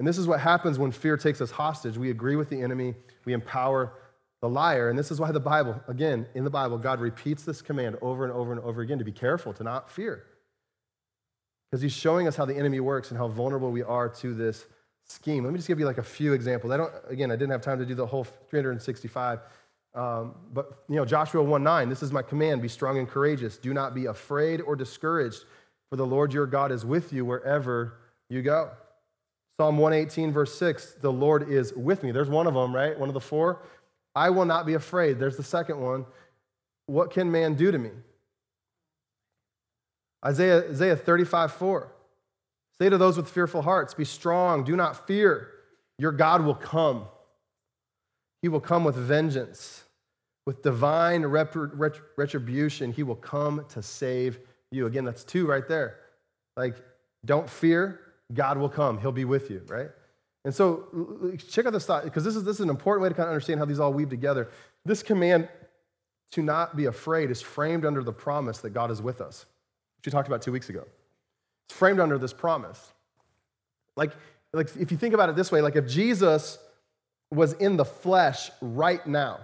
And 0.01 0.09
this 0.09 0.17
is 0.17 0.27
what 0.27 0.41
happens 0.41 0.79
when 0.79 0.93
fear 0.93 1.19
takes 1.19 1.43
us 1.43 1.51
hostage. 1.51 1.99
We 1.99 2.09
agree 2.09 2.35
with 2.35 2.49
the 2.49 2.59
enemy, 2.63 2.95
we 3.27 3.35
empower 3.35 3.93
the 4.41 4.49
liar. 4.49 4.89
And 4.89 4.99
this 4.99 5.11
is 5.11 5.21
why 5.21 5.31
the 5.31 5.41
Bible, 5.41 5.79
again, 5.89 6.27
in 6.35 6.43
the 6.43 6.49
Bible, 6.49 6.79
God 6.79 7.03
repeats 7.03 7.43
this 7.45 7.61
command 7.61 7.99
over 8.01 8.25
and 8.25 8.33
over 8.33 8.51
and 8.51 8.63
over 8.63 8.81
again 8.81 8.97
to 8.97 9.05
be 9.05 9.13
careful, 9.13 9.53
to 9.53 9.63
not 9.63 9.91
fear. 9.93 10.25
Because 11.71 11.83
he's 11.83 11.93
showing 11.93 12.27
us 12.27 12.35
how 12.35 12.47
the 12.47 12.57
enemy 12.57 12.81
works 12.81 13.11
and 13.11 13.19
how 13.19 13.29
vulnerable 13.29 13.71
we 13.71 13.83
are 13.83 14.09
to 14.09 14.33
this 14.33 14.65
scheme. 15.05 15.45
Let 15.45 15.53
me 15.53 15.59
just 15.59 15.69
give 15.69 15.79
you 15.79 15.85
like 15.85 15.99
a 15.99 16.03
few 16.03 16.33
examples. 16.33 16.73
I 16.73 16.79
don't, 16.79 16.93
again, 17.11 17.31
I 17.31 17.35
didn't 17.35 17.51
have 17.53 17.61
time 17.61 17.79
to 17.79 17.85
do 17.85 17.95
the 17.95 18.07
whole 18.07 18.25
365. 18.25 19.41
Um, 19.95 20.35
but, 20.55 20.83
you 20.89 20.97
know, 20.97 21.05
Joshua 21.05 21.43
1 21.43 21.63
9, 21.63 21.89
this 21.91 22.03
is 22.03 22.11
my 22.11 22.23
command 22.23 22.63
be 22.63 22.69
strong 22.69 22.97
and 22.97 23.07
courageous. 23.07 23.59
Do 23.59 23.75
not 23.75 23.95
be 23.95 24.07
afraid 24.07 24.63
or 24.63 24.77
discouraged, 24.77 25.45
for 25.91 25.97
the 25.97 26.07
Lord 26.07 26.33
your 26.33 26.47
God 26.47 26.73
is 26.73 26.87
with 26.87 27.13
you 27.13 27.27
wherever 27.27 27.99
you 28.31 28.41
go. 28.41 28.71
Psalm 29.61 29.77
118, 29.77 30.33
verse 30.33 30.55
6, 30.59 30.95
the 31.03 31.13
Lord 31.13 31.51
is 31.51 31.75
with 31.75 32.03
me. 32.03 32.13
There's 32.13 32.31
one 32.31 32.47
of 32.47 32.55
them, 32.55 32.75
right? 32.75 32.99
One 32.99 33.11
of 33.11 33.13
the 33.13 33.21
four. 33.21 33.61
I 34.15 34.31
will 34.31 34.47
not 34.47 34.65
be 34.65 34.73
afraid. 34.73 35.19
There's 35.19 35.37
the 35.37 35.43
second 35.43 35.79
one. 35.83 36.07
What 36.87 37.11
can 37.11 37.31
man 37.31 37.57
do 37.57 37.71
to 37.71 37.77
me? 37.77 37.91
Isaiah, 40.25 40.67
Isaiah 40.71 40.97
35, 40.97 41.53
4. 41.53 41.93
Say 42.81 42.89
to 42.89 42.97
those 42.97 43.19
with 43.19 43.29
fearful 43.29 43.61
hearts, 43.61 43.93
Be 43.93 44.07
strong, 44.07 44.65
do 44.65 44.77
not 44.77 45.07
fear. 45.07 45.51
Your 45.99 46.13
God 46.13 46.43
will 46.43 46.55
come. 46.55 47.05
He 48.41 48.49
will 48.49 48.61
come 48.61 48.83
with 48.83 48.97
vengeance, 48.97 49.85
with 50.47 50.63
divine 50.63 51.27
retribution. 51.27 52.95
He 52.95 53.03
will 53.03 53.15
come 53.15 53.67
to 53.75 53.83
save 53.83 54.39
you. 54.71 54.87
Again, 54.87 55.05
that's 55.05 55.23
two 55.23 55.45
right 55.47 55.69
there. 55.69 55.99
Like, 56.57 56.77
don't 57.27 57.51
fear, 57.51 58.01
God 58.33 58.59
will 58.59 58.69
come, 58.69 58.99
He'll 58.99 59.13
be 59.13 59.25
with 59.25 59.51
you, 59.51 59.63
right? 59.67 59.91
And 60.45 60.55
so 60.55 61.37
check 61.49 61.67
out 61.67 61.73
this 61.73 61.85
thought, 61.85 62.05
because 62.05 62.25
this 62.25 62.35
is, 62.37 62.45
this 62.45 62.57
is 62.57 62.61
an 62.61 62.71
important 62.71 63.03
way 63.03 63.09
to 63.11 63.15
kind 63.15 63.27
of 63.27 63.31
understand 63.33 63.61
how 63.61 63.67
these 63.67 63.79
all 63.81 63.93
weave 63.93 64.09
together. 64.09 64.49
This 64.87 65.03
command 65.03 65.49
to 66.33 66.43
not 66.43 66.77
be 66.77 66.87
afraid 66.87 67.31
is 67.31 67.43
framed 67.43 67.85
under 67.85 68.03
the 68.03 68.13
promise 68.13 68.59
that 68.59 68.71
God 68.71 68.91
is 68.91 69.03
with 69.03 69.21
us, 69.21 69.45
which 69.99 70.07
we 70.07 70.13
talked 70.13 70.29
about 70.29 70.41
two 70.43 70.53
weeks 70.53 70.69
ago. 70.71 70.85
It's 71.69 71.77
framed 71.77 72.01
under 72.01 72.17
this 72.19 72.33
promise. 72.33 72.93
Like, 73.97 74.13
like 74.55 74.69
if 74.79 74.91
you 74.91 74.97
think 74.97 75.13
about 75.13 75.29
it 75.29 75.37
this 75.37 75.53
way, 75.53 75.61
like 75.61 75.77
if 75.77 75.87
Jesus 75.87 76.59
was 77.31 77.53
in 77.55 77.77
the 77.77 77.85
flesh 77.85 78.51
right 78.63 79.05
now, 79.07 79.41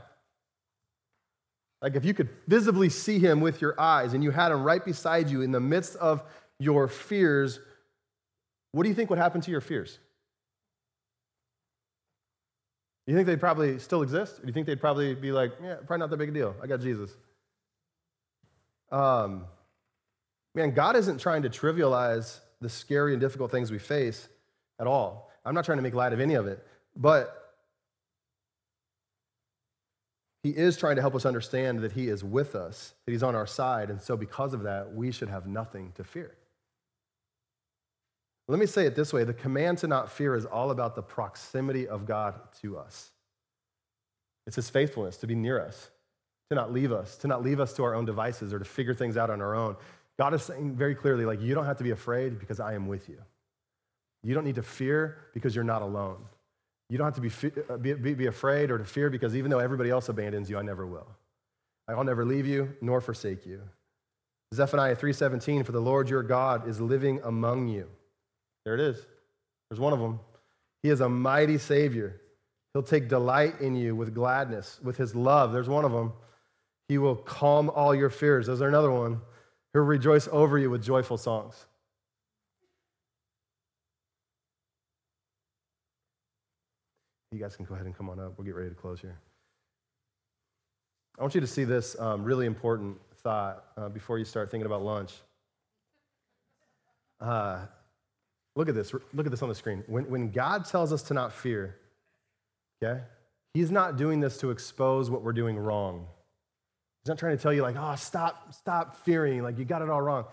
like 1.82 1.95
if 1.95 2.05
you 2.07 2.14
could 2.14 2.30
visibly 2.49 2.89
see 2.89 3.18
him 3.18 3.41
with 3.43 3.61
your 3.61 3.78
eyes 3.78 4.14
and 4.14 4.24
you 4.24 4.30
had 4.30 4.51
him 4.51 4.62
right 4.64 4.82
beside 4.82 5.28
you 5.28 5.43
in 5.43 5.53
the 5.53 5.61
midst 5.61 5.95
of 5.97 6.22
your 6.59 6.89
fears, 6.89 7.61
what 8.76 8.82
do 8.82 8.90
you 8.90 8.94
think 8.94 9.08
would 9.08 9.18
happen 9.18 9.40
to 9.40 9.50
your 9.50 9.62
fears? 9.62 9.98
You 13.06 13.14
think 13.14 13.26
they'd 13.26 13.40
probably 13.40 13.78
still 13.78 14.02
exist? 14.02 14.38
Or 14.38 14.42
do 14.42 14.48
you 14.48 14.52
think 14.52 14.66
they'd 14.66 14.80
probably 14.80 15.14
be 15.14 15.32
like, 15.32 15.52
yeah, 15.62 15.76
probably 15.76 15.98
not 16.00 16.10
that 16.10 16.18
big 16.18 16.28
a 16.28 16.32
deal. 16.32 16.54
I 16.62 16.66
got 16.66 16.80
Jesus. 16.82 17.10
Um, 18.92 19.46
man, 20.54 20.72
God 20.72 20.94
isn't 20.94 21.20
trying 21.20 21.40
to 21.42 21.48
trivialize 21.48 22.38
the 22.60 22.68
scary 22.68 23.12
and 23.12 23.20
difficult 23.20 23.50
things 23.50 23.70
we 23.72 23.78
face 23.78 24.28
at 24.78 24.86
all. 24.86 25.30
I'm 25.46 25.54
not 25.54 25.64
trying 25.64 25.78
to 25.78 25.82
make 25.82 25.94
light 25.94 26.12
of 26.12 26.20
any 26.20 26.34
of 26.34 26.46
it, 26.46 26.62
but 26.94 27.54
He 30.42 30.50
is 30.50 30.76
trying 30.76 30.96
to 30.96 31.00
help 31.00 31.14
us 31.14 31.24
understand 31.24 31.80
that 31.80 31.92
He 31.92 32.08
is 32.08 32.22
with 32.22 32.54
us, 32.54 32.92
that 33.06 33.12
He's 33.12 33.22
on 33.22 33.34
our 33.34 33.46
side. 33.46 33.88
And 33.88 34.02
so, 34.02 34.18
because 34.18 34.52
of 34.52 34.64
that, 34.64 34.92
we 34.94 35.12
should 35.12 35.30
have 35.30 35.46
nothing 35.46 35.92
to 35.96 36.04
fear. 36.04 36.36
Let 38.49 38.61
me 38.61 38.66
say 38.66 38.86
it 38.86 38.94
this 38.94 39.12
way 39.12 39.24
the 39.24 39.34
command 39.34 39.78
to 39.78 39.88
not 39.88 40.11
fear 40.12 40.34
is 40.34 40.44
all 40.47 40.70
about 40.70 40.94
the 40.94 41.03
proximity 41.03 41.88
of 41.88 42.07
God 42.07 42.38
to 42.62 42.78
us. 42.78 43.11
It's 44.47 44.57
his 44.57 44.70
faithfulness 44.70 45.16
to 45.18 45.26
be 45.26 45.34
near 45.34 45.61
us, 45.61 45.90
to 46.51 46.55
not 46.55 46.72
leave 46.72 46.92
us, 46.92 47.16
to 47.18 47.28
not 47.28 47.42
leave 47.42 47.59
us 47.59 47.72
to 47.74 47.84
our 47.84 47.94
own 47.94 48.05
devices 48.05 48.53
or 48.53 48.59
to 48.61 48.64
figure 48.64 48.94
things 48.94 49.16
out 49.16 49.30
on 49.30 49.40
our 49.40 49.55
own. 49.55 49.76
God 50.18 50.32
is 50.32 50.44
saying 50.44 50.76
very 50.76 50.94
clearly, 50.94 51.26
like, 51.26 51.40
you 51.40 51.55
don't 51.55 51.66
have 51.66 51.78
to 51.78 51.84
be 51.84 51.90
afraid 51.90 52.38
because 52.38 52.61
I 52.61 52.74
am 52.74 52.86
with 52.86 53.09
you. 53.09 53.18
You 54.22 54.34
don't 54.34 54.44
need 54.44 54.55
to 54.55 54.62
fear 54.62 55.18
because 55.34 55.55
you're 55.55 55.64
not 55.64 55.82
alone. 55.82 56.18
You 56.88 56.99
don't 56.99 57.07
have 57.07 57.14
to 57.16 57.20
be, 57.20 57.62
uh, 57.68 57.76
be, 57.99 58.14
be 58.14 58.26
afraid 58.26 58.70
or 58.70 58.78
to 58.78 58.84
fear 58.84 59.11
because 59.11 59.34
even 59.34 59.51
though 59.51 59.59
everybody 59.59 59.90
else 59.90 60.09
abandons 60.09 60.49
you, 60.49 60.57
I 60.57 60.62
never 60.62 60.86
will. 60.86 61.09
I'll 61.88 62.05
never 62.05 62.24
leave 62.24 62.47
you 62.47 62.74
nor 62.80 63.01
forsake 63.01 63.44
you. 63.47 63.62
Zephaniah 64.55 64.97
3:17 64.97 65.64
for 65.66 65.72
the 65.72 65.80
Lord 65.80 66.09
your 66.09 66.22
God 66.22 66.68
is 66.68 66.80
living 66.80 67.20
among 67.24 67.68
you. 67.68 67.88
There 68.66 68.74
it 68.74 68.80
is. 68.80 68.96
There's 69.70 69.78
one 69.78 69.92
of 69.92 70.00
them. 70.00 70.18
He 70.82 70.90
is 70.90 71.00
a 71.00 71.08
mighty 71.08 71.56
Savior. 71.56 72.20
He'll 72.74 72.82
take 72.82 73.08
delight 73.08 73.60
in 73.60 73.76
you 73.76 73.94
with 73.94 74.12
gladness, 74.12 74.80
with 74.82 74.96
his 74.96 75.14
love. 75.14 75.52
There's 75.52 75.68
one 75.68 75.84
of 75.84 75.92
them. 75.92 76.12
He 76.88 76.98
will 76.98 77.14
calm 77.14 77.70
all 77.70 77.94
your 77.94 78.10
fears. 78.10 78.48
There's 78.48 78.60
another 78.60 78.90
one. 78.90 79.20
He'll 79.72 79.82
rejoice 79.82 80.28
over 80.32 80.58
you 80.58 80.68
with 80.68 80.82
joyful 80.82 81.16
songs. 81.16 81.54
You 87.30 87.38
guys 87.38 87.54
can 87.54 87.66
go 87.66 87.74
ahead 87.74 87.86
and 87.86 87.96
come 87.96 88.10
on 88.10 88.18
up. 88.18 88.32
We'll 88.36 88.44
get 88.46 88.56
ready 88.56 88.68
to 88.70 88.74
close 88.74 89.00
here. 89.00 89.16
I 91.20 91.20
want 91.22 91.34
you 91.36 91.40
to 91.40 91.46
see 91.46 91.62
this 91.64 91.94
um, 92.00 92.24
really 92.24 92.46
important 92.46 92.98
thought 93.22 93.64
uh, 93.76 93.88
before 93.90 94.18
you 94.18 94.24
start 94.24 94.50
thinking 94.50 94.66
about 94.66 94.82
lunch. 94.82 95.12
Uh, 97.20 97.66
Look 98.57 98.68
at 98.70 98.74
this. 98.74 98.92
Look 99.14 99.26
at 99.26 99.30
this 99.30 99.42
on 99.42 99.48
the 99.50 99.54
screen. 99.54 99.84
When, 99.86 100.11
when 100.11 100.30
God 100.30 100.64
tells 100.64 100.92
us 100.92 101.02
to 101.04 101.14
not 101.14 101.32
fear, 101.32 101.76
okay, 102.82 103.02
He's 103.54 103.70
not 103.70 103.96
doing 103.96 104.18
this 104.20 104.38
to 104.38 104.50
expose 104.50 105.11
what 105.11 105.22
we're 105.22 105.32
doing 105.32 105.57
wrong. 105.59 106.07
He's 107.04 107.09
not 107.11 107.18
trying 107.18 107.36
to 107.36 107.42
tell 107.42 107.52
you, 107.52 107.62
like, 107.62 107.76
oh, 107.78 107.94
stop, 107.94 108.52
stop 108.52 109.04
fearing, 109.04 109.42
like, 109.42 109.59
you 109.59 109.64
got 109.64 109.82
it 109.82 109.88
all 109.90 110.02
wrong. 110.02 110.24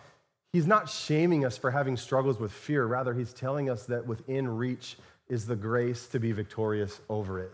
He's 0.54 0.68
not 0.68 0.90
shaming 0.90 1.46
us 1.46 1.58
for 1.58 1.72
having 1.72 1.98
struggles 1.98 2.40
with 2.40 2.52
fear. 2.52 2.86
Rather, 2.86 3.14
He's 3.14 3.34
telling 3.34 3.70
us 3.70 3.86
that 3.88 4.08
within 4.08 4.48
reach 4.48 4.98
is 5.28 5.46
the 5.46 5.56
grace 5.56 6.08
to 6.08 6.20
be 6.20 6.32
victorious 6.32 7.02
over 7.10 7.40
it. 7.40 7.52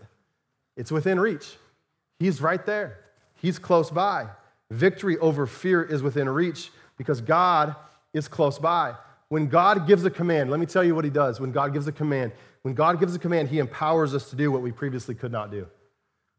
It's 0.76 0.92
within 0.92 1.18
reach. 1.18 1.56
He's 2.20 2.40
right 2.40 2.64
there, 2.64 2.98
He's 3.42 3.58
close 3.58 3.90
by. 3.90 4.28
Victory 4.70 5.18
over 5.18 5.46
fear 5.48 5.82
is 5.82 6.00
within 6.00 6.28
reach 6.28 6.70
because 6.96 7.20
God 7.20 7.74
is 8.12 8.28
close 8.28 8.56
by. 8.58 8.94
When 9.30 9.46
God 9.46 9.86
gives 9.86 10.04
a 10.04 10.10
command, 10.10 10.50
let 10.50 10.58
me 10.58 10.66
tell 10.66 10.82
you 10.82 10.94
what 10.94 11.04
he 11.04 11.10
does. 11.10 11.38
When 11.40 11.52
God 11.52 11.72
gives 11.72 11.86
a 11.86 11.92
command, 11.92 12.32
when 12.62 12.74
God 12.74 12.98
gives 12.98 13.14
a 13.14 13.18
command, 13.18 13.48
he 13.48 13.60
empowers 13.60 14.12
us 14.12 14.28
to 14.30 14.36
do 14.36 14.50
what 14.50 14.60
we 14.60 14.72
previously 14.72 15.14
could 15.14 15.30
not 15.30 15.52
do. 15.52 15.68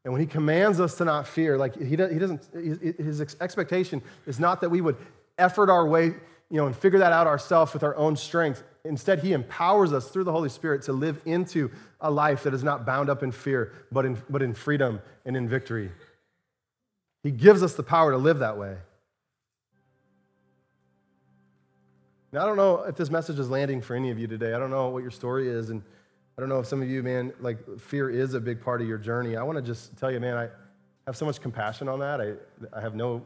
And 0.04 0.12
when 0.14 0.20
he 0.20 0.28
commands 0.28 0.82
us 0.82 0.96
to 0.98 1.06
not 1.06 1.26
fear, 1.26 1.58
like 1.58 1.80
he, 1.82 1.96
doesn't, 1.96 2.44
his 2.54 3.22
expectation 3.42 4.02
is 4.28 4.42
not 4.42 4.60
that 4.60 4.70
we 4.70 4.82
would 4.82 4.98
effort 5.38 5.70
our 5.70 5.88
way, 5.88 6.08
you 6.08 6.58
know, 6.58 6.66
and 6.66 6.76
figure 6.76 7.00
that 7.00 7.14
out 7.14 7.28
ourselves 7.28 7.74
with 7.74 7.84
our 7.84 7.96
own 7.96 8.18
strength. 8.18 8.62
Instead, 8.84 9.20
he 9.20 9.32
empowers 9.32 9.94
us 9.94 10.10
through 10.10 10.26
the 10.26 10.32
Holy 10.34 10.50
Spirit 10.50 10.82
to 10.82 10.92
live 10.92 11.22
into 11.24 11.72
a 12.02 12.12
life 12.12 12.44
that 12.44 12.54
is 12.54 12.64
not 12.64 12.86
bound 12.86 13.10
up 13.10 13.24
in 13.24 13.32
fear, 13.32 13.72
but 13.90 14.06
in, 14.06 14.22
but 14.30 14.42
in 14.42 14.54
freedom 14.54 15.00
and 15.26 15.38
in 15.38 15.48
victory. 15.48 15.92
He 17.24 17.32
gives 17.32 17.64
us 17.64 17.74
the 17.76 17.84
power 17.84 18.12
to 18.12 18.18
live 18.18 18.40
that 18.40 18.58
way. 18.58 18.76
Now, 22.34 22.44
I 22.44 22.46
don't 22.46 22.56
know 22.56 22.84
if 22.84 22.96
this 22.96 23.10
message 23.12 23.40
is 23.40 23.50
landing 23.50 23.82
for 23.82 23.94
any 23.94 24.10
of 24.10 24.18
you 24.18 24.26
today. 24.26 24.54
I 24.54 24.60
don't 24.60 24.70
know 24.70 24.88
what 24.88 25.02
your 25.02 25.12
story 25.12 25.50
is. 25.50 25.70
And 25.70 25.82
I 26.38 26.42
don't 26.42 26.48
know 26.48 26.60
if 26.60 26.66
some 26.66 26.82
of 26.82 26.90
you, 26.90 27.04
man, 27.04 27.34
like 27.42 27.58
fear 27.78 28.10
is 28.10 28.36
a 28.36 28.40
big 28.40 28.62
part 28.62 28.82
of 28.82 28.88
your 28.88 28.98
journey. 28.98 29.36
I 29.36 29.44
want 29.44 29.58
to 29.58 29.62
just 29.62 29.98
tell 29.98 30.10
you, 30.10 30.22
man, 30.22 30.38
I 30.38 30.48
have 31.06 31.18
so 31.18 31.26
much 31.26 31.42
compassion 31.42 31.90
on 31.90 32.00
that. 32.00 32.22
I, 32.22 32.34
I 32.74 32.80
have 32.80 32.96
no, 32.96 33.26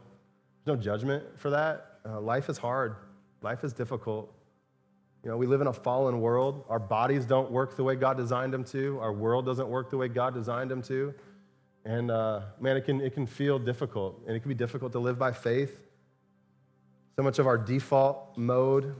no 0.66 0.74
judgment 0.74 1.22
for 1.36 1.50
that. 1.50 1.98
Uh, 2.04 2.20
life 2.20 2.48
is 2.48 2.58
hard, 2.58 2.96
life 3.42 3.62
is 3.62 3.72
difficult. 3.72 4.32
You 5.22 5.30
know, 5.30 5.36
we 5.36 5.46
live 5.46 5.60
in 5.60 5.66
a 5.68 5.72
fallen 5.72 6.20
world. 6.20 6.64
Our 6.68 6.78
bodies 6.78 7.26
don't 7.26 7.50
work 7.50 7.76
the 7.76 7.82
way 7.84 7.94
God 7.96 8.16
designed 8.16 8.52
them 8.52 8.64
to, 8.66 8.98
our 9.00 9.12
world 9.12 9.46
doesn't 9.46 9.68
work 9.68 9.88
the 9.90 9.96
way 9.96 10.08
God 10.08 10.34
designed 10.34 10.70
them 10.70 10.82
to. 10.82 11.14
And 11.84 12.10
uh, 12.10 12.40
man, 12.60 12.76
it 12.76 12.84
can, 12.84 13.00
it 13.00 13.14
can 13.14 13.26
feel 13.26 13.60
difficult, 13.60 14.20
and 14.26 14.36
it 14.36 14.40
can 14.40 14.48
be 14.48 14.54
difficult 14.56 14.90
to 14.92 14.98
live 14.98 15.16
by 15.18 15.30
faith 15.30 15.78
so 17.16 17.22
much 17.22 17.38
of 17.38 17.46
our 17.46 17.56
default 17.56 18.36
mode 18.36 18.94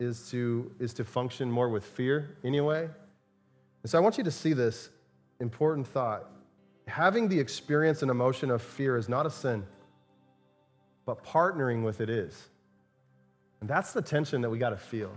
is 0.00 0.30
to, 0.30 0.70
is 0.80 0.94
to 0.94 1.04
function 1.04 1.50
more 1.52 1.68
with 1.68 1.84
fear 1.84 2.38
anyway. 2.42 2.84
And 3.82 3.90
so 3.90 3.98
I 3.98 4.00
want 4.00 4.16
you 4.16 4.24
to 4.24 4.30
see 4.30 4.54
this 4.54 4.88
important 5.38 5.86
thought. 5.86 6.30
Having 6.86 7.28
the 7.28 7.38
experience 7.38 8.00
and 8.00 8.10
emotion 8.10 8.50
of 8.50 8.62
fear 8.62 8.96
is 8.96 9.06
not 9.06 9.26
a 9.26 9.30
sin, 9.30 9.66
but 11.04 11.22
partnering 11.22 11.84
with 11.84 12.00
it 12.00 12.08
is. 12.08 12.42
And 13.60 13.68
that's 13.68 13.92
the 13.92 14.00
tension 14.00 14.40
that 14.40 14.48
we 14.50 14.56
got 14.56 14.70
to 14.70 14.76
feel. 14.78 15.12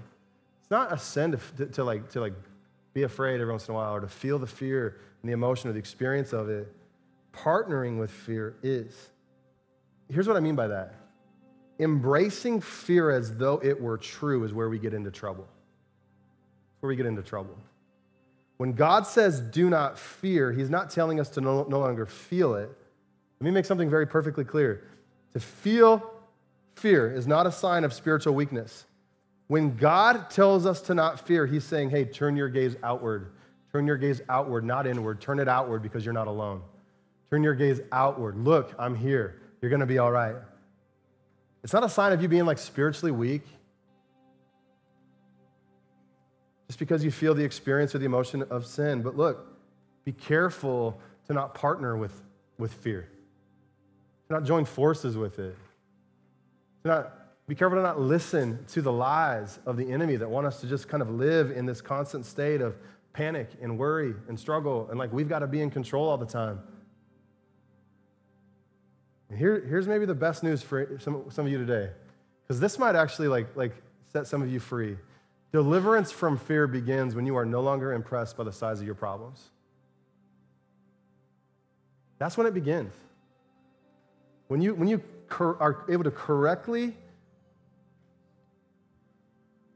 It's 0.61 0.69
not 0.71 0.91
a 0.91 0.97
sin 0.97 1.39
to, 1.57 1.65
to, 1.67 1.83
like, 1.85 2.09
to 2.11 2.19
like 2.19 2.33
be 2.93 3.03
afraid 3.03 3.35
every 3.39 3.53
once 3.53 3.65
in 3.69 3.73
a 3.73 3.77
while 3.77 3.93
or 3.95 4.01
to 4.01 4.09
feel 4.09 4.37
the 4.37 4.47
fear 4.47 4.97
and 5.21 5.29
the 5.29 5.33
emotion 5.33 5.69
or 5.69 5.73
the 5.73 5.79
experience 5.79 6.33
of 6.33 6.49
it. 6.49 6.69
Partnering 7.33 7.97
with 7.97 8.11
fear 8.11 8.57
is. 8.61 8.93
Here's 10.09 10.27
what 10.27 10.35
I 10.35 10.41
mean 10.41 10.55
by 10.55 10.67
that 10.67 10.95
embracing 11.79 12.61
fear 12.61 13.11
as 13.11 13.37
though 13.37 13.59
it 13.63 13.79
were 13.79 13.97
true 13.97 14.43
is 14.43 14.53
where 14.53 14.69
we 14.69 14.79
get 14.79 14.93
into 14.93 15.11
trouble. 15.11 15.47
Where 16.79 16.87
we 16.89 16.95
get 16.95 17.05
into 17.05 17.21
trouble. 17.21 17.57
When 18.57 18.73
God 18.73 19.07
says, 19.07 19.41
do 19.41 19.69
not 19.69 19.97
fear, 19.97 20.51
He's 20.51 20.69
not 20.69 20.89
telling 20.89 21.19
us 21.19 21.29
to 21.29 21.41
no, 21.41 21.63
no 21.63 21.79
longer 21.79 22.05
feel 22.05 22.53
it. 22.55 22.69
Let 23.39 23.45
me 23.45 23.51
make 23.51 23.65
something 23.65 23.89
very 23.89 24.05
perfectly 24.05 24.43
clear. 24.43 24.83
To 25.33 25.39
feel 25.39 26.11
fear 26.75 27.11
is 27.13 27.25
not 27.27 27.47
a 27.47 27.51
sign 27.51 27.83
of 27.83 27.93
spiritual 27.93 28.35
weakness. 28.35 28.85
When 29.47 29.75
God 29.75 30.29
tells 30.29 30.65
us 30.65 30.81
to 30.83 30.93
not 30.93 31.25
fear, 31.25 31.45
He's 31.47 31.63
saying, 31.63 31.89
hey, 31.89 32.05
turn 32.05 32.35
your 32.35 32.49
gaze 32.49 32.75
outward. 32.83 33.31
Turn 33.71 33.87
your 33.87 33.97
gaze 33.97 34.21
outward, 34.29 34.63
not 34.63 34.85
inward. 34.85 35.21
Turn 35.21 35.39
it 35.39 35.47
outward 35.47 35.81
because 35.81 36.05
you're 36.05 36.13
not 36.13 36.27
alone. 36.27 36.61
Turn 37.29 37.43
your 37.43 37.55
gaze 37.55 37.79
outward. 37.91 38.37
Look, 38.37 38.73
I'm 38.77 38.93
here. 38.95 39.41
You're 39.61 39.69
going 39.69 39.79
to 39.79 39.85
be 39.85 39.97
all 39.97 40.11
right. 40.11 40.35
It's 41.63 41.73
not 41.73 41.83
a 41.83 41.89
sign 41.89 42.11
of 42.11 42.21
you 42.21 42.27
being 42.27 42.45
like 42.45 42.57
spiritually 42.57 43.11
weak. 43.11 43.43
Just 46.67 46.79
because 46.79 47.03
you 47.03 47.11
feel 47.11 47.35
the 47.35 47.43
experience 47.43 47.93
or 47.93 47.99
the 47.99 48.05
emotion 48.05 48.43
of 48.49 48.65
sin. 48.65 49.01
But 49.01 49.15
look, 49.15 49.45
be 50.05 50.11
careful 50.13 50.99
to 51.27 51.33
not 51.33 51.53
partner 51.53 51.95
with, 51.95 52.19
with 52.57 52.73
fear, 52.73 53.07
to 54.27 54.33
not 54.33 54.43
join 54.45 54.65
forces 54.65 55.15
with 55.17 55.37
it, 55.37 55.55
to 56.83 56.87
not 56.87 57.13
be 57.47 57.55
careful 57.55 57.77
to 57.77 57.83
not 57.83 57.99
listen 57.99 58.63
to 58.69 58.81
the 58.81 58.91
lies 58.91 59.59
of 59.65 59.75
the 59.75 59.91
enemy 59.91 60.15
that 60.15 60.29
want 60.29 60.47
us 60.47 60.61
to 60.61 60.67
just 60.67 60.87
kind 60.87 61.03
of 61.03 61.09
live 61.09 61.51
in 61.51 61.65
this 61.65 61.81
constant 61.81 62.25
state 62.25 62.61
of 62.61 62.77
panic 63.13 63.49
and 63.61 63.77
worry 63.77 64.13
and 64.29 64.39
struggle 64.39 64.87
and 64.89 64.97
like 64.97 65.11
we've 65.11 65.27
got 65.27 65.39
to 65.39 65.47
be 65.47 65.61
in 65.61 65.69
control 65.69 66.07
all 66.07 66.17
the 66.17 66.25
time. 66.25 66.59
Here, 69.37 69.65
here's 69.67 69.87
maybe 69.87 70.05
the 70.05 70.15
best 70.15 70.43
news 70.43 70.61
for 70.61 70.97
some, 70.99 71.23
some 71.29 71.45
of 71.45 71.51
you 71.51 71.57
today, 71.57 71.89
because 72.43 72.59
this 72.59 72.77
might 72.77 72.95
actually 72.95 73.29
like, 73.29 73.55
like 73.55 73.73
set 74.11 74.27
some 74.27 74.41
of 74.41 74.51
you 74.51 74.59
free. 74.59 74.97
Deliverance 75.53 76.11
from 76.11 76.37
fear 76.37 76.67
begins 76.67 77.15
when 77.15 77.25
you 77.25 77.37
are 77.37 77.45
no 77.45 77.61
longer 77.61 77.93
impressed 77.93 78.37
by 78.37 78.43
the 78.43 78.51
size 78.51 78.79
of 78.79 78.85
your 78.85 78.95
problems. 78.95 79.49
That's 82.17 82.37
when 82.37 82.45
it 82.47 82.53
begins. 82.53 82.93
When 84.47 84.61
you, 84.61 84.73
when 84.75 84.87
you 84.87 85.01
cor- 85.29 85.57
are 85.61 85.85
able 85.89 86.03
to 86.03 86.11
correctly 86.11 86.93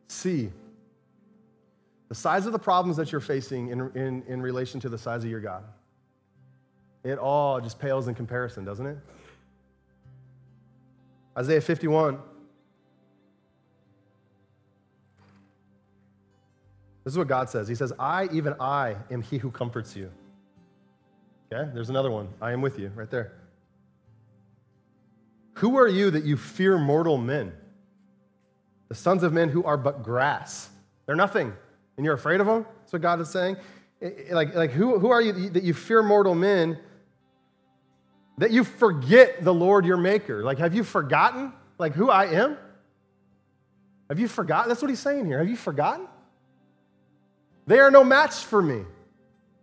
see 0.08 0.49
the 2.10 2.16
size 2.16 2.45
of 2.45 2.51
the 2.51 2.60
problems 2.60 2.97
that 2.97 3.12
you're 3.12 3.22
facing 3.22 3.70
in, 3.70 3.91
in, 3.95 4.24
in 4.28 4.41
relation 4.41 4.80
to 4.82 4.89
the 4.89 4.97
size 4.97 5.24
of 5.24 5.30
your 5.30 5.39
God, 5.39 5.64
it 7.03 7.18
all 7.18 7.62
just 7.62 7.80
pales 7.80 8.08
in 8.10 8.16
comparison, 8.16 8.66
doesn't 8.66 8.86
it? 8.86 8.97
Isaiah 11.38 11.61
51. 11.61 12.17
This 17.03 17.13
is 17.13 17.17
what 17.17 17.27
God 17.27 17.49
says. 17.49 17.67
He 17.67 17.75
says, 17.75 17.93
I, 17.99 18.27
even 18.31 18.55
I, 18.59 18.95
am 19.11 19.21
he 19.21 19.38
who 19.38 19.51
comforts 19.51 19.95
you. 19.95 20.09
Okay, 21.53 21.69
there's 21.73 21.89
another 21.89 22.09
one. 22.09 22.29
I 22.41 22.51
am 22.51 22.61
with 22.61 22.79
you 22.79 22.91
right 22.95 23.09
there. 23.11 23.33
Who 25.55 25.77
are 25.77 25.88
you 25.88 26.09
that 26.09 26.23
you 26.23 26.36
fear 26.36 26.77
mortal 26.77 27.17
men? 27.17 27.53
The 28.88 28.95
sons 28.95 29.21
of 29.23 29.33
men 29.33 29.49
who 29.49 29.63
are 29.63 29.77
but 29.77 30.03
grass. 30.03 30.69
They're 31.05 31.15
nothing. 31.15 31.53
And 31.97 32.05
you're 32.05 32.15
afraid 32.15 32.39
of 32.41 32.47
them? 32.47 32.65
That's 32.81 32.93
what 32.93 33.01
God 33.01 33.19
is 33.21 33.29
saying. 33.29 33.57
Like, 34.31 34.55
like 34.55 34.71
who, 34.71 34.97
who 34.99 35.09
are 35.11 35.21
you 35.21 35.49
that 35.51 35.63
you 35.63 35.73
fear 35.73 36.01
mortal 36.01 36.33
men? 36.33 36.79
that 38.38 38.51
you 38.51 38.63
forget 38.63 39.43
the 39.43 39.53
Lord 39.53 39.86
your 39.86 39.97
maker. 39.97 40.43
Like, 40.43 40.57
have 40.59 40.75
you 40.75 40.83
forgotten 40.83 41.53
like 41.77 41.93
who 41.93 42.09
I 42.09 42.25
am? 42.27 42.57
Have 44.09 44.19
you 44.19 44.27
forgotten? 44.27 44.69
That's 44.69 44.81
what 44.81 44.89
he's 44.89 44.99
saying 44.99 45.25
here. 45.25 45.39
Have 45.39 45.49
you 45.49 45.55
forgotten? 45.55 46.07
They 47.67 47.79
are 47.79 47.89
no 47.89 48.03
match 48.03 48.36
for 48.36 48.61
me. 48.61 48.83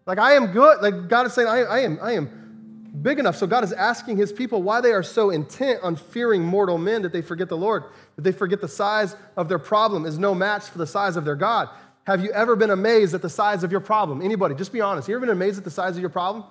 Like 0.07 0.19
I 0.19 0.33
am 0.33 0.47
good. 0.49 0.81
Like 0.83 1.09
God 1.09 1.27
is 1.27 1.33
saying, 1.33 1.49
I, 1.49 1.59
I 1.61 1.79
am, 1.81 1.99
I 2.03 2.13
am 2.13 2.91
big 3.03 3.19
enough. 3.19 3.37
So 3.37 3.47
God 3.47 3.63
is 3.65 3.73
asking 3.73 4.17
his 4.17 4.33
people 4.33 4.63
why 4.63 4.81
they 4.81 4.93
are 4.93 5.03
so 5.05 5.31
intent 5.31 5.81
on 5.83 5.97
fearing 5.97 6.43
mortal 6.43 6.77
men 6.79 7.03
that 7.03 7.13
they 7.13 7.23
forget 7.23 7.49
the 7.49 7.57
Lord, 7.57 7.85
that 8.17 8.23
they 8.23 8.33
forget 8.33 8.61
the 8.61 8.69
size 8.69 9.15
of 9.37 9.49
their 9.49 9.59
problem 9.61 10.05
is 10.05 10.19
no 10.19 10.35
match 10.35 10.65
for 10.65 10.79
the 10.79 10.87
size 10.87 11.17
of 11.17 11.25
their 11.25 11.37
God. 11.37 11.69
Have 12.05 12.23
you 12.25 12.33
ever 12.33 12.57
been 12.57 12.71
amazed 12.71 13.15
at 13.15 13.23
the 13.23 13.31
size 13.31 13.63
of 13.63 13.71
your 13.71 13.81
problem? 13.81 14.23
Anybody, 14.23 14.57
just 14.57 14.73
be 14.73 14.81
honest. 14.81 15.09
You 15.09 15.15
ever 15.15 15.25
been 15.25 15.37
amazed 15.37 15.57
at 15.59 15.63
the 15.65 15.71
size 15.71 15.95
of 15.95 16.01
your 16.01 16.11
problem? 16.11 16.43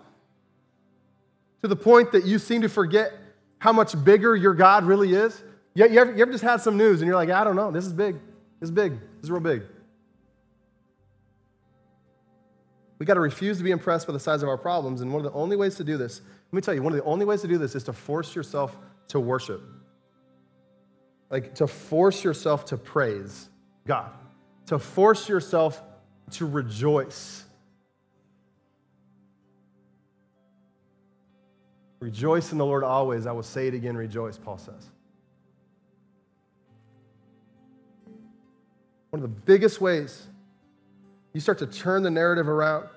to 1.62 1.68
the 1.68 1.76
point 1.76 2.12
that 2.12 2.26
you 2.26 2.40
seem 2.40 2.62
to 2.62 2.70
forget 2.70 3.14
how 3.60 3.72
much 3.72 4.02
bigger 4.04 4.36
your 4.36 4.54
God 4.54 4.84
really 4.84 5.14
is? 5.14 5.42
You, 5.74 5.88
you, 5.88 6.00
ever, 6.00 6.14
you 6.14 6.22
ever 6.24 6.32
just 6.32 6.44
had 6.44 6.62
some 6.62 6.78
news 6.78 7.02
and 7.02 7.08
you're 7.08 7.16
like, 7.16 7.30
I 7.30 7.44
don't 7.44 7.56
know, 7.56 7.72
this 7.72 7.86
is 7.86 7.94
big. 7.94 8.16
This 8.60 8.68
is 8.70 8.72
big. 8.72 8.94
This 8.94 9.24
is 9.24 9.32
real 9.32 9.40
big. 9.42 9.64
We 13.00 13.06
got 13.06 13.16
to 13.16 13.20
refuse 13.20 13.58
to 13.58 13.64
be 13.64 13.72
impressed 13.72 14.06
by 14.06 14.14
the 14.14 14.20
size 14.20 14.44
of 14.44 14.50
our 14.50 14.58
problems. 14.58 15.02
And 15.02 15.12
one 15.12 15.26
of 15.26 15.32
the 15.32 15.38
only 15.38 15.56
ways 15.56 15.76
to 15.76 15.84
do 15.84 15.98
this, 15.98 16.22
let 16.52 16.56
me 16.56 16.62
tell 16.62 16.74
you, 16.74 16.84
one 16.84 16.94
of 16.94 16.98
the 16.98 17.06
only 17.06 17.26
ways 17.26 17.42
to 17.42 17.48
do 17.48 17.58
this 17.58 17.76
is 17.76 17.84
to 17.86 17.94
force 17.94 18.36
yourself 18.36 18.76
to 19.10 19.20
worship. 19.20 19.62
Like 21.30 21.56
to 21.56 21.66
force 21.68 22.24
yourself 22.24 22.66
to 22.66 22.78
praise 22.78 23.50
God, 23.88 24.12
to 24.68 24.78
force 24.78 25.30
yourself 25.30 25.82
to 26.32 26.46
rejoice 26.46 27.46
Rejoice 32.02 32.52
in 32.52 32.58
the 32.58 32.66
Lord 32.66 32.84
always. 32.84 33.28
I 33.28 33.32
will 33.32 33.44
say 33.44 33.68
it 33.68 33.76
again, 33.76 33.96
rejoice, 33.96 34.38
Paul 34.38 34.58
says. 34.58 34.90
One 39.12 39.22
of 39.22 39.22
the 39.22 39.28
biggest 39.46 39.80
ways 39.80 40.26
you 41.34 41.40
start 41.40 41.60
to 41.60 41.68
turn 41.68 42.02
the 42.02 42.10
narrative 42.10 42.50
around, 42.50 42.88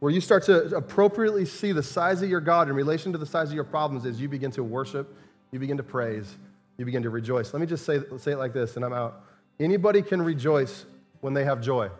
where 0.00 0.10
you 0.10 0.20
start 0.20 0.42
to 0.44 0.76
appropriately 0.76 1.44
see 1.44 1.70
the 1.72 1.82
size 1.84 2.20
of 2.20 2.28
your 2.28 2.40
God 2.40 2.68
in 2.68 2.74
relation 2.74 3.12
to 3.12 3.18
the 3.18 3.26
size 3.26 3.48
of 3.48 3.54
your 3.54 3.64
problems, 3.64 4.04
is 4.04 4.20
you 4.20 4.28
begin 4.28 4.50
to 4.52 4.64
worship, 4.64 5.14
you 5.52 5.60
begin 5.60 5.76
to 5.76 5.82
praise, 5.84 6.34
you 6.78 6.84
begin 6.84 7.02
to 7.04 7.10
rejoice. 7.10 7.54
Let 7.54 7.60
me 7.60 7.66
just 7.66 7.86
say, 7.86 8.00
say 8.18 8.32
it 8.32 8.38
like 8.38 8.52
this, 8.52 8.74
and 8.76 8.84
I'm 8.84 8.92
out. 8.92 9.24
Anybody 9.60 10.02
can 10.02 10.20
rejoice 10.20 10.84
when 11.20 11.32
they 11.32 11.44
have 11.44 11.60
joy. 11.62 11.90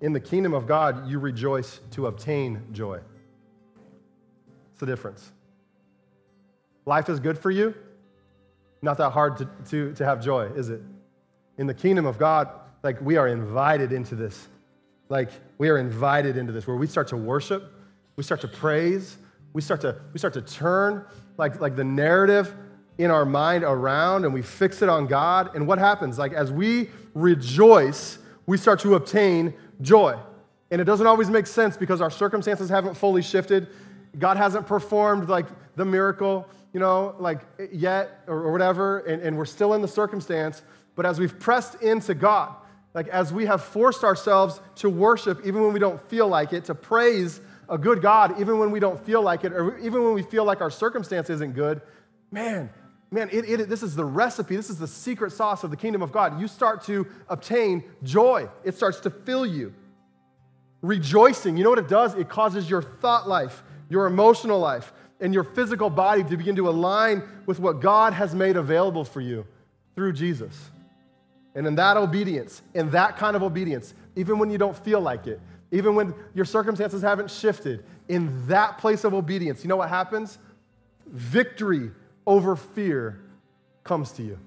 In 0.00 0.12
the 0.12 0.20
kingdom 0.20 0.54
of 0.54 0.66
God, 0.66 1.08
you 1.08 1.18
rejoice 1.18 1.80
to 1.92 2.06
obtain 2.06 2.62
joy. 2.72 3.00
It's 4.72 4.80
the 4.80 4.86
difference. 4.86 5.30
Life 6.86 7.08
is 7.08 7.18
good 7.18 7.38
for 7.38 7.50
you. 7.50 7.74
Not 8.80 8.98
that 8.98 9.10
hard 9.10 9.38
to, 9.38 9.44
to, 9.70 9.92
to 9.94 10.04
have 10.04 10.22
joy, 10.24 10.42
is 10.54 10.68
it? 10.68 10.80
In 11.58 11.66
the 11.66 11.74
kingdom 11.74 12.06
of 12.06 12.16
God, 12.16 12.48
like 12.84 13.00
we 13.00 13.16
are 13.16 13.26
invited 13.26 13.92
into 13.92 14.14
this. 14.14 14.46
Like 15.08 15.30
we 15.58 15.68
are 15.68 15.78
invited 15.78 16.36
into 16.36 16.52
this 16.52 16.66
where 16.66 16.76
we 16.76 16.86
start 16.86 17.08
to 17.08 17.16
worship, 17.16 17.64
we 18.14 18.22
start 18.22 18.40
to 18.42 18.48
praise, 18.48 19.16
we 19.52 19.60
start 19.62 19.80
to, 19.80 19.96
we 20.12 20.18
start 20.18 20.34
to 20.34 20.42
turn 20.42 21.04
like, 21.38 21.60
like 21.60 21.74
the 21.74 21.82
narrative 21.84 22.54
in 22.98 23.10
our 23.10 23.24
mind 23.24 23.64
around 23.64 24.24
and 24.26 24.34
we 24.34 24.42
fix 24.42 24.80
it 24.82 24.88
on 24.88 25.06
God. 25.06 25.56
And 25.56 25.66
what 25.66 25.78
happens? 25.78 26.18
Like 26.18 26.34
as 26.34 26.52
we 26.52 26.90
rejoice, 27.14 28.18
we 28.46 28.56
start 28.58 28.78
to 28.80 28.94
obtain 28.94 29.54
joy. 29.80 30.18
And 30.70 30.80
it 30.80 30.84
doesn't 30.84 31.06
always 31.06 31.30
make 31.30 31.46
sense 31.46 31.76
because 31.76 32.00
our 32.00 32.10
circumstances 32.10 32.68
haven't 32.68 32.94
fully 32.94 33.22
shifted. 33.22 33.68
God 34.18 34.36
hasn't 34.36 34.66
performed 34.66 35.28
like 35.28 35.46
the 35.76 35.84
miracle, 35.84 36.48
you 36.72 36.80
know, 36.80 37.14
like 37.18 37.40
yet 37.72 38.22
or, 38.26 38.38
or 38.44 38.52
whatever, 38.52 38.98
and, 39.00 39.22
and 39.22 39.36
we're 39.38 39.44
still 39.46 39.74
in 39.74 39.82
the 39.82 39.88
circumstance. 39.88 40.62
But 40.94 41.06
as 41.06 41.18
we've 41.18 41.38
pressed 41.38 41.80
into 41.82 42.14
God, 42.14 42.54
like 42.92 43.08
as 43.08 43.32
we 43.32 43.46
have 43.46 43.62
forced 43.62 44.04
ourselves 44.04 44.60
to 44.76 44.90
worship 44.90 45.40
even 45.46 45.62
when 45.62 45.72
we 45.72 45.80
don't 45.80 46.00
feel 46.08 46.28
like 46.28 46.52
it, 46.52 46.64
to 46.66 46.74
praise 46.74 47.40
a 47.70 47.78
good 47.78 48.02
God 48.02 48.38
even 48.40 48.58
when 48.58 48.70
we 48.70 48.80
don't 48.80 49.02
feel 49.06 49.22
like 49.22 49.44
it, 49.44 49.52
or 49.52 49.78
even 49.78 50.02
when 50.04 50.14
we 50.14 50.22
feel 50.22 50.44
like 50.44 50.60
our 50.60 50.70
circumstance 50.70 51.30
isn't 51.30 51.52
good, 51.52 51.80
man, 52.30 52.70
man, 53.10 53.28
it, 53.32 53.48
it, 53.60 53.68
this 53.68 53.82
is 53.82 53.94
the 53.94 54.04
recipe. 54.04 54.56
This 54.56 54.70
is 54.70 54.78
the 54.78 54.86
secret 54.88 55.32
sauce 55.32 55.64
of 55.64 55.70
the 55.70 55.76
kingdom 55.76 56.02
of 56.02 56.12
God. 56.12 56.40
You 56.40 56.48
start 56.48 56.84
to 56.84 57.06
obtain 57.28 57.84
joy, 58.02 58.48
it 58.64 58.74
starts 58.74 59.00
to 59.00 59.10
fill 59.10 59.46
you. 59.46 59.72
Rejoicing, 60.80 61.56
you 61.56 61.64
know 61.64 61.70
what 61.70 61.78
it 61.80 61.88
does? 61.88 62.14
It 62.14 62.28
causes 62.28 62.68
your 62.70 62.82
thought 62.82 63.28
life, 63.28 63.62
your 63.88 64.06
emotional 64.06 64.60
life, 64.60 64.92
and 65.20 65.34
your 65.34 65.42
physical 65.42 65.90
body 65.90 66.22
to 66.22 66.36
begin 66.36 66.54
to 66.56 66.68
align 66.68 67.22
with 67.46 67.58
what 67.58 67.80
God 67.80 68.12
has 68.12 68.34
made 68.34 68.56
available 68.56 69.04
for 69.04 69.20
you 69.20 69.44
through 69.96 70.12
Jesus. 70.12 70.56
And 71.56 71.66
in 71.66 71.74
that 71.74 71.96
obedience, 71.96 72.62
in 72.74 72.90
that 72.92 73.16
kind 73.16 73.34
of 73.34 73.42
obedience, 73.42 73.92
even 74.14 74.38
when 74.38 74.50
you 74.50 74.58
don't 74.58 74.76
feel 74.76 75.00
like 75.00 75.26
it, 75.26 75.40
even 75.72 75.96
when 75.96 76.14
your 76.34 76.44
circumstances 76.44 77.02
haven't 77.02 77.30
shifted, 77.30 77.84
in 78.08 78.46
that 78.46 78.78
place 78.78 79.02
of 79.02 79.12
obedience, 79.14 79.64
you 79.64 79.68
know 79.68 79.76
what 79.76 79.88
happens? 79.88 80.38
Victory 81.08 81.90
over 82.28 82.54
fear 82.54 83.18
comes 83.82 84.12
to 84.12 84.22
you. 84.22 84.38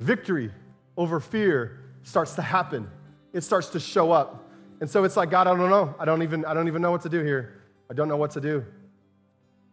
Victory 0.00 0.50
over 0.96 1.20
fear 1.20 1.78
starts 2.02 2.34
to 2.34 2.42
happen. 2.42 2.88
It 3.34 3.42
starts 3.42 3.68
to 3.68 3.80
show 3.80 4.10
up. 4.10 4.48
And 4.80 4.90
so 4.90 5.04
it's 5.04 5.16
like, 5.16 5.30
God, 5.30 5.46
I 5.46 5.54
don't 5.54 5.70
know. 5.70 5.94
I 6.00 6.04
don't 6.06 6.22
even, 6.24 6.44
I 6.46 6.54
don't 6.54 6.66
even 6.66 6.80
know 6.80 6.90
what 6.90 7.02
to 7.02 7.10
do 7.10 7.22
here. 7.22 7.62
I 7.90 7.94
don't 7.94 8.08
know 8.08 8.16
what 8.16 8.30
to 8.32 8.40
do. 8.40 8.64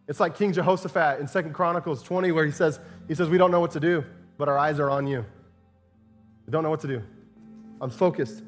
It's 0.06 0.20
like 0.20 0.36
King 0.36 0.52
Jehoshaphat 0.52 1.18
in 1.18 1.26
Second 1.26 1.54
Chronicles 1.54 2.02
20, 2.02 2.30
where 2.32 2.44
he 2.44 2.52
says, 2.52 2.78
he 3.08 3.14
says, 3.14 3.28
We 3.28 3.38
don't 3.38 3.50
know 3.50 3.60
what 3.60 3.70
to 3.72 3.80
do, 3.80 4.04
but 4.36 4.48
our 4.48 4.58
eyes 4.58 4.78
are 4.80 4.90
on 4.90 5.06
you. 5.06 5.24
We 6.46 6.50
don't 6.50 6.62
know 6.62 6.70
what 6.70 6.80
to 6.80 6.88
do. 6.88 7.02
I'm 7.80 7.90
focused 7.90 8.42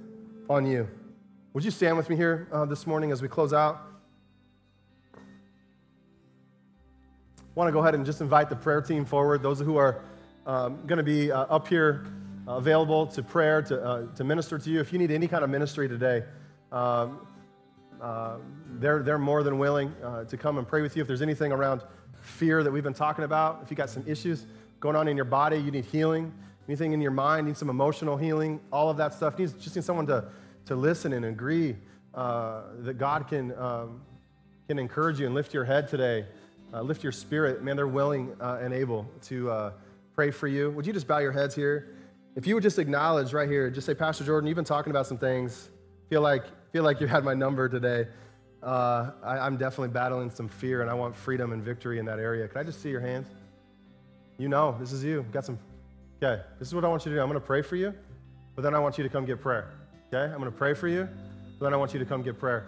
on 0.51 0.67
you. 0.67 0.87
Would 1.55 1.65
you 1.65 1.71
stand 1.71 1.97
with 1.97 2.11
me 2.11 2.17
here 2.17 2.49
uh, 2.53 2.67
this 2.67 2.87
morning 2.87 3.11
as 3.11 3.23
we 3.23 3.29
close 3.29 3.55
out? 3.55 3.81
want 7.55 7.69
to 7.69 7.73
go 7.73 7.81
ahead 7.81 7.95
and 7.95 8.05
just 8.05 8.21
invite 8.21 8.49
the 8.49 8.57
prayer 8.57 8.81
team 8.81 9.05
forward. 9.05 9.43
Those 9.43 9.61
who 9.61 9.77
are 9.77 10.01
um, 10.47 10.79
going 10.87 10.97
to 10.97 11.03
be 11.03 11.31
uh, 11.31 11.43
up 11.45 11.69
here 11.69 12.07
uh, 12.49 12.53
available 12.53 13.07
to 13.09 13.23
prayer, 13.23 13.63
to, 13.63 13.83
uh, 13.85 14.07
to 14.15 14.25
minister 14.25 14.59
to 14.59 14.71
you. 14.71 14.81
If 14.81 14.93
you 14.93 14.99
need 14.99 15.11
any 15.11 15.29
kind 15.29 15.45
of 15.45 15.51
ministry 15.51 15.89
today, 15.89 16.25
um, 16.73 17.27
uh, 18.01 18.37
they're, 18.79 19.03
they're 19.03 19.19
more 19.19 19.43
than 19.43 19.59
willing 19.59 19.95
uh, 20.03 20.25
to 20.25 20.37
come 20.37 20.59
and 20.59 20.67
pray 20.67 20.83
with 20.83 20.97
you. 20.97 21.03
If 21.03 21.07
there's 21.07 21.23
anything 21.23 21.53
around 21.53 21.83
fear 22.21 22.63
that 22.63 22.71
we've 22.71 22.83
been 22.83 22.95
talking 22.95 23.25
about, 23.25 23.61
if 23.63 23.71
you 23.71 23.77
got 23.77 23.91
some 23.91 24.03
issues 24.07 24.47
going 24.81 24.97
on 24.97 25.07
in 25.07 25.15
your 25.15 25.25
body, 25.27 25.57
you 25.59 25.71
need 25.71 25.85
healing, 25.85 26.33
anything 26.67 26.93
in 26.93 27.01
your 27.01 27.13
mind, 27.13 27.47
need 27.47 27.57
some 27.57 27.71
emotional 27.71 28.17
healing, 28.17 28.61
all 28.73 28.89
of 28.91 28.97
that 28.97 29.13
stuff, 29.15 29.39
needs 29.39 29.53
just 29.53 29.77
need 29.77 29.85
someone 29.85 30.07
to, 30.07 30.25
to 30.67 30.75
listen 30.75 31.13
and 31.13 31.25
agree 31.27 31.77
uh, 32.15 32.63
that 32.81 32.95
God 32.95 33.29
can, 33.29 33.57
um, 33.59 34.01
can 34.67 34.79
encourage 34.79 35.21
you 35.21 35.27
and 35.27 35.35
lift 35.35 35.55
your 35.55 35.65
head 35.65 35.87
today 35.87 36.27
uh, 36.73 36.83
lift 36.83 37.03
your 37.03 37.13
spirit. 37.13 37.63
Man, 37.63 37.77
they're 37.77 37.87
willing 37.89 38.35
uh, 38.41 38.59
and 38.61 38.73
able 38.73 39.07
to 39.23 39.51
uh, 39.51 39.71
pray 40.15 40.31
for 40.31 40.49
you. 40.49 40.71
Would 40.71 40.87
you 40.87 40.93
just 40.93 41.07
bow 41.07 41.19
your 41.19 41.33
heads 41.33 41.55
here? 41.55 41.95
If 42.35 42.47
you 42.47 42.55
would 42.55 42.63
just 42.63 42.79
acknowledge 42.79 43.33
right 43.33 43.49
here, 43.49 43.71
just 43.71 43.87
say, 43.87 43.95
Pastor 43.95 44.25
Jordan, 44.25 44.49
you've 44.49 44.57
been 44.57 44.65
talking 44.65 44.91
about 44.91 45.07
some 45.07 45.19
things. 45.19 45.69
Feel 46.09 46.23
like 46.23 46.45
feel 46.73 46.83
like 46.85 47.01
you 47.01 47.07
had 47.07 47.25
my 47.25 47.35
number 47.35 47.69
today. 47.69 48.07
Uh, 48.63 49.11
I, 49.23 49.39
I'm 49.39 49.57
definitely 49.59 49.89
battling 49.89 50.31
some 50.31 50.49
fear, 50.49 50.81
and 50.83 50.91
I 50.91 50.95
want 50.95 51.15
freedom 51.15 51.53
and 51.53 51.63
victory 51.63 51.99
in 51.99 52.07
that 52.07 52.19
area. 52.19 52.47
Can 52.49 52.59
I 52.59 52.63
just 52.65 52.83
see 52.83 52.89
your 52.91 53.01
hands? 53.01 53.29
You 54.39 54.49
know, 54.49 54.75
this 54.81 54.93
is 54.93 55.05
you. 55.05 55.27
Got 55.33 55.45
some. 55.45 55.59
Okay, 56.23 56.41
this 56.59 56.69
is 56.69 56.75
what 56.75 56.85
I 56.85 56.89
want 56.89 57.05
you 57.05 57.11
to 57.13 57.17
do. 57.17 57.21
I'm 57.23 57.29
going 57.29 57.41
to 57.41 57.47
pray 57.47 57.61
for 57.63 57.77
you, 57.77 57.93
but 58.55 58.63
then 58.63 58.75
I 58.75 58.79
want 58.79 58.97
you 58.97 59.05
to 59.05 59.11
come 59.11 59.25
get 59.27 59.41
prayer. 59.41 59.73
Okay, 60.09 60.33
I'm 60.33 60.39
going 60.39 60.51
to 60.53 60.57
pray 60.57 60.73
for 60.75 60.89
you, 60.89 61.07
but 61.59 61.67
then 61.67 61.75
I 61.75 61.77
want 61.77 61.93
you 61.93 61.99
to 61.99 62.07
come 62.07 62.23
get 62.23 62.39
prayer. 62.39 62.67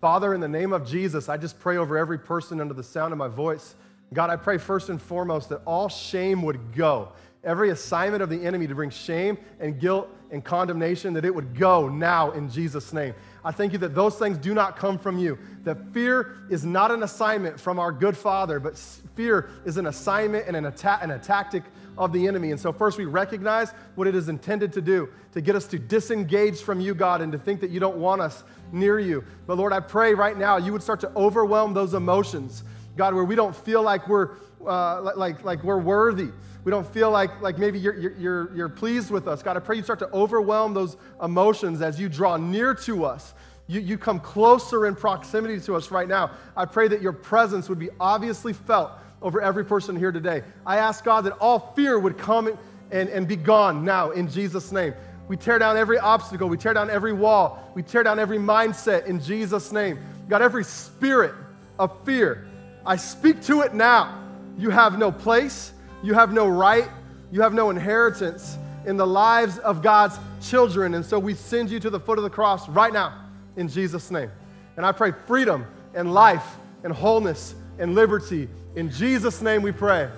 Father, 0.00 0.34
in 0.34 0.40
the 0.42 0.48
name 0.48 0.72
of 0.74 0.86
Jesus, 0.86 1.28
I 1.30 1.36
just 1.38 1.58
pray 1.58 1.78
over 1.78 1.96
every 1.96 2.18
person 2.18 2.60
under 2.60 2.74
the 2.74 2.82
sound 2.82 3.12
of 3.12 3.18
my 3.18 3.28
voice. 3.28 3.74
God, 4.12 4.28
I 4.28 4.36
pray 4.36 4.58
first 4.58 4.88
and 4.90 5.00
foremost 5.00 5.48
that 5.48 5.62
all 5.64 5.88
shame 5.88 6.42
would 6.42 6.74
go. 6.74 7.10
Every 7.42 7.70
assignment 7.70 8.22
of 8.22 8.28
the 8.28 8.44
enemy 8.44 8.66
to 8.66 8.74
bring 8.74 8.90
shame 8.90 9.38
and 9.58 9.78
guilt 9.80 10.08
and 10.30 10.44
condemnation, 10.44 11.14
that 11.14 11.24
it 11.24 11.34
would 11.34 11.56
go 11.58 11.88
now 11.88 12.32
in 12.32 12.50
Jesus' 12.50 12.92
name. 12.92 13.14
I 13.44 13.52
thank 13.52 13.72
you 13.72 13.78
that 13.78 13.94
those 13.94 14.16
things 14.16 14.36
do 14.38 14.52
not 14.52 14.76
come 14.76 14.98
from 14.98 15.18
you. 15.18 15.38
That 15.64 15.78
fear 15.94 16.38
is 16.50 16.64
not 16.64 16.90
an 16.90 17.02
assignment 17.04 17.58
from 17.60 17.78
our 17.78 17.92
good 17.92 18.16
Father, 18.18 18.58
but 18.60 18.76
fear 19.14 19.48
is 19.64 19.76
an 19.78 19.86
assignment 19.86 20.46
and 20.48 20.56
an 20.56 20.66
attack 20.66 20.98
and 21.02 21.12
a 21.12 21.18
tactic 21.18 21.62
of 21.96 22.12
the 22.12 22.26
enemy. 22.28 22.50
And 22.50 22.58
so, 22.60 22.72
first, 22.72 22.98
we 22.98 23.04
recognize 23.06 23.70
what 23.94 24.06
it 24.08 24.14
is 24.16 24.28
intended 24.28 24.72
to 24.74 24.82
do 24.82 25.08
to 25.32 25.40
get 25.40 25.54
us 25.56 25.66
to 25.68 25.78
disengage 25.78 26.60
from 26.60 26.80
you, 26.80 26.94
God, 26.96 27.20
and 27.22 27.30
to 27.32 27.38
think 27.38 27.60
that 27.60 27.70
you 27.70 27.78
don't 27.80 27.96
want 27.96 28.20
us 28.20 28.42
near 28.72 28.98
you. 28.98 29.24
But 29.46 29.56
Lord, 29.58 29.72
I 29.72 29.80
pray 29.80 30.14
right 30.14 30.36
now 30.36 30.56
you 30.56 30.72
would 30.72 30.82
start 30.82 31.00
to 31.00 31.10
overwhelm 31.16 31.74
those 31.74 31.94
emotions, 31.94 32.64
God, 32.96 33.14
where 33.14 33.24
we 33.24 33.34
don't 33.34 33.54
feel 33.54 33.82
like 33.82 34.08
we're, 34.08 34.30
uh, 34.66 35.12
like, 35.16 35.44
like 35.44 35.62
we're 35.62 35.78
worthy. 35.78 36.28
We 36.64 36.70
don't 36.70 36.86
feel 36.86 37.10
like, 37.10 37.40
like 37.40 37.58
maybe 37.58 37.78
you're, 37.78 37.94
you're, 38.18 38.54
you're 38.56 38.68
pleased 38.68 39.10
with 39.10 39.28
us. 39.28 39.42
God, 39.42 39.56
I 39.56 39.60
pray 39.60 39.76
you 39.76 39.82
start 39.82 39.98
to 40.00 40.08
overwhelm 40.10 40.74
those 40.74 40.96
emotions 41.22 41.80
as 41.82 42.00
you 42.00 42.08
draw 42.08 42.36
near 42.36 42.74
to 42.76 43.04
us. 43.04 43.34
You, 43.68 43.80
you 43.80 43.98
come 43.98 44.18
closer 44.20 44.86
in 44.86 44.94
proximity 44.96 45.60
to 45.60 45.74
us 45.76 45.90
right 45.90 46.08
now. 46.08 46.32
I 46.56 46.64
pray 46.64 46.88
that 46.88 47.02
your 47.02 47.12
presence 47.12 47.68
would 47.68 47.78
be 47.78 47.90
obviously 48.00 48.52
felt 48.52 48.92
over 49.22 49.40
every 49.40 49.64
person 49.64 49.94
here 49.96 50.12
today. 50.12 50.42
I 50.64 50.78
ask 50.78 51.04
God 51.04 51.22
that 51.24 51.32
all 51.38 51.72
fear 51.76 51.98
would 51.98 52.16
come 52.18 52.56
and, 52.92 53.08
and, 53.08 53.26
be 53.26 53.34
gone 53.34 53.84
now 53.84 54.10
in 54.10 54.28
Jesus' 54.28 54.70
name. 54.70 54.94
We 55.28 55.36
tear 55.36 55.58
down 55.58 55.76
every 55.76 55.98
obstacle. 55.98 56.48
We 56.48 56.56
tear 56.56 56.72
down 56.72 56.90
every 56.90 57.12
wall. 57.12 57.58
We 57.74 57.82
tear 57.82 58.02
down 58.02 58.18
every 58.18 58.38
mindset 58.38 59.06
in 59.06 59.20
Jesus' 59.20 59.72
name. 59.72 59.98
God, 60.28 60.40
every 60.42 60.64
spirit 60.64 61.34
of 61.78 61.92
fear, 62.04 62.46
I 62.84 62.96
speak 62.96 63.42
to 63.44 63.62
it 63.62 63.74
now. 63.74 64.22
You 64.56 64.70
have 64.70 64.98
no 64.98 65.10
place. 65.10 65.72
You 66.02 66.14
have 66.14 66.32
no 66.32 66.46
right. 66.46 66.88
You 67.32 67.40
have 67.42 67.54
no 67.54 67.70
inheritance 67.70 68.56
in 68.86 68.96
the 68.96 69.06
lives 69.06 69.58
of 69.58 69.82
God's 69.82 70.16
children. 70.40 70.94
And 70.94 71.04
so 71.04 71.18
we 71.18 71.34
send 71.34 71.70
you 71.70 71.80
to 71.80 71.90
the 71.90 71.98
foot 72.00 72.18
of 72.18 72.24
the 72.24 72.30
cross 72.30 72.68
right 72.68 72.92
now 72.92 73.24
in 73.56 73.66
Jesus' 73.68 74.10
name. 74.12 74.30
And 74.76 74.86
I 74.86 74.92
pray 74.92 75.12
freedom 75.26 75.66
and 75.94 76.12
life 76.14 76.46
and 76.84 76.92
wholeness 76.92 77.54
and 77.80 77.94
liberty. 77.96 78.48
In 78.76 78.90
Jesus' 78.90 79.42
name 79.42 79.62
we 79.62 79.72
pray. 79.72 80.08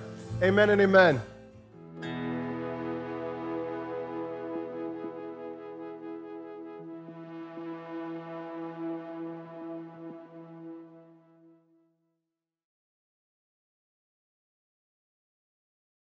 Amen 0.43 0.69
and 0.69 0.81
amen. 0.81 1.19